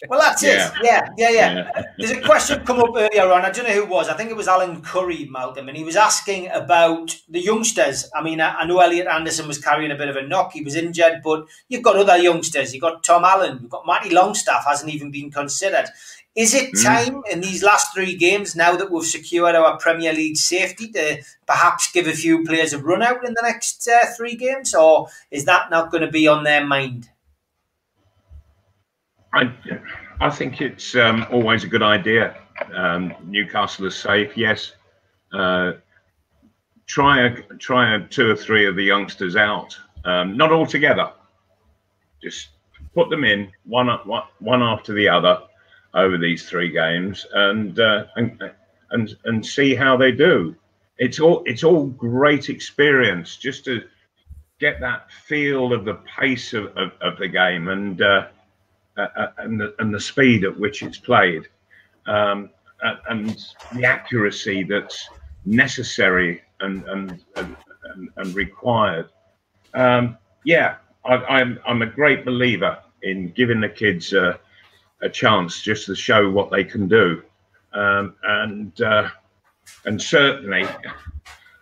Well, 0.09 0.19
that's 0.19 0.43
yeah. 0.43 0.69
it. 0.69 0.74
Yeah, 0.84 1.01
yeah, 1.17 1.30
yeah, 1.30 1.53
yeah. 1.53 1.84
There's 1.97 2.11
a 2.11 2.22
question 2.22 2.65
come 2.65 2.80
up 2.80 2.93
earlier 2.95 3.32
on. 3.32 3.45
I 3.45 3.51
don't 3.51 3.67
know 3.67 3.74
who 3.74 3.84
it 3.84 3.89
was. 3.89 4.09
I 4.09 4.15
think 4.15 4.30
it 4.30 4.36
was 4.36 4.47
Alan 4.47 4.82
Curry, 4.82 5.26
Malcolm, 5.26 5.67
and 5.67 5.78
he 5.78 5.84
was 5.84 5.95
asking 5.95 6.49
about 6.49 7.15
the 7.30 7.39
youngsters. 7.39 8.09
I 8.15 8.24
mean, 8.24 8.41
I, 8.41 8.55
I 8.55 8.65
know 8.65 8.80
Elliot 8.80 9.07
Anderson 9.07 9.47
was 9.47 9.59
carrying 9.59 9.91
a 9.91 9.95
bit 9.95 10.09
of 10.09 10.15
a 10.15 10.28
knock. 10.28 10.53
He 10.53 10.63
was 10.63 10.76
injured, 10.76 11.22
but 11.24 11.45
you've 11.69 11.84
got 11.84 11.95
other 11.95 12.17
youngsters. 12.17 12.74
You've 12.74 12.82
got 12.82 13.03
Tom 13.03 13.24
Allan. 13.24 13.59
You've 13.61 13.72
got 13.72 13.86
Matty 13.86 14.09
Longstaff 14.09 14.65
hasn't 14.65 14.91
even 14.91 15.11
been 15.11 15.32
considered. 15.32 15.89
Is 16.36 16.53
it 16.53 16.69
hmm. 16.74 16.84
time 16.84 17.15
mm. 17.15 17.30
in 17.30 17.41
these 17.41 17.61
last 17.61 17.93
three 17.93 18.15
games, 18.15 18.55
now 18.55 18.76
that 18.78 18.89
we've 18.89 19.05
secured 19.05 19.55
our 19.55 19.78
Premier 19.78 20.13
League 20.13 20.38
safety, 20.38 20.88
to 20.93 21.22
perhaps 21.45 21.91
give 21.91 22.07
a 22.07 22.13
few 22.13 22.45
players 22.45 22.72
a 22.72 22.82
run 22.82 23.01
out 23.01 23.26
in 23.26 23.34
the 23.34 23.41
next 23.43 23.88
uh, 23.88 24.05
three 24.15 24.36
games, 24.36 24.74
or 24.74 25.07
is 25.30 25.45
that 25.45 25.69
not 25.69 25.91
going 25.91 26.05
to 26.05 26.11
be 26.11 26.28
on 26.28 26.43
their 26.43 26.65
mind? 26.65 27.09
I, 29.34 29.53
I 30.19 30.29
think 30.29 30.61
it's 30.61 30.95
um, 30.95 31.25
always 31.32 31.63
a 31.63 31.67
good 31.67 31.84
idea. 31.84 32.38
Um, 32.73 33.13
Newcastle 33.23 33.86
is 33.88 33.95
safe, 33.95 34.36
yes. 34.36 34.73
Uh, 35.34 35.73
try 36.86 37.21
a, 37.21 37.41
try 37.57 37.95
a 37.95 37.99
two 38.07 38.29
or 38.29 38.36
three 38.36 38.65
of 38.65 38.75
the 38.75 38.84
youngsters 38.84 39.36
out, 39.36 39.77
um, 40.03 40.36
not 40.36 40.51
all 40.51 40.65
together. 40.65 41.11
Just 42.21 42.49
put 42.93 43.09
them 43.09 43.23
in 43.23 43.51
one, 43.65 43.88
one, 44.39 44.61
after 44.61 44.93
the 44.93 45.07
other 45.07 45.41
over 45.93 46.17
these 46.17 46.47
three 46.47 46.69
games, 46.69 47.25
and 47.34 47.79
uh, 47.79 48.05
and 48.15 48.41
and 48.91 49.17
and 49.25 49.45
see 49.45 49.73
how 49.73 49.97
they 49.97 50.11
do. 50.11 50.55
It's 50.97 51.19
all 51.19 51.41
it's 51.45 51.63
all 51.63 51.88
great 51.88 52.49
experience 52.49 53.38
just 53.38 53.65
to 53.65 53.84
get 54.59 54.79
that 54.82 55.11
feel 55.11 55.73
of 55.73 55.86
the 55.86 55.95
pace 56.19 56.53
of, 56.53 56.65
of, 56.77 56.91
of 57.01 57.17
the 57.17 57.27
game 57.27 57.69
and 57.69 58.01
uh, 58.01 58.27
uh, 58.98 59.08
uh, 59.16 59.28
and, 59.38 59.60
the, 59.60 59.74
and 59.80 59.94
the 59.94 60.00
speed 60.00 60.44
at 60.44 60.60
which 60.60 60.84
it's 60.84 60.98
played 60.98 61.48
um, 62.08 62.50
and 63.10 63.46
the 63.74 63.86
accuracy 63.86 64.64
that's 64.64 65.10
necessary 65.46 66.42
and 66.60 66.84
and 66.86 67.24
and, 67.36 68.10
and 68.16 68.36
required. 68.36 69.10
Um, 69.74 70.18
yeah, 70.44 70.76
I, 71.06 71.16
am 71.16 71.24
I'm, 71.30 71.60
I'm 71.66 71.82
a 71.82 71.86
great 71.86 72.26
believer 72.26 72.78
in 73.04 73.32
giving 73.32 73.62
the 73.62 73.70
kids 73.70 74.14
a, 74.14 74.39
a 75.02 75.10
chance 75.10 75.62
just 75.62 75.86
to 75.88 75.96
show 75.96 76.30
what 76.30 76.52
they 76.52 76.64
can 76.64 76.88
do, 76.88 77.24
um, 77.74 78.16
and 78.24 78.82
uh, 78.82 79.10
and 79.86 80.02
certainly, 80.02 80.66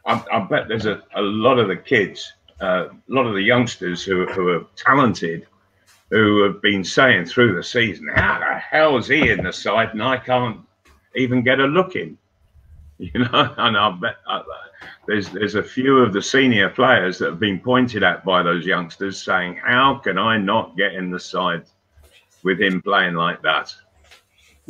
I, 0.05 0.23
I, 0.31 0.39
bet 0.49 0.67
there's 0.67 0.85
a, 0.85 1.01
a 1.15 1.21
lot 1.21 1.59
of 1.59 1.67
the 1.67 1.77
kids, 1.77 2.33
uh, 2.61 2.87
a 2.89 2.97
lot 3.07 3.25
of 3.25 3.33
the 3.33 3.43
youngsters 3.43 4.03
who 4.03 4.25
who 4.27 4.49
are 4.49 4.65
talented 4.75 5.47
who 6.09 6.43
have 6.43 6.61
been 6.61 6.83
saying 6.83 7.25
through 7.25 7.55
the 7.55 7.63
season, 7.63 8.07
how 8.15 8.39
the 8.39 8.59
hell 8.59 8.97
is 8.97 9.07
he 9.07 9.29
in 9.29 9.43
the 9.43 9.53
side 9.53 9.89
and 9.89 10.01
I 10.01 10.17
can't 10.17 10.61
even 11.15 11.43
get 11.43 11.59
a 11.59 11.65
look 11.65 11.95
in? 11.95 12.17
You 13.01 13.19
know, 13.19 13.53
and 13.57 13.77
I 13.77 13.91
bet 13.91 14.17
I, 14.27 14.41
there's 15.07 15.29
there's 15.29 15.55
a 15.55 15.63
few 15.63 15.99
of 15.99 16.11
the 16.11 16.21
senior 16.21 16.69
players 16.69 17.17
that 17.19 17.29
have 17.29 17.39
been 17.39 17.61
pointed 17.61 18.03
at 18.03 18.25
by 18.25 18.43
those 18.43 18.65
youngsters, 18.65 19.23
saying, 19.23 19.55
"How 19.55 19.95
can 19.95 20.17
I 20.17 20.37
not 20.37 20.75
get 20.75 20.93
in 20.95 21.09
the 21.09 21.19
side 21.19 21.63
with 22.43 22.59
him 22.59 22.81
playing 22.81 23.13
like 23.13 23.41
that?" 23.43 23.73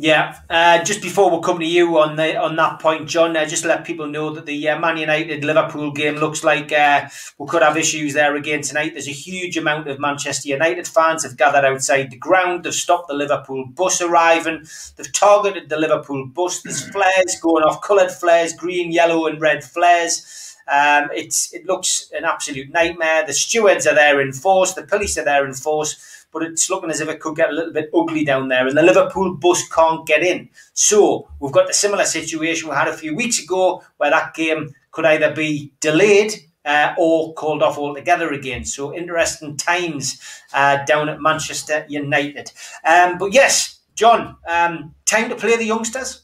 Yeah, 0.02 0.38
uh, 0.48 0.82
just 0.82 1.02
before 1.02 1.30
we 1.30 1.42
come 1.42 1.58
to 1.58 1.66
you 1.66 1.98
on 1.98 2.16
the 2.16 2.34
on 2.34 2.56
that 2.56 2.80
point, 2.80 3.06
John, 3.06 3.36
uh, 3.36 3.44
just 3.44 3.66
let 3.66 3.84
people 3.84 4.06
know 4.06 4.30
that 4.30 4.46
the 4.46 4.70
uh, 4.70 4.78
Man 4.78 4.96
United 4.96 5.44
Liverpool 5.44 5.92
game 5.92 6.14
looks 6.14 6.42
like 6.42 6.72
uh, 6.72 7.06
we 7.36 7.46
could 7.46 7.60
have 7.60 7.76
issues 7.76 8.14
there 8.14 8.34
again 8.34 8.62
tonight. 8.62 8.92
There's 8.94 9.08
a 9.08 9.12
huge 9.12 9.58
amount 9.58 9.88
of 9.88 10.00
Manchester 10.00 10.48
United 10.48 10.88
fans 10.88 11.22
have 11.24 11.36
gathered 11.36 11.66
outside 11.66 12.10
the 12.10 12.16
ground. 12.16 12.64
They've 12.64 12.72
stopped 12.72 13.08
the 13.08 13.14
Liverpool 13.14 13.66
bus 13.66 14.00
arriving. 14.00 14.64
They've 14.96 15.12
targeted 15.12 15.68
the 15.68 15.76
Liverpool 15.76 16.24
bus. 16.28 16.62
There's 16.62 16.88
flares 16.88 17.38
going 17.42 17.64
off, 17.64 17.82
coloured 17.82 18.10
flares, 18.10 18.54
green, 18.54 18.92
yellow, 18.92 19.26
and 19.26 19.38
red 19.38 19.62
flares. 19.62 20.49
Um, 20.70 21.10
it's 21.14 21.52
it 21.52 21.66
looks 21.66 22.10
an 22.12 22.24
absolute 22.24 22.70
nightmare. 22.70 23.26
The 23.26 23.32
stewards 23.32 23.86
are 23.86 23.94
there 23.94 24.20
in 24.20 24.32
force. 24.32 24.74
The 24.74 24.84
police 24.84 25.18
are 25.18 25.24
there 25.24 25.44
in 25.44 25.54
force 25.54 26.20
but 26.32 26.42
it's 26.42 26.70
looking 26.70 26.90
as 26.90 27.00
if 27.00 27.08
it 27.08 27.20
could 27.20 27.36
get 27.36 27.50
a 27.50 27.52
little 27.52 27.72
bit 27.72 27.90
ugly 27.94 28.24
down 28.24 28.48
there, 28.48 28.66
and 28.66 28.76
the 28.76 28.82
Liverpool 28.82 29.34
bus 29.34 29.66
can't 29.68 30.06
get 30.06 30.22
in. 30.22 30.48
So 30.74 31.28
we've 31.40 31.52
got 31.52 31.66
the 31.66 31.74
similar 31.74 32.04
situation 32.04 32.68
we 32.68 32.74
had 32.74 32.88
a 32.88 32.96
few 32.96 33.14
weeks 33.14 33.42
ago, 33.42 33.82
where 33.96 34.10
that 34.10 34.34
game 34.34 34.74
could 34.92 35.04
either 35.04 35.34
be 35.34 35.72
delayed 35.80 36.34
uh, 36.64 36.94
or 36.98 37.34
called 37.34 37.62
off 37.62 37.78
altogether 37.78 38.30
again. 38.32 38.64
So 38.64 38.94
interesting 38.94 39.56
times 39.56 40.20
uh, 40.52 40.84
down 40.84 41.08
at 41.08 41.20
Manchester 41.20 41.84
United. 41.88 42.52
Um, 42.84 43.18
but 43.18 43.32
yes, 43.32 43.80
John, 43.94 44.36
um, 44.48 44.94
time 45.06 45.28
to 45.28 45.36
play 45.36 45.56
the 45.56 45.64
youngsters. 45.64 46.22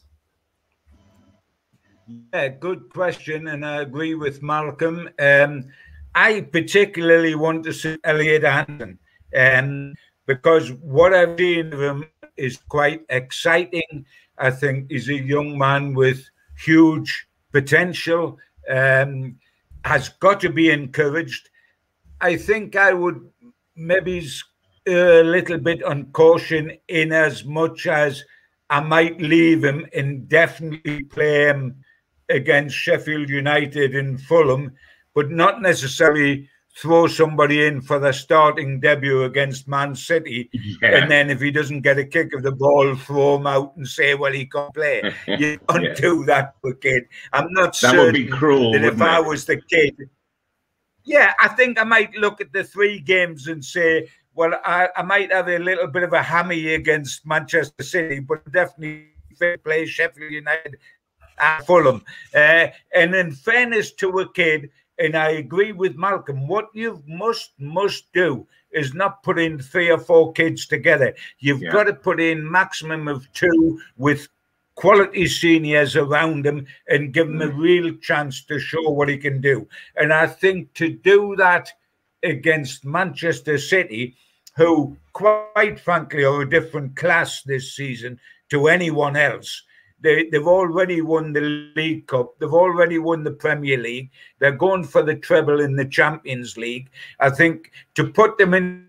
Yeah, 2.07 2.47
good 2.47 2.89
question, 2.89 3.47
and 3.47 3.65
I 3.65 3.81
agree 3.81 4.15
with 4.15 4.41
Malcolm. 4.41 5.09
Um, 5.19 5.65
I 6.15 6.41
particularly 6.41 7.35
want 7.35 7.65
to 7.65 7.73
see 7.73 7.97
Elliot 8.03 8.45
Anderson 8.45 8.97
um, 9.35 9.93
because 10.25 10.71
what 10.71 11.13
I've 11.13 11.37
seen 11.37 11.73
of 11.73 11.81
him 11.81 12.05
is 12.37 12.57
quite 12.69 13.01
exciting. 13.09 14.05
I 14.37 14.51
think 14.51 14.89
he's 14.89 15.09
a 15.09 15.15
young 15.15 15.57
man 15.57 15.93
with 15.93 16.23
huge 16.57 17.27
potential, 17.51 18.37
um, 18.69 19.37
has 19.83 20.09
got 20.09 20.39
to 20.41 20.49
be 20.49 20.69
encouraged. 20.69 21.49
I 22.21 22.37
think 22.37 22.75
I 22.77 22.93
would 22.93 23.29
maybe 23.75 24.25
a 24.87 25.23
little 25.23 25.57
bit 25.57 25.83
on 25.83 26.05
caution 26.13 26.71
in 26.87 27.11
as 27.11 27.43
much 27.43 27.85
as 27.85 28.23
I 28.69 28.79
might 28.79 29.19
leave 29.19 29.63
him 29.63 29.85
and 29.93 30.27
definitely 30.29 31.03
play 31.03 31.45
him 31.47 31.83
against 32.29 32.75
Sheffield 32.75 33.29
United 33.29 33.95
in 33.95 34.17
Fulham, 34.17 34.73
but 35.13 35.31
not 35.31 35.61
necessarily 35.61 36.49
throw 36.77 37.07
somebody 37.07 37.65
in 37.65 37.81
for 37.81 37.97
the 37.97 38.11
starting 38.11 38.79
debut 38.79 39.23
against 39.23 39.67
Man 39.67 39.95
City, 39.95 40.49
yeah. 40.53 40.97
and 40.97 41.11
then 41.11 41.29
if 41.29 41.41
he 41.41 41.49
doesn't 41.49 41.81
get 41.81 41.97
a 41.97 42.05
kick 42.05 42.33
of 42.33 42.43
the 42.43 42.51
ball, 42.51 42.95
throw 42.95 43.37
him 43.37 43.47
out 43.47 43.75
and 43.77 43.87
say, 43.87 44.13
"Well, 44.13 44.31
he 44.31 44.45
can't 44.45 44.73
play." 44.73 45.01
You 45.27 45.59
don't 45.67 45.83
yeah. 45.83 45.93
do 45.93 46.25
that 46.25 46.55
for 46.61 46.73
kid. 46.75 47.03
I'm 47.33 47.51
not 47.51 47.73
that 47.73 47.75
certain 47.75 48.05
would 48.05 48.13
be 48.13 48.27
cruel, 48.27 48.73
that 48.73 48.83
if 48.83 49.01
I 49.01 49.19
was 49.19 49.45
the 49.45 49.59
kid, 49.69 50.09
yeah, 51.03 51.33
I 51.39 51.47
think 51.49 51.79
I 51.79 51.83
might 51.83 52.13
look 52.15 52.41
at 52.41 52.53
the 52.53 52.63
three 52.63 52.99
games 52.99 53.47
and 53.47 53.63
say, 53.63 54.09
"Well, 54.35 54.53
I, 54.63 54.89
I 54.95 55.01
might 55.01 55.31
have 55.31 55.47
a 55.47 55.57
little 55.57 55.87
bit 55.87 56.03
of 56.03 56.13
a 56.13 56.21
hammy 56.21 56.75
against 56.75 57.25
Manchester 57.25 57.83
City, 57.83 58.19
but 58.19 58.51
definitely 58.51 59.07
play 59.63 59.85
Sheffield 59.85 60.31
United." 60.31 60.77
And 61.39 61.65
Fulham. 61.65 62.03
Uh, 62.33 62.67
and 62.93 63.15
in 63.15 63.31
fairness 63.31 63.91
to 63.93 64.19
a 64.19 64.31
kid, 64.33 64.69
and 64.99 65.15
I 65.15 65.31
agree 65.31 65.71
with 65.71 65.95
Malcolm. 65.95 66.47
What 66.47 66.69
you 66.73 67.03
must 67.07 67.51
must 67.59 68.11
do 68.13 68.47
is 68.71 68.93
not 68.93 69.23
put 69.23 69.39
in 69.39 69.59
three 69.59 69.89
or 69.89 69.99
four 69.99 70.33
kids 70.33 70.65
together. 70.65 71.15
You've 71.39 71.61
yeah. 71.61 71.71
got 71.71 71.83
to 71.85 71.93
put 71.93 72.19
in 72.19 72.49
maximum 72.49 73.07
of 73.07 73.31
two 73.33 73.79
with 73.97 74.27
quality 74.75 75.27
seniors 75.27 75.95
around 75.95 76.45
him 76.45 76.65
and 76.87 77.13
give 77.13 77.27
him 77.27 77.41
a 77.41 77.47
mm. 77.47 77.57
real 77.57 77.95
chance 77.97 78.43
to 78.43 78.59
show 78.59 78.89
what 78.89 79.09
he 79.09 79.17
can 79.17 79.41
do. 79.41 79.67
And 79.95 80.13
I 80.13 80.27
think 80.27 80.73
to 80.75 80.89
do 80.89 81.35
that 81.37 81.71
against 82.23 82.85
Manchester 82.85 83.57
City, 83.57 84.15
who 84.55 84.95
quite 85.13 85.79
frankly 85.79 86.23
are 86.23 86.41
a 86.41 86.49
different 86.49 86.95
class 86.95 87.41
this 87.41 87.75
season 87.75 88.19
to 88.49 88.67
anyone 88.67 89.15
else 89.15 89.63
they, 89.99 90.29
they've 90.29 90.47
already 90.47 91.01
won 91.01 91.33
the 91.33 91.71
League 91.75 92.07
Cup. 92.07 92.37
They've 92.39 92.53
already 92.53 92.99
won 92.99 93.23
the 93.23 93.31
Premier 93.31 93.77
League. 93.77 94.11
They're 94.39 94.51
going 94.51 94.83
for 94.83 95.01
the 95.01 95.15
treble 95.15 95.59
in 95.59 95.75
the 95.75 95.85
Champions 95.85 96.57
League. 96.57 96.89
I 97.19 97.29
think 97.29 97.71
to 97.95 98.07
put 98.07 98.37
them 98.37 98.53
in 98.53 98.87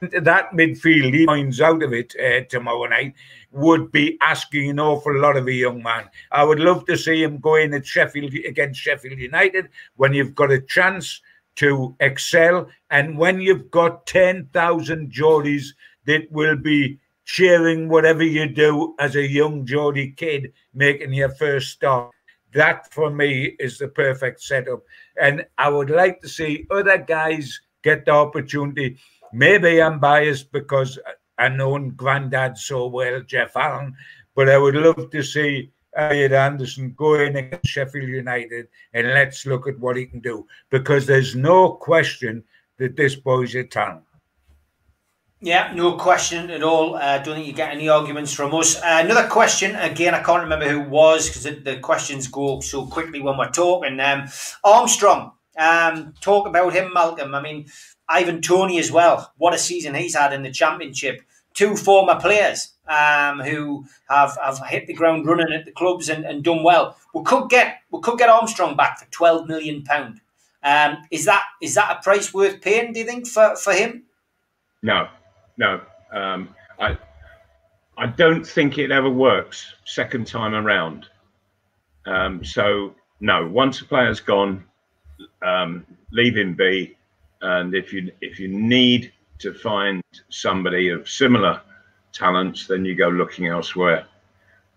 that 0.00 0.52
midfield, 0.52 1.14
he 1.14 1.26
finds 1.26 1.60
out 1.60 1.82
of 1.82 1.92
it 1.92 2.14
uh, 2.16 2.44
tomorrow 2.48 2.86
night, 2.86 3.14
would 3.50 3.90
be 3.90 4.16
asking 4.20 4.70
an 4.70 4.78
awful 4.78 5.18
lot 5.18 5.36
of 5.36 5.46
a 5.48 5.52
young 5.52 5.82
man. 5.82 6.04
I 6.30 6.44
would 6.44 6.60
love 6.60 6.86
to 6.86 6.96
see 6.96 7.22
him 7.22 7.38
go 7.38 7.56
in 7.56 7.74
at 7.74 7.86
Sheffield 7.86 8.32
against 8.34 8.80
Sheffield 8.80 9.18
United 9.18 9.68
when 9.96 10.12
you've 10.12 10.34
got 10.34 10.52
a 10.52 10.60
chance 10.60 11.20
to 11.56 11.96
excel 11.98 12.68
and 12.90 13.18
when 13.18 13.40
you've 13.40 13.70
got 13.70 14.06
10,000 14.06 15.10
Geordies 15.10 15.70
that 16.04 16.30
will 16.30 16.56
be 16.56 17.00
cheering 17.28 17.90
whatever 17.90 18.22
you 18.22 18.48
do 18.48 18.94
as 18.98 19.14
a 19.14 19.28
young 19.28 19.66
Geordie 19.66 20.12
kid 20.12 20.50
making 20.72 21.12
your 21.12 21.28
first 21.28 21.68
start. 21.72 22.10
That 22.54 22.90
for 22.90 23.10
me 23.10 23.54
is 23.60 23.76
the 23.76 23.88
perfect 23.88 24.40
setup. 24.40 24.80
And 25.20 25.44
I 25.58 25.68
would 25.68 25.90
like 25.90 26.22
to 26.22 26.28
see 26.28 26.66
other 26.70 26.96
guys 26.96 27.60
get 27.84 28.06
the 28.06 28.12
opportunity. 28.12 28.96
Maybe 29.34 29.82
I'm 29.82 30.00
biased 30.00 30.50
because 30.52 30.98
I 31.36 31.50
know 31.50 31.78
Grandad 31.90 32.56
so 32.56 32.86
well, 32.86 33.20
Jeff 33.20 33.54
Allen, 33.56 33.94
but 34.34 34.48
I 34.48 34.56
would 34.56 34.74
love 34.74 35.10
to 35.10 35.22
see 35.22 35.70
Elliot 35.94 36.32
Anderson 36.32 36.94
go 36.96 37.16
in 37.16 37.36
against 37.36 37.68
Sheffield 37.68 38.08
United 38.08 38.68
and 38.94 39.06
let's 39.08 39.44
look 39.44 39.68
at 39.68 39.78
what 39.78 39.98
he 39.98 40.06
can 40.06 40.20
do 40.20 40.46
because 40.70 41.04
there's 41.04 41.36
no 41.36 41.72
question 41.72 42.42
that 42.78 42.96
this 42.96 43.16
boy's 43.16 43.54
a 43.54 43.64
talent. 43.64 44.07
Yeah, 45.40 45.72
no 45.72 45.96
question 45.96 46.50
at 46.50 46.64
all. 46.64 46.96
I 46.96 47.16
uh, 47.16 47.22
don't 47.22 47.36
think 47.36 47.46
you 47.46 47.52
get 47.52 47.70
any 47.70 47.88
arguments 47.88 48.32
from 48.32 48.52
us. 48.54 48.76
Uh, 48.76 49.02
another 49.04 49.28
question, 49.28 49.76
again, 49.76 50.12
I 50.12 50.22
can't 50.22 50.42
remember 50.42 50.68
who 50.68 50.80
was 50.80 51.28
because 51.28 51.44
the, 51.44 51.52
the, 51.52 51.78
questions 51.78 52.26
go 52.26 52.58
so 52.58 52.86
quickly 52.86 53.20
when 53.20 53.38
we're 53.38 53.50
talking. 53.50 54.00
Um, 54.00 54.24
Armstrong, 54.64 55.30
um, 55.56 56.14
talk 56.20 56.48
about 56.48 56.72
him, 56.72 56.92
Malcolm. 56.92 57.36
I 57.36 57.40
mean, 57.40 57.66
Ivan 58.08 58.42
Toney 58.42 58.80
as 58.80 58.90
well. 58.90 59.32
What 59.36 59.54
a 59.54 59.58
season 59.58 59.94
he's 59.94 60.16
had 60.16 60.32
in 60.32 60.42
the 60.42 60.50
championship. 60.50 61.22
Two 61.54 61.76
former 61.76 62.18
players 62.18 62.72
um, 62.88 63.38
who 63.38 63.84
have, 64.08 64.36
have 64.42 64.58
hit 64.66 64.88
the 64.88 64.94
ground 64.94 65.24
running 65.26 65.52
at 65.52 65.64
the 65.66 65.72
clubs 65.72 66.08
and, 66.08 66.24
and 66.24 66.42
done 66.42 66.64
well. 66.64 66.96
We 67.14 67.22
could 67.22 67.48
get 67.48 67.78
we 67.90 68.00
could 68.00 68.18
get 68.18 68.28
Armstrong 68.28 68.76
back 68.76 68.98
for 68.98 69.06
twelve 69.10 69.46
million 69.46 69.82
pound. 69.82 70.20
Um, 70.62 70.98
is 71.10 71.24
that 71.26 71.44
is 71.60 71.74
that 71.74 71.98
a 71.98 72.02
price 72.02 72.32
worth 72.34 72.60
paying? 72.60 72.92
Do 72.92 73.00
you 73.00 73.06
think 73.06 73.26
for, 73.26 73.56
for 73.56 73.72
him? 73.72 74.04
No, 74.82 75.08
no. 75.58 75.80
Um, 76.12 76.54
I 76.80 76.96
I 77.98 78.06
don't 78.06 78.46
think 78.46 78.78
it 78.78 78.90
ever 78.90 79.10
works 79.10 79.74
second 79.84 80.26
time 80.26 80.54
around. 80.54 81.06
Um, 82.06 82.44
so 82.44 82.94
no, 83.20 83.46
once 83.46 83.80
a 83.80 83.84
player's 83.84 84.20
gone, 84.20 84.64
um, 85.42 85.84
leave 86.12 86.36
him 86.36 86.54
be. 86.54 86.96
And 87.42 87.74
if 87.74 87.92
you 87.92 88.10
if 88.20 88.40
you 88.40 88.48
need 88.48 89.12
to 89.40 89.52
find 89.52 90.02
somebody 90.30 90.88
of 90.88 91.08
similar 91.08 91.60
talents, 92.12 92.66
then 92.66 92.84
you 92.84 92.94
go 92.94 93.08
looking 93.08 93.46
elsewhere. 93.46 94.06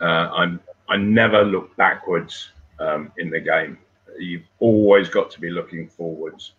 Uh, 0.02 0.30
I'm 0.34 0.60
I 0.90 0.98
never 0.98 1.44
look 1.44 1.76
backwards 1.78 2.50
um, 2.80 3.12
in 3.18 3.30
the 3.30 3.40
game. 3.40 3.78
You've 4.20 4.48
always 4.60 5.10
got 5.10 5.32
to 5.32 5.40
be 5.40 5.50
looking 5.50 5.88
forwards. 5.88 6.54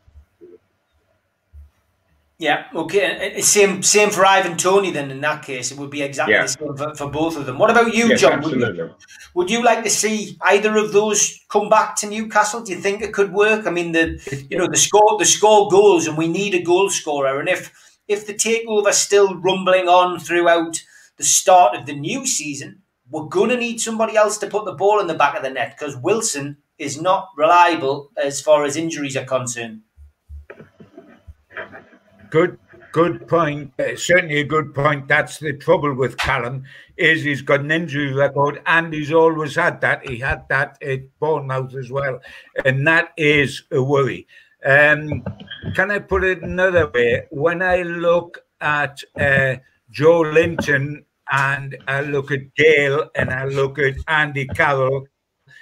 Yeah, 2.43 2.65
okay. 2.75 3.41
Same 3.41 3.85
same 3.85 4.11
for 4.11 4.27
Ivan 4.27 4.57
Toney 4.57 4.91
then 4.91 5.13
in 5.13 5.21
that 5.21 5.45
case. 5.45 5.71
It 5.71 5.79
would 5.79 5.91
be 5.91 6.03
exactly 6.03 6.35
yeah. 6.35 6.43
the 6.43 6.49
same 6.49 6.77
for, 6.77 6.93
for, 6.97 7.09
both 7.09 7.37
of 7.37 7.47
them. 7.47 7.57
What 7.57 7.71
about 7.71 7.95
you, 7.95 8.09
yes, 8.09 8.21
John? 8.21 8.33
Absolutely. 8.33 8.67
Would 8.67 8.77
you, 8.77 8.95
would 9.35 9.51
you 9.51 9.63
like 9.63 9.85
to 9.85 9.91
see 9.91 10.37
either 10.41 10.77
of 10.77 10.93
those 10.93 11.39
come 11.49 11.69
back 11.69 11.95
to 11.99 12.09
Newcastle? 12.09 12.65
Do 12.65 12.73
you 12.73 12.81
think 12.81 13.01
it 13.01 13.13
could 13.13 13.33
work? 13.33 13.69
I 13.69 13.71
mean 13.71 13.93
the 13.93 14.19
you 14.51 14.59
know 14.59 14.67
the 14.67 14.77
score 14.77 15.17
the 15.21 15.25
score 15.25 15.71
goals 15.71 16.09
and 16.09 16.19
we 16.19 16.27
need 16.27 16.57
a 16.57 16.63
goal 16.63 16.91
scorer. 16.91 17.39
And 17.39 17.49
if 17.49 17.71
if 18.09 18.27
the 18.27 18.35
takeover 18.35 18.93
still 18.93 19.37
rumbling 19.37 19.87
on 19.87 20.19
throughout 20.19 20.83
the 21.19 21.25
start 21.25 21.77
of 21.77 21.87
the 21.87 21.95
new 21.95 22.27
season, 22.27 22.83
we're 23.09 23.29
gonna 23.29 23.57
need 23.57 23.81
somebody 23.81 24.17
else 24.17 24.37
to 24.39 24.49
put 24.49 24.65
the 24.65 24.73
ball 24.73 24.99
in 24.99 25.07
the 25.07 25.15
back 25.15 25.37
of 25.37 25.45
the 25.45 25.51
net 25.51 25.77
because 25.79 25.97
Wilson 25.97 26.57
is 26.77 27.01
not 27.01 27.29
reliable 27.37 28.11
as 28.17 28.41
far 28.41 28.65
as 28.65 28.77
injuries 28.77 29.17
are 29.17 29.25
concerned. 29.25 29.83
Good, 32.33 32.59
good 32.93 33.29
point. 33.29 33.75
Uh, 33.79 33.95
certainly 33.95 34.41
a 34.41 34.45
good 34.45 34.75
point. 34.75 35.07
That's 35.07 35.39
the 35.39 35.53
trouble 35.53 35.93
with 35.93 36.17
Callum 36.17 36.65
is 36.97 37.23
he's 37.23 37.43
got 37.43 37.61
an 37.61 37.71
injury 37.71 38.15
record 38.15 38.63
and 38.65 38.91
he's 38.91 39.13
always 39.13 39.55
had 39.55 39.83
that. 39.83 40.09
He 40.09 40.19
had 40.19 40.49
that 40.49 40.83
at 40.83 41.01
Bournemouth 41.21 41.75
as 41.75 41.91
well, 41.91 42.21
and 42.65 42.87
that 42.87 43.11
is 43.19 43.65
a 43.71 43.83
worry. 43.83 44.27
Um, 44.65 45.23
can 45.75 45.91
I 45.91 45.99
put 45.99 46.25
it 46.25 46.43
another 46.43 46.89
way? 46.89 47.27
When 47.31 47.61
I 47.61 47.83
look 47.83 48.39
at 48.63 49.03
uh, 49.21 49.57
Joelinton 49.93 51.05
and 51.31 51.77
I 51.87 52.01
look 52.01 52.31
at 52.31 52.55
Gayle 52.55 53.11
and 53.15 53.29
I 53.29 53.45
look 53.45 53.79
at 53.79 53.97
Andy 54.09 54.47
Carroll 54.47 55.07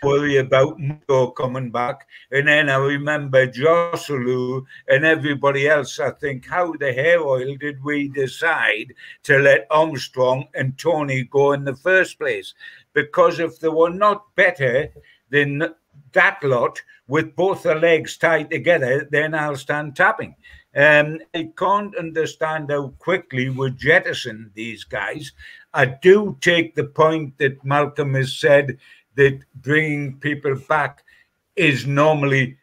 worry 0.03 0.39
about 0.39 0.79
Muto 0.79 1.35
coming 1.35 1.71
back. 1.71 2.07
And 2.31 2.49
then 2.49 2.71
I 2.71 2.77
remember 2.77 3.47
Joselu 3.47 4.65
and 4.89 5.05
everybody 5.05 5.69
else. 5.69 6.01
I 6.01 6.11
think, 6.11 6.47
how 6.47 6.73
the 6.73 7.17
oil 7.19 7.57
did 7.57 7.83
we 7.85 8.09
decide 8.09 8.95
to 9.25 9.39
let 9.39 9.67
Armstrong 9.71 10.47
and 10.55 10.79
Toney 10.79 11.25
go 11.25 11.53
in 11.53 11.65
the 11.65 11.77
first 11.77 12.19
place? 12.19 12.55
Because 12.95 13.41
if 13.41 13.61
they 13.61 13.69
were 13.69 13.91
not 13.91 14.35
better 14.37 14.91
than 15.29 15.75
that 16.13 16.43
lot 16.43 16.81
with 17.07 17.37
both 17.37 17.65
the 17.65 17.75
legs 17.75 18.17
tied 18.17 18.51
together, 18.51 19.07
then 19.11 19.35
I'll 19.35 19.57
stand 19.57 19.97
tapping. 19.97 20.35
Um, 20.75 21.19
I 21.35 21.51
can't 21.59 21.97
understand 21.97 22.71
how 22.71 22.95
quickly 22.99 23.51
we 23.51 23.73
jettison 23.73 24.53
these 24.55 24.85
guys. 24.85 25.33
I 25.75 25.87
do 25.87 26.37
take 26.41 26.75
the 26.75 26.85
point 26.85 27.39
that 27.39 27.65
Malcolm 27.65 28.15
has 28.15 28.37
said 28.37 28.79
that 29.17 29.41
bringing 29.57 30.19
people 30.19 30.55
back 30.69 31.05
is 31.57 31.87
normally 31.87 32.57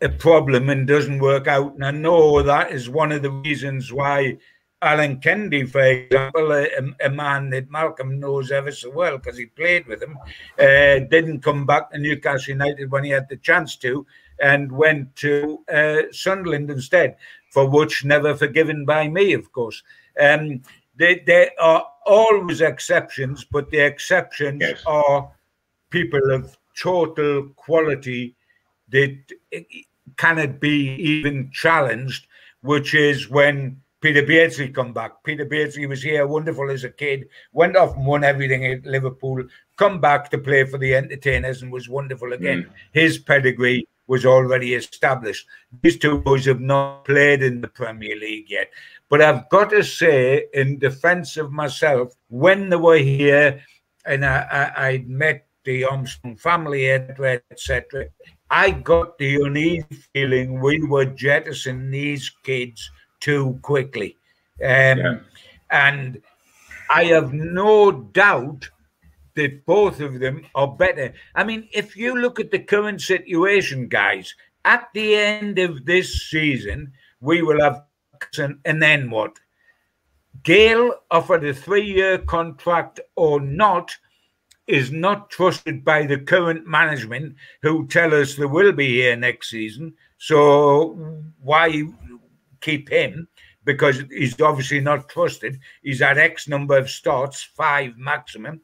a 0.00 0.08
problem 0.08 0.68
and 0.68 0.86
doesn't 0.86 1.20
work 1.20 1.46
out. 1.46 1.74
And 1.74 1.84
I 1.84 1.92
know 1.92 2.42
that 2.42 2.72
is 2.72 2.88
one 2.88 3.12
of 3.12 3.22
the 3.22 3.30
reasons 3.30 3.92
why 3.92 4.38
Alan 4.82 5.20
Kennedy, 5.20 5.64
for 5.64 5.80
example, 5.80 6.52
a, 6.52 6.66
a 7.04 7.08
man 7.08 7.50
that 7.50 7.70
Malcolm 7.70 8.18
knows 8.18 8.50
ever 8.50 8.72
so 8.72 8.90
well 8.90 9.16
because 9.16 9.38
he 9.38 9.46
played 9.46 9.86
with 9.86 10.02
him, 10.02 10.18
uh, 10.58 11.06
didn't 11.08 11.40
come 11.40 11.64
back 11.64 11.92
to 11.92 11.98
Newcastle 11.98 12.52
United 12.52 12.90
when 12.90 13.04
he 13.04 13.10
had 13.10 13.28
the 13.28 13.36
chance 13.36 13.76
to 13.76 14.04
and 14.40 14.72
went 14.72 15.14
to 15.16 15.60
uh, 15.72 16.02
Sunderland 16.10 16.68
instead, 16.68 17.16
for 17.50 17.68
which 17.68 18.04
never 18.04 18.34
forgiven 18.34 18.84
by 18.84 19.06
me, 19.06 19.34
of 19.34 19.52
course. 19.52 19.84
Um, 20.20 20.62
they, 20.96 21.22
there 21.26 21.50
are 21.60 21.86
always 22.04 22.60
exceptions, 22.60 23.44
but 23.44 23.70
the 23.70 23.78
exceptions 23.78 24.60
yes. 24.60 24.82
are 24.84 25.30
people 25.92 26.30
of 26.32 26.56
total 26.76 27.48
quality 27.54 28.34
that 28.88 29.16
cannot 30.16 30.58
be 30.58 30.96
even 30.96 31.50
challenged, 31.52 32.26
which 32.62 32.94
is 32.94 33.30
when 33.30 33.80
Peter 34.00 34.26
Beardsley 34.26 34.68
come 34.68 34.92
back. 34.92 35.22
Peter 35.22 35.44
Beardsley 35.44 35.86
was 35.86 36.02
here, 36.02 36.26
wonderful 36.26 36.70
as 36.70 36.82
a 36.82 36.90
kid, 36.90 37.28
went 37.52 37.76
off 37.76 37.94
and 37.94 38.04
won 38.04 38.24
everything 38.24 38.66
at 38.66 38.84
Liverpool, 38.84 39.44
come 39.76 40.00
back 40.00 40.28
to 40.30 40.38
play 40.38 40.64
for 40.64 40.78
the 40.78 40.94
entertainers 40.94 41.62
and 41.62 41.70
was 41.70 41.88
wonderful 41.88 42.32
again. 42.32 42.64
Mm. 42.64 42.70
His 42.92 43.18
pedigree 43.18 43.86
was 44.08 44.26
already 44.26 44.74
established. 44.74 45.46
These 45.82 45.98
two 45.98 46.18
boys 46.18 46.46
have 46.46 46.60
not 46.60 47.04
played 47.04 47.42
in 47.42 47.60
the 47.60 47.68
Premier 47.68 48.16
League 48.16 48.50
yet. 48.50 48.70
But 49.08 49.22
I've 49.22 49.48
got 49.50 49.70
to 49.70 49.84
say, 49.84 50.46
in 50.52 50.78
defense 50.78 51.36
of 51.36 51.52
myself, 51.52 52.12
when 52.28 52.70
they 52.70 52.76
were 52.76 52.98
here 52.98 53.62
and 54.04 54.24
I, 54.24 54.72
I, 54.76 54.86
I 54.88 55.04
met 55.06 55.46
the 55.64 55.84
Armstrong 55.84 56.36
family, 56.36 56.90
etc. 56.90 58.06
I 58.50 58.70
got 58.70 59.16
the 59.18 59.36
uneasy 59.36 59.86
feeling 60.12 60.60
we 60.60 60.82
were 60.82 61.06
jettisoning 61.06 61.90
these 61.90 62.30
kids 62.42 62.90
too 63.20 63.58
quickly. 63.62 64.16
Um, 64.60 64.98
yeah. 64.98 65.18
And 65.70 66.22
I 66.90 67.04
have 67.04 67.32
no 67.32 67.90
doubt 67.92 68.68
that 69.34 69.64
both 69.64 70.00
of 70.00 70.20
them 70.20 70.44
are 70.54 70.68
better. 70.68 71.14
I 71.34 71.44
mean, 71.44 71.68
if 71.72 71.96
you 71.96 72.20
look 72.20 72.38
at 72.38 72.50
the 72.50 72.58
current 72.58 73.00
situation, 73.00 73.88
guys, 73.88 74.34
at 74.64 74.88
the 74.94 75.16
end 75.16 75.58
of 75.58 75.86
this 75.86 76.28
season, 76.28 76.92
we 77.20 77.42
will 77.42 77.60
have, 77.60 77.84
and 78.64 78.82
then 78.82 79.10
what? 79.10 79.38
Gayle 80.42 80.92
offered 81.10 81.44
a 81.44 81.54
three 81.54 81.86
year 81.86 82.18
contract 82.18 83.00
or 83.16 83.40
not 83.40 83.96
is 84.66 84.92
not 84.92 85.30
trusted 85.30 85.84
by 85.84 86.06
the 86.06 86.18
current 86.18 86.66
management 86.66 87.34
who 87.62 87.86
tell 87.88 88.14
us 88.14 88.36
they 88.36 88.44
will 88.44 88.72
be 88.72 88.88
here 88.88 89.16
next 89.16 89.50
season. 89.50 89.94
So 90.18 91.22
why 91.40 91.82
keep 92.60 92.88
him? 92.88 93.28
Because 93.64 94.02
he's 94.10 94.40
obviously 94.40 94.80
not 94.80 95.08
trusted. 95.08 95.58
He's 95.82 96.00
had 96.00 96.18
X 96.18 96.48
number 96.48 96.76
of 96.76 96.90
starts, 96.90 97.42
five 97.42 97.96
maximum. 97.96 98.60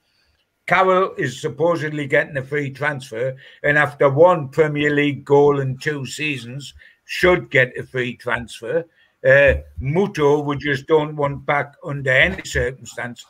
Carroll 0.67 1.15
is 1.17 1.41
supposedly 1.41 2.07
getting 2.07 2.37
a 2.37 2.43
free 2.43 2.71
transfer, 2.71 3.35
and 3.63 3.79
after 3.79 4.11
one 4.11 4.51
Premier 4.51 4.95
League 4.95 5.25
goal 5.25 5.61
in 5.61 5.79
two 5.79 6.05
seasons, 6.05 6.75
should 7.07 7.51
get 7.51 7.73
a 7.79 7.83
free 7.85 8.15
transfer. 8.17 8.85
Uh, 9.25 9.55
Muto, 9.81 10.45
we 10.45 10.57
just 10.59 10.87
don't 10.87 11.17
want 11.17 11.47
back 11.47 11.75
under 11.83 12.11
any 12.11 12.43
circumstance. 12.45 13.25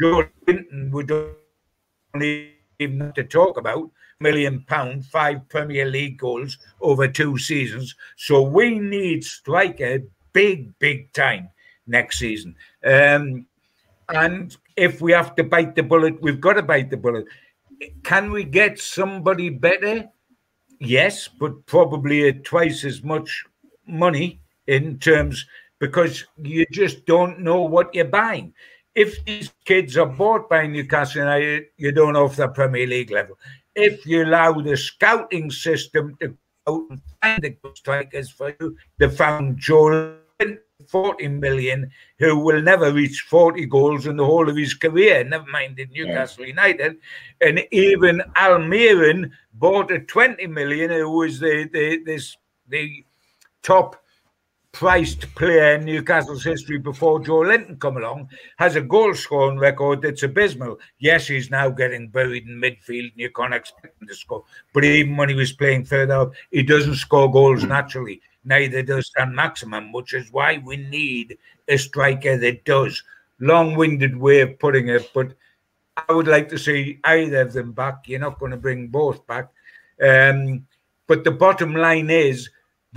Joelinton, 0.00 0.90
we 0.90 1.04
don't 1.04 1.36
even 2.22 3.12
to 3.14 3.24
talk 3.24 3.56
about 3.56 3.90
million 4.20 4.64
pound, 4.66 5.06
five 5.06 5.48
Premier 5.48 5.84
League 5.84 6.18
goals 6.18 6.58
over 6.80 7.08
two 7.08 7.38
seasons. 7.38 7.94
So 8.16 8.42
we 8.42 8.78
need 8.78 9.24
striker 9.24 10.00
big, 10.32 10.76
big 10.78 11.12
time 11.12 11.50
next 11.86 12.18
season. 12.18 12.54
Um, 12.84 13.46
and 14.08 14.56
if 14.76 15.00
we 15.00 15.12
have 15.12 15.34
to 15.36 15.44
bite 15.44 15.74
the 15.74 15.82
bullet, 15.82 16.20
we've 16.20 16.40
got 16.40 16.54
to 16.54 16.62
bite 16.62 16.90
the 16.90 16.96
bullet. 16.96 17.26
Can 18.02 18.30
we 18.30 18.44
get 18.44 18.78
somebody 18.78 19.50
better? 19.50 20.08
Yes, 20.80 21.28
but 21.28 21.66
probably 21.66 22.28
at 22.28 22.44
twice 22.44 22.84
as 22.84 23.02
much 23.02 23.44
money 23.86 24.40
in 24.66 24.98
terms 24.98 25.46
because 25.78 26.24
you 26.36 26.66
just 26.72 27.06
don't 27.06 27.40
know 27.40 27.62
what 27.62 27.94
you're 27.94 28.04
buying 28.04 28.52
if 28.98 29.24
these 29.24 29.52
kids 29.64 29.96
are 29.96 30.06
bought 30.06 30.48
by 30.50 30.66
Newcastle 30.66 31.20
United, 31.20 31.66
you 31.76 31.92
don't 31.92 32.14
know 32.14 32.26
if 32.26 32.34
they're 32.34 32.48
Premier 32.48 32.84
League 32.84 33.12
level. 33.12 33.38
If 33.76 34.04
you 34.04 34.24
allow 34.24 34.52
the 34.54 34.76
scouting 34.76 35.52
system 35.52 36.16
to 36.20 36.36
go 36.66 36.88
and 36.90 37.00
find 37.22 37.40
the 37.40 37.50
good 37.50 37.76
strikers 37.76 38.28
for 38.28 38.56
you, 38.58 38.76
they 38.98 39.08
found 39.08 39.56
Joel 39.58 40.16
40 40.88 41.28
million, 41.28 41.88
who 42.18 42.40
will 42.40 42.60
never 42.60 42.92
reach 42.92 43.20
40 43.30 43.66
goals 43.66 44.06
in 44.06 44.16
the 44.16 44.24
whole 44.24 44.48
of 44.48 44.56
his 44.56 44.74
career, 44.74 45.22
never 45.22 45.46
mind 45.46 45.78
in 45.78 45.90
Newcastle 45.92 46.42
yeah. 46.42 46.48
United. 46.48 46.96
And 47.40 47.64
even 47.70 48.20
Almiron 48.34 49.30
bought 49.54 49.92
a 49.92 50.00
20 50.00 50.44
million, 50.48 50.90
who 50.90 51.10
was 51.18 51.38
the, 51.38 51.68
the 51.72 52.02
this 52.04 52.36
the 52.68 53.04
top 53.62 54.02
priced 54.78 55.34
player 55.34 55.74
in 55.74 55.84
Newcastle's 55.84 56.44
history 56.44 56.78
before 56.78 57.18
Joelinton 57.18 57.80
come 57.80 57.96
along, 57.96 58.28
has 58.58 58.76
a 58.76 58.80
goal 58.80 59.12
scoring 59.12 59.58
record 59.58 60.02
that's 60.02 60.22
abysmal. 60.22 60.78
Yes, 61.00 61.26
he's 61.26 61.50
now 61.50 61.68
getting 61.68 62.06
buried 62.06 62.46
in 62.46 62.60
midfield 62.60 63.10
and 63.10 63.16
you 63.16 63.28
can't 63.30 63.52
expect 63.52 64.00
him 64.00 64.06
to 64.06 64.14
score. 64.14 64.44
But 64.72 64.84
even 64.84 65.16
when 65.16 65.30
he 65.30 65.34
was 65.34 65.50
playing 65.50 65.86
further 65.86 66.14
up, 66.14 66.32
he 66.52 66.62
doesn't 66.62 66.94
score 66.94 67.28
goals 67.28 67.64
naturally. 67.64 68.20
Neither 68.44 68.84
does 68.84 69.10
Saint-Maximin, 69.18 69.90
which 69.90 70.14
is 70.14 70.30
why 70.30 70.62
we 70.64 70.76
need 70.76 71.36
a 71.66 71.76
striker 71.76 72.36
that 72.38 72.64
does. 72.64 73.02
Long-winded 73.40 74.16
way 74.16 74.42
of 74.42 74.60
putting 74.60 74.90
it, 74.90 75.10
but 75.12 75.34
I 76.08 76.12
would 76.12 76.28
like 76.28 76.48
to 76.50 76.58
see 76.58 77.00
either 77.02 77.40
of 77.40 77.52
them 77.52 77.72
back. 77.72 78.06
You're 78.06 78.20
not 78.20 78.38
going 78.38 78.52
to 78.52 78.56
bring 78.56 78.86
both 78.86 79.26
back. 79.26 79.48
Um, 80.00 80.68
but 81.08 81.24
the 81.24 81.32
bottom 81.32 81.74
line 81.74 82.10
is 82.10 82.48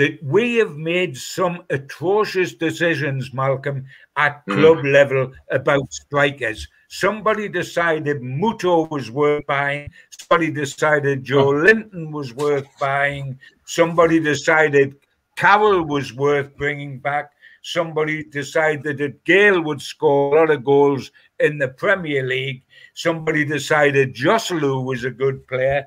that 0.02 0.18
we 0.24 0.56
have 0.56 0.78
made 0.78 1.16
some 1.16 1.62
atrocious 1.70 2.56
decisions, 2.56 3.32
Malcolm, 3.36 3.86
at 4.18 4.42
hmm. 4.48 4.54
club 4.54 4.78
mm. 4.80 4.92
level 4.92 5.32
about 5.52 5.94
strikers. 5.94 6.68
Somebody 6.88 7.48
decided 7.48 8.20
Muto 8.20 8.90
was 8.90 9.12
worth 9.12 9.46
buying. 9.46 9.92
Somebody 10.10 10.50
decided 10.50 11.24
Joelinton 11.24 12.12
was 12.12 12.34
worth 12.34 12.66
buying. 12.80 13.38
Somebody 13.66 14.20
decided 14.20 14.96
Carroll 15.36 15.86
was 15.86 16.14
worth 16.14 16.58
bringing 16.58 16.98
back. 16.98 17.30
Somebody 17.62 18.24
decided 18.24 18.98
that 18.98 19.24
Gayle 19.24 19.62
would 19.62 19.84
score 19.84 20.36
a 20.36 20.40
lot 20.40 20.50
of 20.50 20.64
goals 20.64 21.12
in 21.40 21.60
the 21.60 21.68
Premier 21.68 22.24
League. 22.26 22.64
Somebody 22.96 23.46
decided 23.46 24.16
Joselu 24.16 24.84
was 24.84 25.04
a 25.04 25.12
good 25.12 25.48
player. 25.48 25.86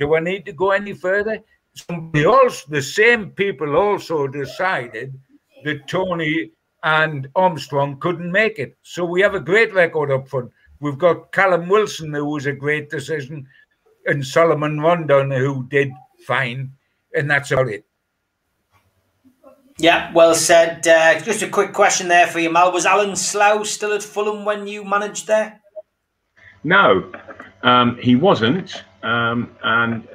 Do 0.00 0.16
I 0.16 0.20
need 0.20 0.44
to 0.46 0.52
go 0.52 0.72
any 0.72 0.92
further? 0.92 1.38
Somebody 1.74 2.24
else, 2.24 2.64
the 2.64 2.82
same 2.82 3.30
people 3.30 3.76
also 3.76 4.26
decided 4.26 5.18
that 5.64 5.88
Toney 5.88 6.50
and 6.84 7.28
Armstrong 7.34 7.98
couldn't 7.98 8.30
make 8.30 8.58
it. 8.58 8.76
So 8.82 9.04
we 9.04 9.20
have 9.22 9.34
a 9.34 9.40
great 9.40 9.72
record 9.74 10.12
up 10.12 10.28
front. 10.28 10.52
We've 10.80 10.98
got 10.98 11.32
Callum 11.32 11.68
Wilson, 11.68 12.12
who 12.12 12.26
was 12.26 12.46
a 12.46 12.52
great 12.52 12.90
decision, 12.90 13.46
and 14.06 14.24
Salomon 14.24 14.80
Rondon, 14.80 15.30
who 15.30 15.66
did 15.68 15.90
fine, 16.26 16.72
and 17.14 17.30
that's 17.30 17.50
all 17.52 17.68
it. 17.68 17.84
Yeah, 19.78 20.12
well 20.12 20.34
said. 20.34 20.86
Uh, 20.86 21.18
just 21.20 21.42
a 21.42 21.48
quick 21.48 21.72
question 21.72 22.06
there 22.06 22.28
for 22.28 22.38
you, 22.38 22.50
Mal. 22.50 22.70
Was 22.70 22.86
Alan 22.86 23.16
Slough 23.16 23.66
still 23.66 23.92
at 23.92 24.02
Fulham 24.02 24.44
when 24.44 24.66
you 24.68 24.84
managed 24.84 25.26
there? 25.26 25.60
No, 26.62 27.10
um, 27.62 27.98
he 27.98 28.14
wasn't. 28.14 28.84
Um, 29.02 29.50
and 29.62 30.06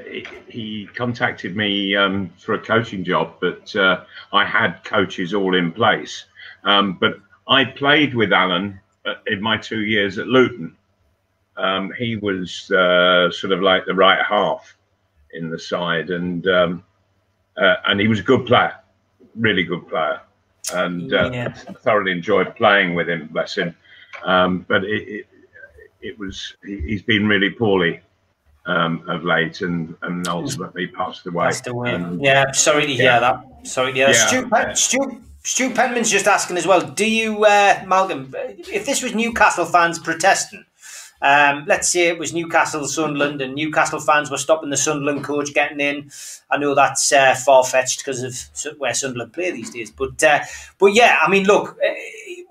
he 0.48 0.88
contacted 0.96 1.56
me 1.56 1.96
um, 1.96 2.30
for 2.38 2.54
a 2.54 2.60
coaching 2.60 3.04
job, 3.04 3.36
but 3.40 3.76
uh, 3.76 4.04
I 4.34 4.46
had 4.46 4.84
coaches 4.84 5.34
all 5.34 5.56
in 5.56 5.72
place. 5.72 6.26
Um, 6.64 6.98
but 7.00 7.20
I 7.48 7.66
played 7.66 8.14
with 8.14 8.34
Alan 8.34 8.80
uh, 9.06 9.16
in 9.28 9.42
my 9.42 9.58
two 9.58 9.82
years 9.82 10.18
at 10.18 10.28
Luton. 10.28 10.76
Um, 11.58 11.92
he 11.98 12.16
was 12.16 12.72
uh, 12.72 13.32
sort 13.32 13.52
of 13.52 13.62
like 13.62 13.86
the 13.86 13.94
right 13.94 14.24
half 14.26 14.76
in 15.34 15.50
the 15.50 15.60
side, 15.60 16.10
and 16.10 16.48
um, 16.48 16.84
uh, 17.58 17.76
and 17.88 18.00
he 18.00 18.08
was 18.08 18.20
a 18.20 18.24
good 18.24 18.46
player, 18.46 18.76
really 19.36 19.64
good 19.64 19.88
player, 19.90 20.22
and 20.74 21.14
uh, 21.14 21.30
yeah. 21.34 21.50
thoroughly 21.52 22.12
enjoyed 22.12 22.56
playing 22.56 22.96
with 22.96 23.10
him. 23.10 23.28
Bless 23.28 23.56
him. 23.56 23.76
Um, 24.24 24.66
but 24.68 24.84
it, 24.86 25.08
it, 25.08 25.28
it 26.02 26.20
was 26.20 26.56
he, 26.64 26.94
has 26.94 27.02
been 27.02 27.28
really 27.28 27.50
poorly 27.50 28.00
um, 28.70 29.04
of 29.10 29.24
late 29.24 29.62
and, 29.62 29.96
and 30.04 30.28
ultimately 30.28 30.88
passed 30.88 31.26
away. 31.26 31.46
Passed 31.46 31.68
away. 31.68 31.94
And, 31.94 32.22
yeah, 32.22 32.52
sorry 32.52 32.86
to 32.86 32.94
hear 32.94 33.04
yeah. 33.04 33.20
that. 33.20 33.68
Sorry 33.68 33.92
to 33.92 33.98
hear 33.98 34.10
yeah. 34.10 34.28
Stu, 34.28 34.50
Pen- 34.50 34.76
Stu, 34.76 35.22
Stu 35.44 35.74
Penman's 35.74 36.12
just 36.12 36.28
asking 36.28 36.58
as 36.58 36.68
well. 36.68 36.82
Do 36.82 37.10
you, 37.10 37.44
uh, 37.46 37.84
Malcolm, 37.88 38.34
if 38.72 38.86
this 38.86 39.02
was 39.02 39.16
Newcastle 39.16 39.66
fans 39.66 39.98
protesting, 40.00 40.66
um, 41.22 41.66
let's 41.68 41.90
say 41.90 42.08
it 42.08 42.18
was 42.18 42.34
Newcastle, 42.34 42.88
Sunderland, 42.88 43.42
and 43.42 43.54
Newcastle 43.54 44.00
fans 44.00 44.32
were 44.32 44.38
stopping 44.38 44.70
the 44.70 44.78
Sunderland 44.78 45.24
coach 45.24 45.54
getting 45.54 45.82
in. 45.82 46.10
I 46.50 46.58
know 46.58 46.74
that's 46.76 47.12
uh, 47.12 47.36
far 47.36 47.66
fetched 47.66 48.00
because 48.00 48.24
of 48.24 48.78
where 48.78 48.94
Sunderland 48.94 49.34
play 49.34 49.52
these 49.52 49.72
days, 49.72 49.92
but 49.92 50.24
uh, 50.24 50.40
but 50.78 50.94
yeah, 50.94 51.20
I 51.22 51.30
mean, 51.30 51.44
look, 51.44 51.78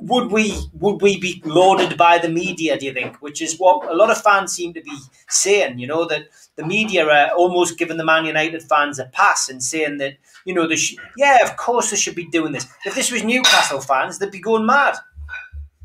would 0.01 0.31
we 0.31 0.57
would 0.75 1.03
we 1.03 1.19
be 1.19 1.43
lauded 1.45 1.99
by 1.99 2.19
the 2.19 2.29
media? 2.29 2.79
Do 2.79 2.87
you 2.87 2.93
think? 2.93 3.17
Which 3.17 3.43
is 3.43 3.59
what 3.59 3.91
a 3.91 3.95
lot 3.95 4.11
of 4.11 4.23
fans 4.23 4.53
seem 4.53 4.73
to 4.75 4.81
be 4.81 4.97
saying. 5.29 5.79
You 5.79 5.89
know 5.89 6.05
that 6.07 6.29
the 6.57 6.65
media 6.65 7.07
are 7.07 7.31
almost 7.31 7.79
giving 7.79 7.97
the 7.97 8.05
Man 8.05 8.25
United 8.25 8.63
fans 8.63 8.99
a 8.99 9.07
pass 9.07 9.49
and 9.49 9.63
saying 9.63 9.99
that 9.99 10.15
you 10.45 10.55
know 10.55 10.73
sh- 10.75 10.95
yeah, 11.17 11.39
of 11.43 11.57
course 11.57 11.91
they 11.91 11.97
should 11.97 12.15
be 12.15 12.29
doing 12.29 12.53
this. 12.53 12.67
If 12.85 12.95
this 12.95 13.11
was 13.11 13.25
Newcastle 13.25 13.81
fans, 13.81 14.19
they'd 14.19 14.31
be 14.31 14.41
going 14.41 14.67
mad. 14.67 14.97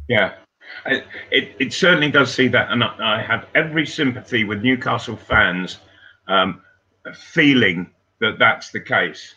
Yeah, 0.07 0.36
it, 0.86 1.05
it, 1.32 1.55
it 1.59 1.74
certainly 1.74 2.11
does 2.11 2.34
see 2.34 2.47
that, 2.49 2.72
and 2.72 2.84
I, 2.84 3.20
I 3.20 3.22
have 3.22 3.47
every 3.55 3.86
sympathy 3.86 4.43
with 4.43 4.61
Newcastle 4.61 5.16
fans 5.16 5.80
um, 6.28 6.61
feeling 7.16 7.89
that 8.20 8.38
that's 8.38 8.70
the 8.72 8.80
case. 8.80 9.36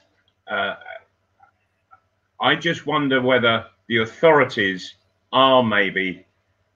Uh, 0.51 0.75
I 2.41 2.55
just 2.55 2.87
wonder 2.87 3.23
whether 3.23 3.67
the 3.89 3.99
authorities 3.99 4.95
are 5.33 5.63
maybe 5.63 6.27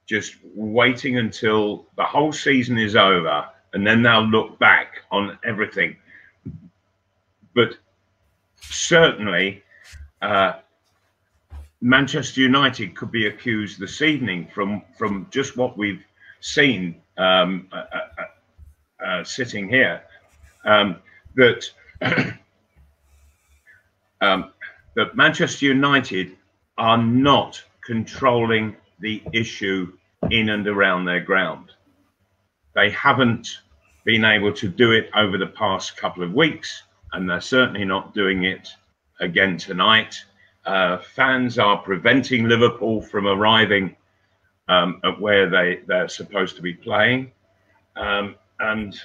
just 0.05 0.35
waiting 0.55 1.17
until 1.17 1.85
the 1.95 2.03
whole 2.03 2.33
season 2.33 2.77
is 2.77 2.95
over 2.95 3.45
and 3.73 3.85
then 3.85 4.01
they'll 4.01 4.25
look 4.25 4.59
back 4.59 5.01
on 5.11 5.37
everything. 5.43 5.95
But 7.55 7.77
certainly, 8.57 9.63
uh, 10.21 10.53
Manchester 11.81 12.41
United 12.41 12.95
could 12.95 13.11
be 13.11 13.27
accused 13.27 13.79
this 13.79 14.01
evening 14.01 14.47
from 14.53 14.83
from 14.97 15.27
just 15.31 15.57
what 15.57 15.77
we've 15.77 16.05
seen 16.39 17.01
um, 17.17 17.67
uh, 17.71 17.83
uh, 17.93 19.05
uh, 19.05 19.23
sitting 19.23 19.67
here 19.67 20.03
um, 20.63 20.97
that 21.35 21.69
um, 24.21 24.51
that 24.95 25.15
Manchester 25.15 25.65
United 25.65 26.37
are 26.81 26.97
not 26.97 27.63
controlling 27.85 28.75
the 28.99 29.21
issue 29.31 29.93
in 30.29 30.49
and 30.49 30.67
around 30.67 31.05
their 31.05 31.21
ground. 31.21 31.71
They 32.75 32.89
haven't 32.89 33.47
been 34.03 34.25
able 34.25 34.53
to 34.53 34.67
do 34.67 34.91
it 34.91 35.09
over 35.15 35.37
the 35.37 35.47
past 35.47 35.95
couple 35.95 36.23
of 36.23 36.33
weeks, 36.33 36.83
and 37.13 37.29
they're 37.29 37.41
certainly 37.41 37.85
not 37.85 38.13
doing 38.13 38.43
it 38.43 38.67
again 39.19 39.57
tonight 39.57 40.25
uh, 40.65 40.97
fans 40.99 41.57
are 41.57 41.77
preventing 41.77 42.47
Liverpool 42.47 43.01
from 43.01 43.27
arriving 43.27 43.95
um, 44.67 45.01
at 45.03 45.19
where 45.19 45.49
they, 45.49 45.79
they're 45.87 46.07
supposed 46.07 46.55
to 46.55 46.61
be 46.61 46.73
playing. 46.73 47.31
Um, 47.95 48.35
and 48.59 48.95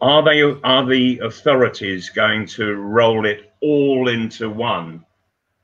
are 0.00 0.22
they 0.22 0.42
are 0.42 0.86
the 0.86 1.18
authorities 1.20 2.10
going 2.10 2.46
to 2.46 2.74
roll 2.74 3.26
it 3.26 3.52
all 3.60 4.08
into 4.08 4.50
one 4.50 5.04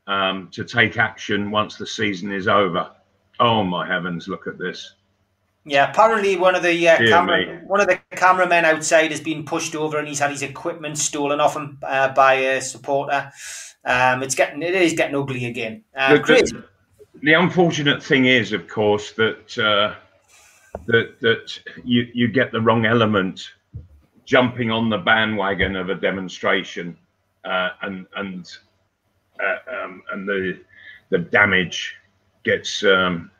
um, 0.06 0.48
to 0.52 0.64
take 0.64 0.98
action 0.98 1.50
once 1.50 1.76
the 1.76 1.86
season 1.86 2.32
is 2.32 2.48
over? 2.48 2.90
Oh 3.40 3.64
my 3.64 3.86
heavens! 3.86 4.28
Look 4.28 4.46
at 4.46 4.58
this. 4.58 4.94
Yeah, 5.64 5.90
apparently 5.90 6.36
one 6.36 6.56
of 6.56 6.62
the 6.62 6.88
uh, 6.88 6.98
camera, 6.98 7.60
one 7.66 7.80
of 7.80 7.86
the 7.86 8.00
cameramen 8.10 8.64
outside 8.64 9.12
has 9.12 9.20
been 9.20 9.44
pushed 9.44 9.76
over 9.76 9.98
and 9.98 10.08
he's 10.08 10.18
had 10.18 10.30
his 10.30 10.42
equipment 10.42 10.98
stolen 10.98 11.40
off 11.40 11.54
him 11.54 11.78
uh, 11.84 12.08
by 12.08 12.34
a 12.34 12.60
supporter. 12.60 13.30
Um, 13.84 14.22
it's 14.22 14.34
getting 14.34 14.62
it 14.62 14.74
is 14.74 14.94
getting 14.94 15.14
ugly 15.14 15.46
again. 15.46 15.84
Uh, 15.96 16.14
the, 16.14 16.64
the, 17.22 17.32
unfortunate 17.34 18.02
thing 18.02 18.26
is, 18.26 18.52
of 18.52 18.66
course, 18.66 19.12
that 19.12 19.58
uh, 19.58 19.94
that 20.86 21.20
that 21.20 21.60
you 21.84 22.08
you 22.12 22.28
get 22.28 22.50
the 22.50 22.60
wrong 22.60 22.84
element 22.84 23.50
jumping 24.24 24.70
on 24.70 24.88
the 24.88 24.98
bandwagon 24.98 25.76
of 25.76 25.90
a 25.90 25.94
demonstration, 25.94 26.96
uh, 27.44 27.70
and 27.82 28.06
and 28.16 28.50
um, 29.42 30.02
and 30.12 30.28
the 30.28 30.58
the 31.10 31.18
damage 31.18 31.96
gets 32.44 32.82
um, 32.84 33.30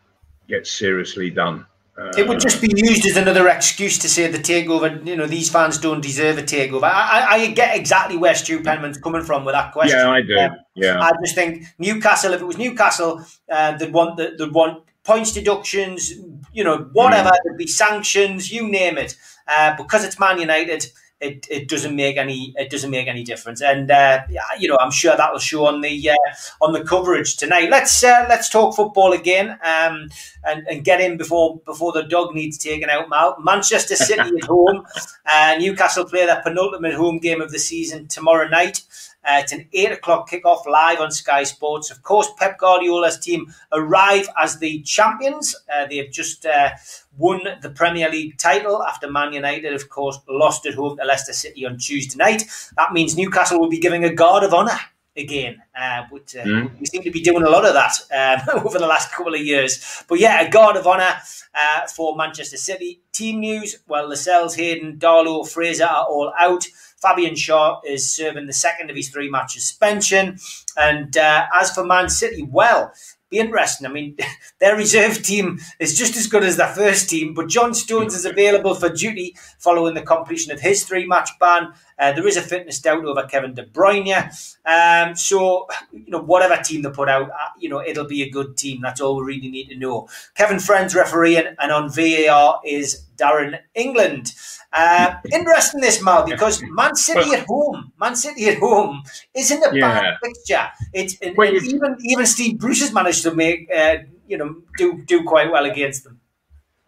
gets 0.49 0.71
seriously 0.71 1.31
done. 1.31 1.67
Uh, 1.99 2.11
it 2.17 2.27
would 2.27 2.41
just 2.41 2.63
be 2.63 2.73
used 2.75 3.05
as 3.07 3.19
another 3.19 3.49
excuse 3.49 3.99
to 3.99 4.09
say 4.09 4.27
the 4.27 4.39
takeover. 4.39 5.07
You 5.07 5.15
know, 5.15 5.27
these 5.27 5.51
fans 5.51 5.77
don't 5.77 6.01
deserve 6.01 6.39
a 6.39 6.43
takeover. 6.43 6.85
I, 6.85 7.27
I, 7.31 7.35
I 7.35 7.47
get 7.49 7.77
exactly 7.77 8.17
where 8.17 8.35
Stu 8.35 8.63
Penman's 8.63 8.97
coming 8.97 9.23
from 9.23 9.45
with 9.45 9.55
that 9.55 9.73
question. 9.73 9.99
Yeah, 9.99 10.11
I 10.11 10.23
do. 10.23 10.39
Um, 10.39 10.57
yeah, 10.75 11.01
I 11.01 11.13
just 11.23 11.35
think 11.35 11.65
Newcastle. 11.79 12.33
If 12.33 12.41
it 12.41 12.47
was 12.47 12.57
Newcastle, 12.57 13.23
uh, 13.51 13.77
they'd 13.77 13.93
want 13.93 14.17
the, 14.17 14.35
they'd 14.39 14.53
want 14.53 14.85
points 15.05 15.33
deductions. 15.33 16.13
You 16.55 16.65
know, 16.65 16.89
whatever. 16.93 17.29
Mm. 17.29 17.37
There'd 17.45 17.59
be 17.59 17.67
sanctions. 17.67 18.51
You 18.51 18.69
name 18.69 18.97
it. 18.97 19.15
Uh, 19.47 19.77
because 19.77 20.05
it's 20.05 20.19
Man 20.19 20.39
United, 20.39 20.87
it, 21.23 21.47
it 21.49 21.69
doesn't 21.69 21.95
make 21.95 22.17
any 22.17 22.53
it 22.57 22.69
doesn't 22.71 22.91
make 22.91 23.07
any 23.07 23.23
difference. 23.23 23.63
And 23.63 23.91
uh, 23.91 24.23
you 24.59 24.69
know, 24.69 24.77
I'm 24.81 24.91
sure 24.91 25.17
that 25.17 25.33
will 25.33 25.39
show 25.39 25.67
on 25.67 25.81
the 25.81 26.11
uh, 26.11 26.15
on 26.61 26.73
the 26.73 26.83
coverage 26.85 27.37
tonight. 27.37 27.71
Let's 27.71 28.03
uh, 28.03 28.27
let's 28.29 28.49
talk 28.49 28.75
football 28.75 29.13
again 29.13 29.51
um, 29.65 30.11
and 30.45 30.67
and 30.69 30.85
get 30.85 31.01
in 31.01 31.17
before 31.17 31.59
before 31.65 31.93
the 31.93 32.03
dog 32.03 32.35
needs 32.35 32.59
taken 32.59 32.91
out. 32.91 33.09
Mal. 33.09 33.37
Manchester 33.41 33.97
City 33.97 34.21
at 34.21 34.45
home. 34.49 34.85
Uh, 35.25 35.57
Newcastle 35.59 36.05
play 36.05 36.27
their 36.27 36.43
penultimate 36.43 36.95
home 36.95 37.19
game 37.19 37.41
of 37.41 37.53
the 37.53 37.59
season 37.59 38.09
tomorrow 38.09 38.49
night. 38.49 38.83
Uh, 39.25 39.39
it's 39.43 39.53
an 39.53 39.69
eight 39.73 39.93
o'clock 39.93 40.29
kickoff 40.29 40.67
live 40.67 41.01
on 41.01 41.11
Sky 41.11 41.45
Sports. 41.45 41.91
Of 41.91 42.03
course, 42.03 42.29
Pep 42.39 42.59
Guardiola's 42.59 43.19
team 43.19 43.53
arrive 43.73 44.29
as 44.41 44.59
the 44.59 44.83
champions. 44.83 45.55
Uh, 45.73 45.87
they 45.87 45.99
have 45.99 46.11
just 46.11 46.45
uh, 46.45 46.71
won 47.17 47.41
the 47.61 47.71
Premier 47.71 48.11
League 48.11 48.37
title 48.39 48.83
after 48.83 49.11
Man 49.11 49.33
United, 49.33 49.73
of 49.75 49.89
course, 49.89 50.19
lost 50.29 50.67
at 50.67 50.75
home 50.75 50.97
to 50.97 51.05
Leicester 51.05 51.33
City 51.33 51.65
on 51.65 51.79
Tuesday 51.79 52.17
night. 52.17 52.45
That 52.77 52.93
means 52.93 53.17
Newcastle 53.17 53.61
will 53.61 53.71
be 53.71 53.79
giving 53.79 54.05
a 54.05 54.13
guard 54.13 54.45
of 54.45 54.53
honour 54.53 54.79
again. 55.17 55.63
Uh, 55.79 56.03
but 56.11 56.35
uh, 56.39 56.45
mm. 56.45 56.81
we 56.81 56.87
seem 56.87 57.03
to 57.03 57.11
be 57.11 57.21
doing 57.21 57.43
a 57.43 57.49
lot 57.49 57.65
of 57.65 57.75
that 57.75 58.45
um, 58.49 58.61
over 58.65 58.79
the 58.79 58.87
last 58.87 59.13
couple 59.13 59.35
of 59.35 59.41
years. 59.41 60.03
But 60.09 60.21
yeah, 60.21 60.41
a 60.41 60.51
guard 60.51 60.77
of 60.77 60.87
honour 60.87 61.15
uh, 61.55 61.87
for 61.89 62.17
Manchester 62.17 62.57
City. 62.57 63.01
Team 63.13 63.41
news: 63.41 63.79
Well, 63.87 64.09
Lascelles, 64.09 64.55
Hayden, 64.55 64.99
Darlow, 64.99 65.49
Fraser 65.49 65.85
are 65.85 66.07
all 66.07 66.33
out. 66.39 66.67
Fabian 67.03 67.35
Schär 67.35 67.81
is 67.85 68.11
serving 68.11 68.47
the 68.47 68.53
second 68.53 68.89
of 68.91 68.97
his 68.97 69.11
three 69.11 69.29
match 69.29 69.55
suspension. 69.55 70.39
And 70.77 71.17
uh, 71.17 71.47
as 71.53 71.73
for 71.73 71.85
Man 71.85 72.09
City, 72.09 72.43
well, 72.49 72.93
be 73.33 73.39
interesting. 73.39 73.87
I 73.87 73.91
mean, 73.91 74.17
their 74.61 74.77
reserve 74.77 75.23
team 75.23 75.59
is 75.81 75.99
just 75.99 76.17
as 76.17 76.29
good 76.29 76.45
as 76.45 76.57
their 76.57 76.69
first 76.69 77.11
team, 77.11 77.35
but 77.35 77.49
John 77.49 77.75
Stones 77.75 78.15
is 78.15 78.25
available 78.25 78.75
for 78.75 78.89
duty 78.89 79.35
following 79.59 79.95
the 79.95 80.03
completion 80.03 80.53
of 80.53 80.61
his 80.61 80.85
three 80.85 81.07
match 81.07 81.31
ban. 81.41 81.73
Uh, 81.99 82.13
there 82.13 82.27
is 82.27 82.37
a 82.37 82.43
fitness 82.43 82.81
doubt 82.81 83.05
over 83.05 83.27
Kevin 83.27 83.55
De 83.55 83.65
Bruyne. 83.65 84.33
Um, 84.65 85.17
so, 85.17 85.69
you 85.93 86.11
know, 86.11 86.21
whatever 86.21 86.61
team 86.63 86.83
they 86.83 86.91
put 86.91 87.09
out, 87.09 87.31
uh, 87.31 87.51
you 87.59 87.69
know, 87.69 87.81
it'll 87.81 88.07
be 88.07 88.23
a 88.23 88.31
good 88.31 88.57
team. 88.57 88.81
That's 88.83 89.01
all 89.01 89.17
we 89.17 89.25
really 89.25 89.51
need 89.51 89.69
to 89.69 89.77
know. 89.77 90.09
Kevin 90.35 90.59
Friend's 90.59 90.95
refereeing, 90.95 91.55
and 91.59 91.73
on 91.73 91.91
VAR 91.91 92.61
is 92.65 93.07
Darren 93.17 93.59
England. 93.75 94.33
Uh, 94.73 95.17
interesting 95.33 95.81
this, 95.81 96.03
Mal, 96.03 96.25
because 96.25 96.63
Man 96.71 96.95
City 96.95 97.35
at 97.35 97.47
home, 97.47 97.93
Man 98.01 98.17
City 98.17 98.49
at 98.49 98.59
home 98.59 99.03
isn't 99.35 99.63
a 99.63 99.77
yeah. 99.77 100.01
bad 100.01 100.15
fixture. 100.23 100.69
It's 100.95 101.21
and, 101.21 101.37
and 101.39 101.67
even 101.67 101.97
even 102.01 102.27
Steve 102.27 102.59
Bruce 102.59 102.81
has 102.81 102.93
managed 102.93 103.23
to 103.25 103.35
make 103.35 103.69
uh, 103.75 103.97
you 104.27 104.39
know 104.39 104.63
do 104.79 105.03
do 105.07 105.25
quite 105.25 105.53
well 105.53 105.67
against 105.67 106.05
them. 106.05 106.21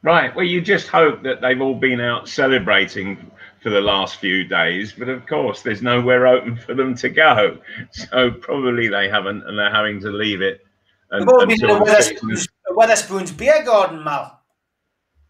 Right. 0.02 0.34
Well, 0.36 0.44
you 0.44 0.60
just 0.60 0.88
hope 0.88 1.22
that 1.22 1.40
they've 1.40 1.60
all 1.60 1.74
been 1.74 2.00
out 2.00 2.28
celebrating 2.28 3.30
for 3.64 3.70
the 3.70 3.80
last 3.80 4.16
few 4.16 4.44
days, 4.44 4.92
but 4.92 5.08
of 5.08 5.26
course, 5.26 5.62
there's 5.62 5.80
nowhere 5.80 6.26
open 6.26 6.54
for 6.54 6.74
them 6.74 6.94
to 6.94 7.08
go. 7.08 7.58
So 7.92 8.30
probably 8.30 8.88
they 8.88 9.08
haven't, 9.08 9.42
and 9.48 9.58
they're 9.58 9.74
having 9.74 10.00
to 10.00 10.10
leave 10.10 10.42
it. 10.42 10.66
And, 11.10 11.26
the 11.26 11.82
Wetherspoons, 11.82 12.46
Wetherspoons 12.68 13.34
beer 13.36 13.64
garden, 13.64 14.04
Mal. 14.04 14.38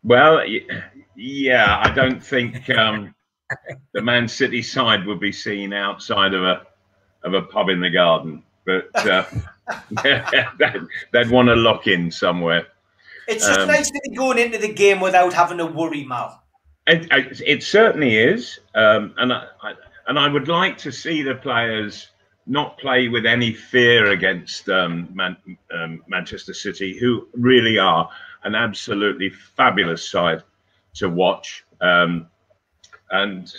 Well, 0.03 0.45
yeah, 1.15 1.79
I 1.81 1.95
don't 1.95 2.23
think 2.23 2.69
um, 2.71 3.15
the 3.93 4.03
Man 4.03 4.27
City 4.27 4.63
side 4.63 5.07
would 5.07 5.21
be 5.21 5.31
seen 5.31 5.73
outside 5.73 6.35
of 6.35 6.43
a 6.43 6.67
of 7.23 7.35
a 7.35 7.43
pub 7.43 7.69
in 7.69 7.81
the 7.81 7.91
garden, 7.91 8.43
but 8.67 8.89
uh, 9.07 9.25
they'd, 10.03 10.81
they'd, 11.13 11.31
want 11.31 11.49
to 11.49 11.55
lock 11.55 11.87
in 11.87 12.11
somewhere. 12.11 12.67
It's 13.29 13.47
just 13.47 13.61
um, 13.61 13.69
nice 13.69 13.91
to 13.91 14.01
be 14.09 14.17
going 14.17 14.39
into 14.39 14.59
the 14.59 14.73
game 14.73 15.01
without 15.01 15.33
having 15.33 15.59
to 15.59 15.67
worry, 15.67 16.05
Mal. 16.05 16.44
It, 16.87 17.41
it, 17.47 17.63
certainly 17.63 18.17
is, 18.19 18.61
um, 18.75 19.15
and 19.17 19.33
I, 19.33 19.47
I, 19.63 19.75
and 20.07 20.19
I 20.19 20.29
would 20.29 20.49
like 20.49 20.77
to 20.79 20.93
see 20.93 21.23
the 21.23 21.35
players 21.35 22.09
not 22.47 22.77
play 22.77 23.09
with 23.09 23.25
any 23.25 23.55
fear 23.55 24.11
against 24.11 24.69
um, 24.69 25.09
Man, 25.15 25.37
um, 25.73 26.03
Manchester 26.09 26.53
City, 26.53 26.99
who 26.99 27.27
really 27.33 27.79
are 27.79 28.11
an 28.45 28.55
absolutely 28.55 29.31
fabulous 29.31 30.07
side 30.07 30.43
to 30.95 31.09
watch. 31.09 31.65
Um, 31.81 32.27
and 33.11 33.51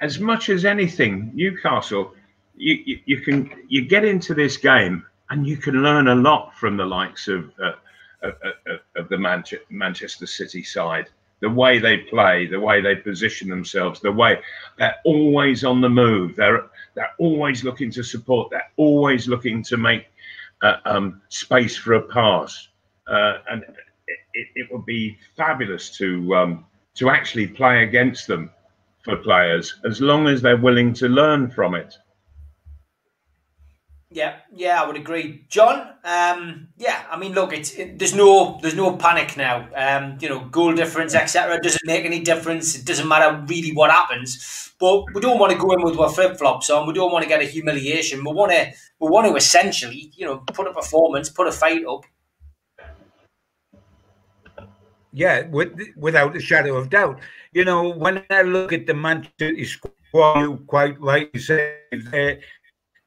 as 0.00 0.18
much 0.18 0.48
as 0.48 0.64
anything, 0.64 1.30
Newcastle, 1.34 2.14
you, 2.56 2.78
you, 2.86 3.00
you, 3.04 3.20
can 3.20 3.66
you 3.68 3.84
get 3.84 4.06
into 4.06 4.32
this 4.32 4.56
game 4.56 5.04
and 5.28 5.46
you 5.46 5.58
can 5.58 5.82
learn 5.82 6.08
a 6.08 6.14
lot 6.14 6.54
from 6.54 6.78
the 6.78 6.86
likes 6.86 7.28
of 7.28 7.52
uh, 7.62 7.72
of, 8.22 8.34
of, 8.42 8.80
of 8.96 9.08
the 9.10 9.58
Manchester 9.68 10.26
City 10.26 10.62
side 10.64 11.08
the 11.40 11.50
way 11.50 11.78
they 11.78 11.98
play, 11.98 12.46
the 12.46 12.58
way 12.58 12.80
they 12.80 12.96
position 12.96 13.48
themselves, 13.48 14.00
the 14.00 14.10
way 14.10 14.38
they're 14.76 14.96
always 15.04 15.64
on 15.64 15.80
the 15.80 15.88
move. 15.88 16.36
They're 16.36 16.66
they're 16.94 17.14
always 17.18 17.62
looking 17.62 17.90
to 17.92 18.02
support. 18.02 18.50
They're 18.50 18.70
always 18.76 19.28
looking 19.28 19.62
to 19.64 19.76
make 19.76 20.06
uh, 20.62 20.76
um, 20.84 21.22
space 21.28 21.76
for 21.76 21.94
a 21.94 22.02
pass, 22.02 22.68
uh, 23.06 23.38
and 23.50 23.62
it, 24.34 24.48
it, 24.56 24.72
would 24.72 24.84
be 24.84 25.16
fabulous 25.36 25.96
to 25.98 26.34
um, 26.34 26.66
to 26.94 27.10
actually 27.10 27.46
play 27.46 27.84
against 27.84 28.26
them 28.26 28.50
for 29.04 29.16
players 29.16 29.78
as 29.84 30.00
long 30.00 30.26
as 30.26 30.42
they're 30.42 30.56
willing 30.56 30.92
to 30.94 31.08
learn 31.08 31.50
from 31.50 31.74
it. 31.74 31.96
Yeah, 34.10 34.36
yeah, 34.50 34.82
I 34.82 34.86
would 34.86 34.96
agree, 34.96 35.44
John. 35.50 35.86
Um, 36.02 36.68
yeah, 36.78 37.04
I 37.10 37.18
mean, 37.18 37.34
look, 37.34 37.52
it's 37.52 37.72
it, 37.72 37.98
there's 37.98 38.14
no 38.14 38.58
there's 38.62 38.74
no 38.74 38.96
panic 38.96 39.36
now. 39.36 39.68
Um, 39.76 40.16
you 40.18 40.30
know, 40.30 40.46
goal 40.46 40.74
difference, 40.74 41.14
etc., 41.14 41.60
doesn't 41.60 41.84
make 41.84 42.06
any 42.06 42.20
difference. 42.20 42.74
It 42.74 42.86
doesn't 42.86 43.06
matter 43.06 43.44
really 43.46 43.72
what 43.72 43.90
happens. 43.90 44.72
But 44.80 45.04
we 45.12 45.20
don't 45.20 45.38
want 45.38 45.52
to 45.52 45.58
go 45.58 45.72
in 45.72 45.82
with 45.82 45.98
our 45.98 46.08
flip 46.08 46.38
flops 46.38 46.70
on. 46.70 46.86
We 46.86 46.94
don't 46.94 47.12
want 47.12 47.24
to 47.24 47.28
get 47.28 47.42
a 47.42 47.44
humiliation. 47.44 48.24
We 48.24 48.32
want 48.32 48.52
to 48.52 48.72
we 48.98 49.10
want 49.10 49.26
to 49.26 49.36
essentially, 49.36 50.10
you 50.16 50.24
know, 50.24 50.38
put 50.38 50.66
a 50.66 50.72
performance, 50.72 51.28
put 51.28 51.46
a 51.46 51.52
fight 51.52 51.84
up. 51.84 52.04
Yeah, 55.12 55.48
with, 55.48 55.78
without 55.96 56.34
a 56.34 56.40
shadow 56.40 56.76
of 56.76 56.88
doubt. 56.88 57.20
You 57.52 57.64
know, 57.64 57.90
when 57.90 58.24
I 58.30 58.42
look 58.42 58.72
at 58.72 58.86
the 58.86 58.94
Manchester 58.94 59.52
squad, 59.64 60.66
quite 60.66 60.98
rightly 61.00 61.40
say 61.40 61.76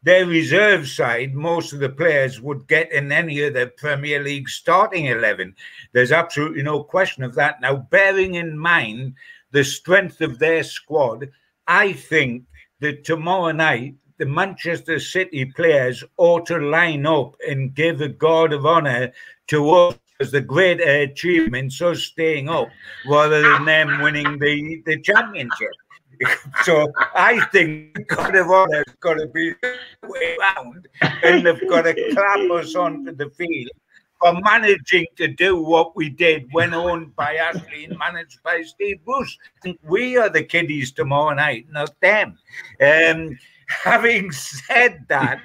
their 0.03 0.25
reserve 0.25 0.87
side, 0.87 1.35
most 1.35 1.73
of 1.73 1.79
the 1.79 1.89
players 1.89 2.41
would 2.41 2.67
get 2.67 2.91
in 2.91 3.11
any 3.11 3.41
of 3.43 3.53
the 3.53 3.67
Premier 3.77 4.21
League 4.21 4.49
starting 4.49 5.05
11. 5.05 5.55
There's 5.91 6.11
absolutely 6.11 6.63
no 6.63 6.83
question 6.83 7.23
of 7.23 7.35
that. 7.35 7.61
Now, 7.61 7.75
bearing 7.75 8.35
in 8.35 8.57
mind 8.57 9.13
the 9.51 9.63
strength 9.63 10.21
of 10.21 10.39
their 10.39 10.63
squad, 10.63 11.29
I 11.67 11.93
think 11.93 12.45
that 12.79 13.03
tomorrow 13.03 13.51
night, 13.51 13.95
the 14.17 14.25
Manchester 14.25 14.99
City 14.99 15.45
players 15.45 16.03
ought 16.17 16.45
to 16.47 16.57
line 16.57 17.05
up 17.05 17.35
and 17.47 17.73
give 17.73 18.01
a 18.01 18.07
guard 18.07 18.53
of 18.53 18.65
honour 18.65 19.11
to 19.47 19.69
us 19.69 19.95
as 20.19 20.31
the 20.31 20.41
great 20.41 20.79
achievement, 20.79 21.73
so 21.73 21.93
staying 21.93 22.47
up 22.47 22.69
rather 23.07 23.41
than 23.41 23.65
them 23.65 24.01
winning 24.01 24.37
the, 24.37 24.81
the 24.85 25.01
championship. 25.01 25.71
so 26.63 26.91
I 27.15 27.45
think 27.51 27.97
Honor 28.17 28.43
has 28.73 28.85
got 28.99 29.15
to 29.15 29.27
be 29.27 29.53
way 30.03 30.37
round, 30.39 30.87
and 31.01 31.45
they've 31.45 31.69
got 31.69 31.83
to 31.83 32.13
clap 32.13 32.51
us 32.51 32.75
onto 32.75 33.13
the 33.13 33.29
field 33.31 33.71
for 34.19 34.39
managing 34.41 35.07
to 35.17 35.27
do 35.27 35.61
what 35.61 35.95
we 35.95 36.09
did 36.09 36.47
when 36.51 36.73
owned 36.73 37.15
by 37.15 37.35
Ashley 37.35 37.85
and 37.85 37.97
managed 37.97 38.41
by 38.43 38.61
Steve 38.61 39.03
Bruce. 39.03 39.37
We 39.83 40.17
are 40.17 40.29
the 40.29 40.43
kiddies 40.43 40.91
tomorrow 40.91 41.33
night, 41.33 41.65
not 41.71 41.99
them. 42.01 42.37
Um, 42.79 43.37
having 43.67 44.31
said 44.31 45.05
that, 45.09 45.41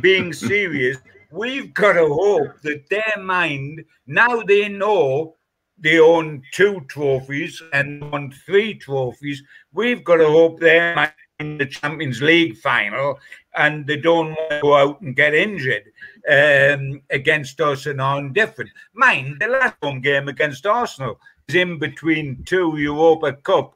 being 0.00 0.32
serious, 0.32 0.98
we've 1.30 1.74
got 1.74 1.94
to 1.94 2.06
hope 2.06 2.60
that 2.62 2.88
their 2.88 3.22
mind, 3.22 3.84
now 4.06 4.42
they 4.42 4.68
know 4.68 5.34
they 5.78 5.98
own 5.98 6.42
two 6.52 6.80
trophies 6.88 7.60
and 7.72 8.10
won 8.10 8.32
three 8.46 8.74
trophies. 8.74 9.42
We've 9.72 10.04
got 10.04 10.16
to 10.16 10.26
hope 10.26 10.60
they're 10.60 11.14
in 11.40 11.58
the 11.58 11.66
Champions 11.66 12.22
League 12.22 12.56
final 12.58 13.18
and 13.56 13.86
they 13.86 13.96
don't 13.96 14.28
want 14.28 14.50
to 14.50 14.60
go 14.62 14.74
out 14.76 15.00
and 15.00 15.16
get 15.16 15.34
injured 15.34 15.84
um, 16.30 17.02
against 17.10 17.60
us 17.60 17.86
and 17.86 18.00
are 18.00 18.18
indifferent. 18.18 18.70
Mind, 18.94 19.36
the 19.40 19.48
last 19.48 19.76
home 19.82 20.00
game 20.00 20.28
against 20.28 20.66
Arsenal 20.66 21.20
is 21.48 21.54
in 21.54 21.78
between 21.78 22.42
two 22.44 22.76
Europa 22.76 23.32
Cup, 23.32 23.74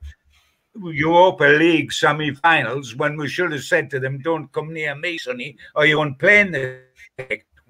Europa 0.74 1.44
League 1.44 1.92
semi 1.92 2.34
finals 2.34 2.94
when 2.94 3.16
we 3.16 3.28
should 3.28 3.52
have 3.52 3.64
said 3.64 3.90
to 3.90 4.00
them, 4.00 4.20
Don't 4.20 4.52
come 4.52 4.72
near 4.72 4.94
me, 4.94 5.18
Sonny, 5.18 5.56
or 5.74 5.86
you 5.86 5.98
won't 5.98 6.18
play 6.18 6.40
in 6.40 6.52
the. 6.52 6.80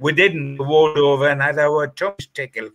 We 0.00 0.12
didn't 0.12 0.58
roll 0.58 0.96
over 0.96 1.28
and 1.28 1.42
had 1.42 1.58
our 1.58 1.88
tongues 1.88 2.28
tickled. 2.32 2.70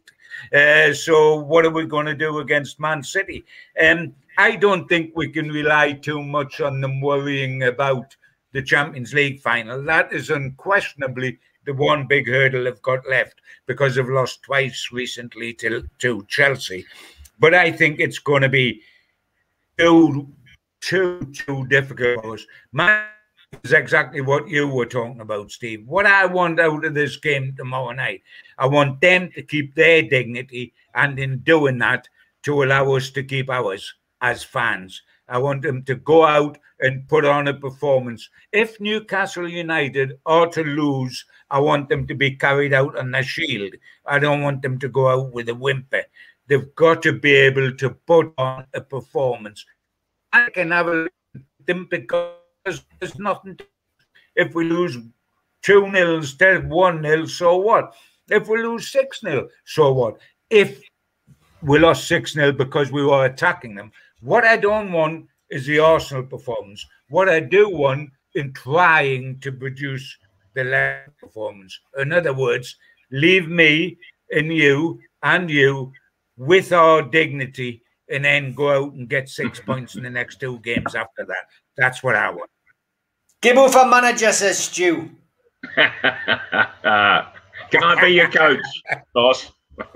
Uh, 0.54 0.94
so 0.94 1.36
what 1.36 1.66
are 1.66 1.72
we 1.72 1.86
going 1.86 2.06
to 2.06 2.16
do 2.16 2.40
against 2.40 2.80
Man 2.80 3.04
City? 3.04 3.46
Um, 3.82 4.14
I 4.38 4.56
don't 4.56 4.88
think 4.88 5.12
we 5.16 5.30
can 5.30 5.50
rely 5.50 5.94
too 5.94 6.22
much 6.24 6.62
on 6.62 6.82
them 6.82 7.02
worrying 7.02 7.64
about 7.64 8.16
the 8.52 8.62
Champions 8.62 9.14
League 9.14 9.42
final. 9.42 9.84
That 9.84 10.12
is 10.14 10.30
unquestionably 10.30 11.40
the 11.66 11.74
one 11.74 12.08
big 12.08 12.28
hurdle 12.28 12.66
they've 12.66 12.82
got 12.82 13.08
left 13.08 13.42
because 13.66 13.96
they've 13.96 14.08
lost 14.08 14.44
twice 14.44 14.90
recently 14.92 15.54
to, 15.56 15.88
to 16.00 16.26
Chelsea. 16.28 16.86
But 17.40 17.54
I 17.54 17.72
think 17.72 18.00
it's 18.00 18.20
going 18.20 18.42
to 18.42 18.50
be 18.50 18.82
too, 19.78 20.28
too, 20.82 21.32
too 21.34 21.66
difficult. 21.68 22.22
For 22.22 22.34
us. 22.36 22.46
Man 22.72 23.06
is 23.64 23.74
exactly 23.74 24.22
what 24.22 24.48
you 24.48 24.68
were 24.68 24.86
talking 24.86 25.22
about, 25.22 25.52
Steve. 25.52 25.86
What 25.86 26.06
I 26.06 26.26
want 26.26 26.60
out 26.60 26.86
of 26.86 26.94
this 26.94 27.18
game 27.18 27.54
tomorrow 27.56 27.92
night, 27.92 28.22
I 28.58 28.68
want 28.68 29.02
them 29.02 29.32
to 29.36 29.42
keep 29.42 29.76
their 29.76 30.02
dignity, 30.02 30.74
and 30.96 31.18
in 31.20 31.40
doing 31.40 31.78
that, 31.80 32.08
to 32.44 32.64
allow 32.64 32.94
us 32.94 33.10
to 33.12 33.24
keep 33.24 33.50
ours 33.50 33.94
as 34.22 34.44
fans. 34.44 35.02
I 35.28 35.38
want 35.38 35.62
them 35.62 35.84
to 35.84 35.96
go 35.96 36.26
out 36.26 36.58
and 36.82 37.08
put 37.08 37.26
on 37.26 37.48
a 37.48 37.54
performance. 37.54 38.30
If 38.52 38.80
Newcastle 38.80 39.48
United 39.48 40.20
are 40.26 40.48
to 40.48 40.64
lose, 40.64 41.26
I 41.50 41.60
want 41.60 41.90
them 41.90 42.06
to 42.08 42.16
be 42.16 42.32
carried 42.32 42.74
out 42.74 42.98
on 42.98 43.16
a 43.16 43.24
shield. 43.24 43.74
I 44.06 44.20
don't 44.20 44.42
want 44.42 44.62
them 44.62 44.80
to 44.80 44.90
go 44.90 45.08
out 45.08 45.32
with 45.32 45.50
a 45.50 45.56
whimper. 45.56 46.04
They've 46.48 46.76
got 46.76 47.02
to 47.04 47.14
be 47.14 47.34
able 47.34 47.72
to 47.74 47.90
put 47.92 48.34
on 48.38 48.66
a 48.74 48.82
performance. 48.82 49.66
I 50.34 50.50
can 50.50 50.72
have 50.72 50.88
a 50.88 51.08
them 51.66 51.88
because 51.90 52.36
there's, 52.64 52.86
there's 53.00 53.18
nothing. 53.20 53.58
To, 53.58 53.66
if 54.36 54.56
we 54.56 54.66
lose 54.66 54.98
2 55.64 55.92
nil 55.92 56.18
instead 56.18 56.56
of 56.56 56.66
1 56.66 57.02
nil, 57.02 57.28
so 57.28 57.58
what? 57.58 57.96
If 58.30 58.48
we 58.48 58.64
lose 58.64 58.88
6 58.90 59.24
nil, 59.24 59.48
so 59.66 59.94
what? 59.94 60.18
If 60.50 60.82
we 61.62 61.80
lost 61.80 62.08
6 62.08 62.36
nil 62.36 62.52
because 62.52 62.92
we 62.92 63.06
were 63.06 63.26
attacking 63.26 63.76
them, 63.76 63.92
what 64.22 64.46
I 64.46 64.58
don't 64.58 64.92
want 64.92 65.28
is 65.50 65.66
the 65.66 65.80
Arsenal 65.80 66.24
performance. 66.24 66.86
What 67.10 67.30
I 67.30 67.40
do 67.40 67.70
want 67.70 68.10
in 68.36 68.54
trying 68.54 69.40
to 69.42 69.52
produce 69.52 70.18
the 70.56 70.64
last 70.64 71.10
performance. 71.20 71.80
In 71.98 72.12
other 72.12 72.34
words, 72.34 72.76
leave 73.12 73.48
me 73.48 73.98
and 74.32 74.52
you 74.52 75.00
and 75.22 75.50
you 75.50 75.92
with 76.38 76.72
our 76.72 77.02
dignity 77.02 77.84
and 78.10 78.26
then 78.26 78.54
go 78.54 78.86
out 78.86 78.94
and 78.94 79.10
get 79.10 79.30
six 79.30 79.60
points 79.66 79.96
in 79.96 80.04
the 80.04 80.10
next 80.10 80.40
two 80.40 80.60
games 80.60 80.96
after 80.96 81.26
that. 81.26 81.46
That's 81.78 82.04
what 82.04 82.16
I 82.16 82.30
want. 82.30 82.50
Gibbo 83.44 83.70
for 83.70 83.86
manager, 83.86 84.32
says 84.32 84.58
Stu. 84.58 85.10
Can 85.76 85.84
I 86.86 87.98
be 88.00 88.14
your 88.14 88.30
coach, 88.32 88.62
boss? 89.14 89.52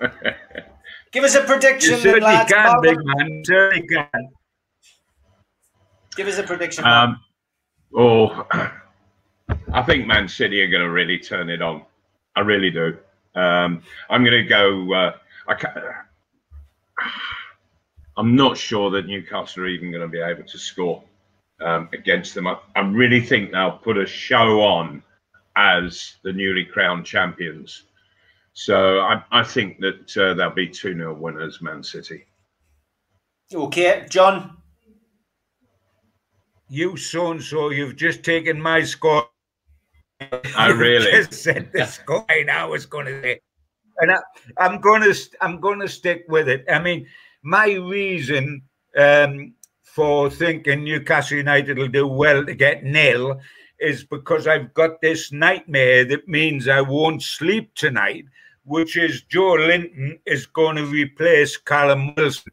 Give 1.14 1.24
us 1.24 1.34
a 1.36 1.44
prediction, 1.44 1.92
you 1.92 1.98
certainly 2.00 2.20
lads. 2.20 2.52
can, 2.52 2.82
big 2.82 2.98
man. 3.02 3.44
certainly 3.46 3.88
can. 3.88 4.30
Give 6.18 6.28
us 6.28 6.38
a 6.38 6.44
prediction. 6.44 6.84
Um, 6.84 7.22
oh, 7.96 8.46
I 9.72 9.82
think 9.84 10.06
Man 10.08 10.28
City 10.28 10.62
are 10.62 10.70
going 10.70 10.84
to 10.84 10.90
really 10.90 11.18
turn 11.18 11.50
it 11.50 11.62
on. 11.62 11.84
I 12.36 12.42
really 12.42 12.70
do. 12.70 12.98
Um, 13.34 13.82
I'm 14.10 14.26
going 14.26 14.44
to 14.44 14.44
go. 14.44 14.94
Uh, 14.94 15.14
I, 15.48 15.56
I'm 18.18 18.36
not 18.36 18.58
sure 18.58 18.90
that 18.92 19.06
Newcastle 19.08 19.64
are 19.64 19.68
even 19.68 19.90
going 19.90 20.02
to 20.02 20.10
be 20.10 20.20
able 20.20 20.44
to 20.44 20.58
score 20.58 21.02
um, 21.62 21.90
against 21.94 22.36
them. 22.36 22.48
I, 22.48 22.58
I, 22.76 22.82
really 22.82 23.22
think 23.22 23.52
they'll 23.52 23.72
put 23.72 23.98
a 23.98 24.06
show 24.06 24.62
on 24.62 25.04
as 25.56 26.16
the 26.24 26.32
newly 26.32 26.66
crowned 26.66 27.06
champions. 27.06 27.84
So 28.54 29.00
I, 29.00 29.24
I 29.32 29.44
think 29.44 29.80
that 29.80 30.18
uh, 30.18 30.34
they'll 30.34 30.50
be 30.50 30.68
2 30.68 30.94
0 30.96 31.14
winners, 31.16 31.62
Man 31.62 31.84
City. 31.84 32.26
Okay, 33.54 34.06
John. 34.10 34.58
You 36.70 36.98
so 36.98 37.32
and 37.32 37.42
so, 37.42 37.70
you've 37.70 37.96
just 37.96 38.24
taken 38.24 38.62
my 38.62 38.84
score. 38.84 39.28
I 40.58 40.68
really 40.68 41.12
just 41.12 41.34
said 41.34 41.72
the 41.72 41.86
score 41.86 42.26
I 42.30 42.66
was 42.66 42.86
going 42.86 43.06
to 43.06 43.22
say, 43.22 43.40
and 44.00 44.12
I, 44.12 44.20
am 44.66 44.82
going 44.82 45.02
to 45.02 45.16
I'm 45.40 45.62
going 45.62 45.80
to 45.80 45.88
stick 45.88 46.26
with 46.28 46.50
it. 46.50 46.66
I 46.70 46.80
mean, 46.80 47.08
my 47.44 47.72
reason 47.74 48.64
um, 48.98 49.54
for 49.98 50.30
thinking 50.30 50.84
Newcastle 50.84 51.38
United 51.38 51.80
will 51.80 51.88
do 51.88 52.06
well 52.06 52.46
to 52.46 52.54
get 52.54 52.84
nil 52.84 53.42
is 53.80 54.04
because 54.04 54.46
I've 54.46 54.72
got 54.76 55.02
this 55.02 55.32
nightmare 55.32 56.06
that 56.06 56.28
means 56.28 56.68
I 56.68 56.82
won't 56.82 57.24
sleep 57.24 57.74
tonight, 57.74 58.26
which 58.64 58.96
is 58.96 59.24
Joelinton 59.24 60.20
is 60.28 60.46
going 60.46 60.76
to 60.76 60.86
replace 60.86 61.58
Callum 61.58 62.14
Wilson. 62.14 62.52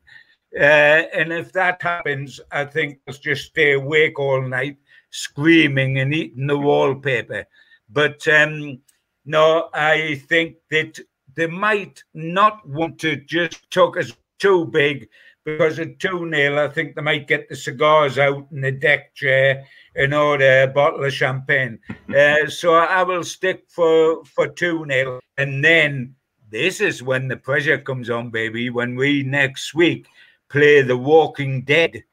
Uh, 0.58 1.04
and 1.12 1.34
if 1.34 1.52
that 1.52 1.82
happens, 1.82 2.40
I 2.50 2.64
think 2.64 3.00
I'll 3.06 3.12
just 3.12 3.44
stay 3.44 3.74
awake 3.74 4.18
all 4.18 4.40
night, 4.40 4.78
screaming 5.10 5.98
and 5.98 6.14
eating 6.14 6.46
the 6.46 6.56
wallpaper. 6.56 7.44
But 7.90 8.26
um, 8.26 8.80
no, 9.26 9.68
I 9.74 10.14
think 10.30 10.56
that 10.70 10.98
they 11.34 11.48
might 11.48 12.04
not 12.14 12.66
want 12.66 12.98
to 13.00 13.16
just 13.16 13.70
talk 13.70 13.98
us 13.98 14.14
too 14.38 14.64
big 14.64 15.10
because 15.44 15.78
at 15.78 15.98
2 15.98 16.30
0, 16.30 16.64
I 16.64 16.68
think 16.68 16.94
they 16.94 17.02
might 17.02 17.28
get 17.28 17.48
the 17.48 17.56
cigars 17.56 18.18
out 18.18 18.46
in 18.50 18.60
the 18.60 18.72
deck 18.72 19.14
chair 19.14 19.66
and 19.94 20.14
order 20.14 20.62
a 20.62 20.66
bottle 20.66 21.04
of 21.04 21.12
champagne. 21.12 21.78
Uh, 22.14 22.48
so 22.48 22.74
I 22.74 23.02
will 23.02 23.24
stick 23.24 23.64
for, 23.66 24.24
for 24.24 24.46
2 24.46 24.86
0. 24.88 25.20
And 25.36 25.64
then 25.64 26.14
this 26.50 26.80
is 26.80 27.02
when 27.02 27.26
the 27.26 27.36
pressure 27.36 27.78
comes 27.78 28.08
on, 28.08 28.30
baby, 28.30 28.70
when 28.70 28.94
we 28.94 29.24
next 29.24 29.74
week 29.74 30.06
play 30.48 30.82
The 30.82 30.96
Walking 30.96 31.62
Dead, 31.62 32.04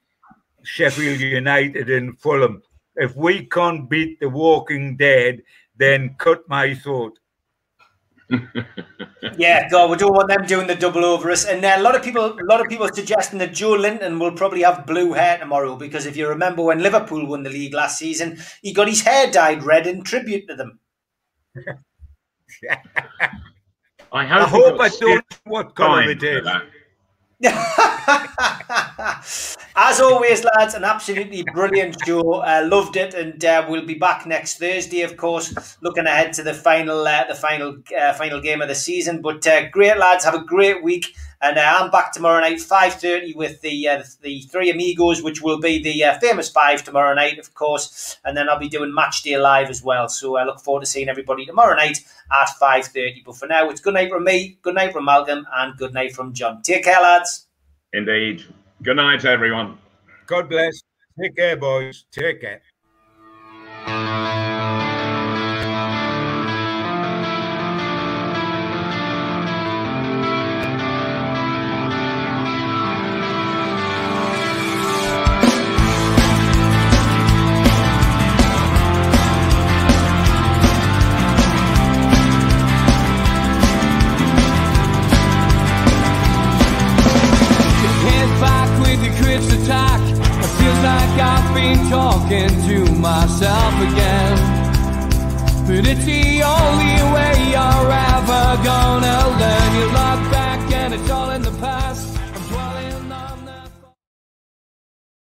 Sheffield 0.64 1.20
United 1.20 1.92
and 1.92 2.18
Fulham. 2.18 2.64
If 2.96 3.16
we 3.16 3.46
can't 3.46 3.88
beat 3.88 4.20
The 4.20 4.30
Walking 4.30 4.98
Dead, 4.98 5.44
then 5.78 6.16
cut 6.18 6.48
my 6.50 6.74
throat. 6.74 7.20
yeah, 9.38 9.68
God, 9.70 9.90
we 9.90 9.98
don't 9.98 10.14
want 10.14 10.30
them 10.30 10.46
doing 10.46 10.68
the 10.68 10.76
double 10.76 11.04
over 11.06 11.32
us. 11.32 11.46
And 11.46 11.64
uh, 11.64 11.76
a 11.78 11.82
lot 11.82 11.96
of 11.96 12.04
people, 12.04 12.40
a 12.40 12.46
lot 12.46 12.62
of 12.62 12.68
people 12.68 12.88
suggesting 12.94 13.40
that 13.40 13.52
Joelinton 13.52 14.20
will 14.20 14.32
probably 14.32 14.62
have 14.62 14.86
blue 14.86 15.14
hair 15.14 15.38
tomorrow 15.38 15.76
because 15.76 16.06
if 16.06 16.16
you 16.16 16.28
remember 16.28 16.64
when 16.64 16.82
Liverpool 16.82 17.26
won 17.26 17.44
the 17.44 17.50
league 17.50 17.74
last 17.74 17.98
season, 17.98 18.38
he 18.62 18.74
got 18.74 18.88
his 18.88 19.02
hair 19.02 19.30
dyed 19.32 19.64
red 19.64 19.88
in 19.88 20.04
tribute 20.04 20.48
to 20.48 20.56
them. 20.56 20.80
I 24.14 24.26
hope, 24.26 24.42
I, 24.42 24.46
hope 24.46 24.80
I 24.80 24.90
don't 24.90 25.26
what 25.46 25.76
colour 25.76 26.04
it 26.04 26.22
is. 26.22 26.48
As 29.76 30.00
always, 30.00 30.44
lads, 30.44 30.76
an 30.76 30.84
absolutely 30.84 31.44
brilliant 31.54 31.96
show. 32.06 32.34
Uh, 32.36 32.68
loved 32.70 32.98
it, 32.98 33.14
and 33.14 33.44
uh, 33.44 33.66
we'll 33.68 33.86
be 33.86 33.96
back 33.96 34.28
next 34.28 34.60
Thursday, 34.60 35.02
of 35.02 35.18
course, 35.18 35.78
looking 35.82 36.06
ahead 36.06 36.34
to 36.34 36.44
the 36.44 36.54
final, 36.54 37.08
uh, 37.08 37.24
the 37.28 37.36
final, 37.36 37.78
uh, 38.00 38.14
final 38.14 38.40
game 38.42 38.62
of 38.62 38.68
the 38.68 38.76
season. 38.76 39.22
But 39.22 39.46
uh, 39.48 39.70
great, 39.70 39.98
lads, 39.98 40.24
have 40.26 40.36
a 40.36 40.44
great 40.44 40.84
week. 40.84 41.16
And 41.44 41.58
uh, 41.58 41.80
I'm 41.80 41.90
back 41.90 42.14
tomorrow 42.14 42.40
night, 42.40 42.62
five 42.62 42.94
thirty, 42.94 43.34
with 43.34 43.62
the 43.62 43.88
uh, 43.88 44.04
the 44.22 44.42
three 44.42 44.70
amigos, 44.70 45.24
which 45.24 45.42
will 45.42 45.60
be 45.60 45.82
the 45.82 46.04
uh, 46.04 46.20
famous 46.20 46.50
five 46.50 46.84
tomorrow 46.84 47.16
night, 47.16 47.40
of 47.40 47.54
course. 47.56 48.18
And 48.24 48.38
then 48.38 48.48
I'll 48.48 48.60
be 48.60 48.70
doing 48.70 48.94
match 48.94 49.24
day 49.24 49.38
live 49.38 49.70
as 49.70 49.82
well. 49.84 50.08
So 50.08 50.38
I 50.38 50.44
look 50.44 50.60
forward 50.60 50.82
to 50.82 50.86
seeing 50.86 51.10
everybody 51.10 51.46
tomorrow 51.46 51.76
night 51.76 52.06
at 52.32 52.50
five 52.60 52.86
thirty. 52.86 53.24
But 53.26 53.38
for 53.38 53.48
now, 53.48 53.70
it's 53.70 53.82
good 53.82 53.96
night 53.96 54.12
from 54.12 54.24
me, 54.24 54.60
good 54.62 54.76
night 54.76 54.94
from 54.94 55.06
Malcolm, 55.06 55.48
and 55.56 55.76
good 55.78 55.94
night 55.94 56.14
from 56.14 56.34
John. 56.34 56.62
Take 56.62 56.84
care, 56.84 57.02
lads. 57.02 57.48
Indeed. 57.92 58.44
Good 58.84 58.98
night, 58.98 59.26
everyone. 59.26 59.78
God 60.28 60.48
bless. 60.48 60.82
Take 61.20 61.36
care, 61.36 61.58
boys. 61.58 62.06
Take 62.12 62.42
care. 62.42 62.62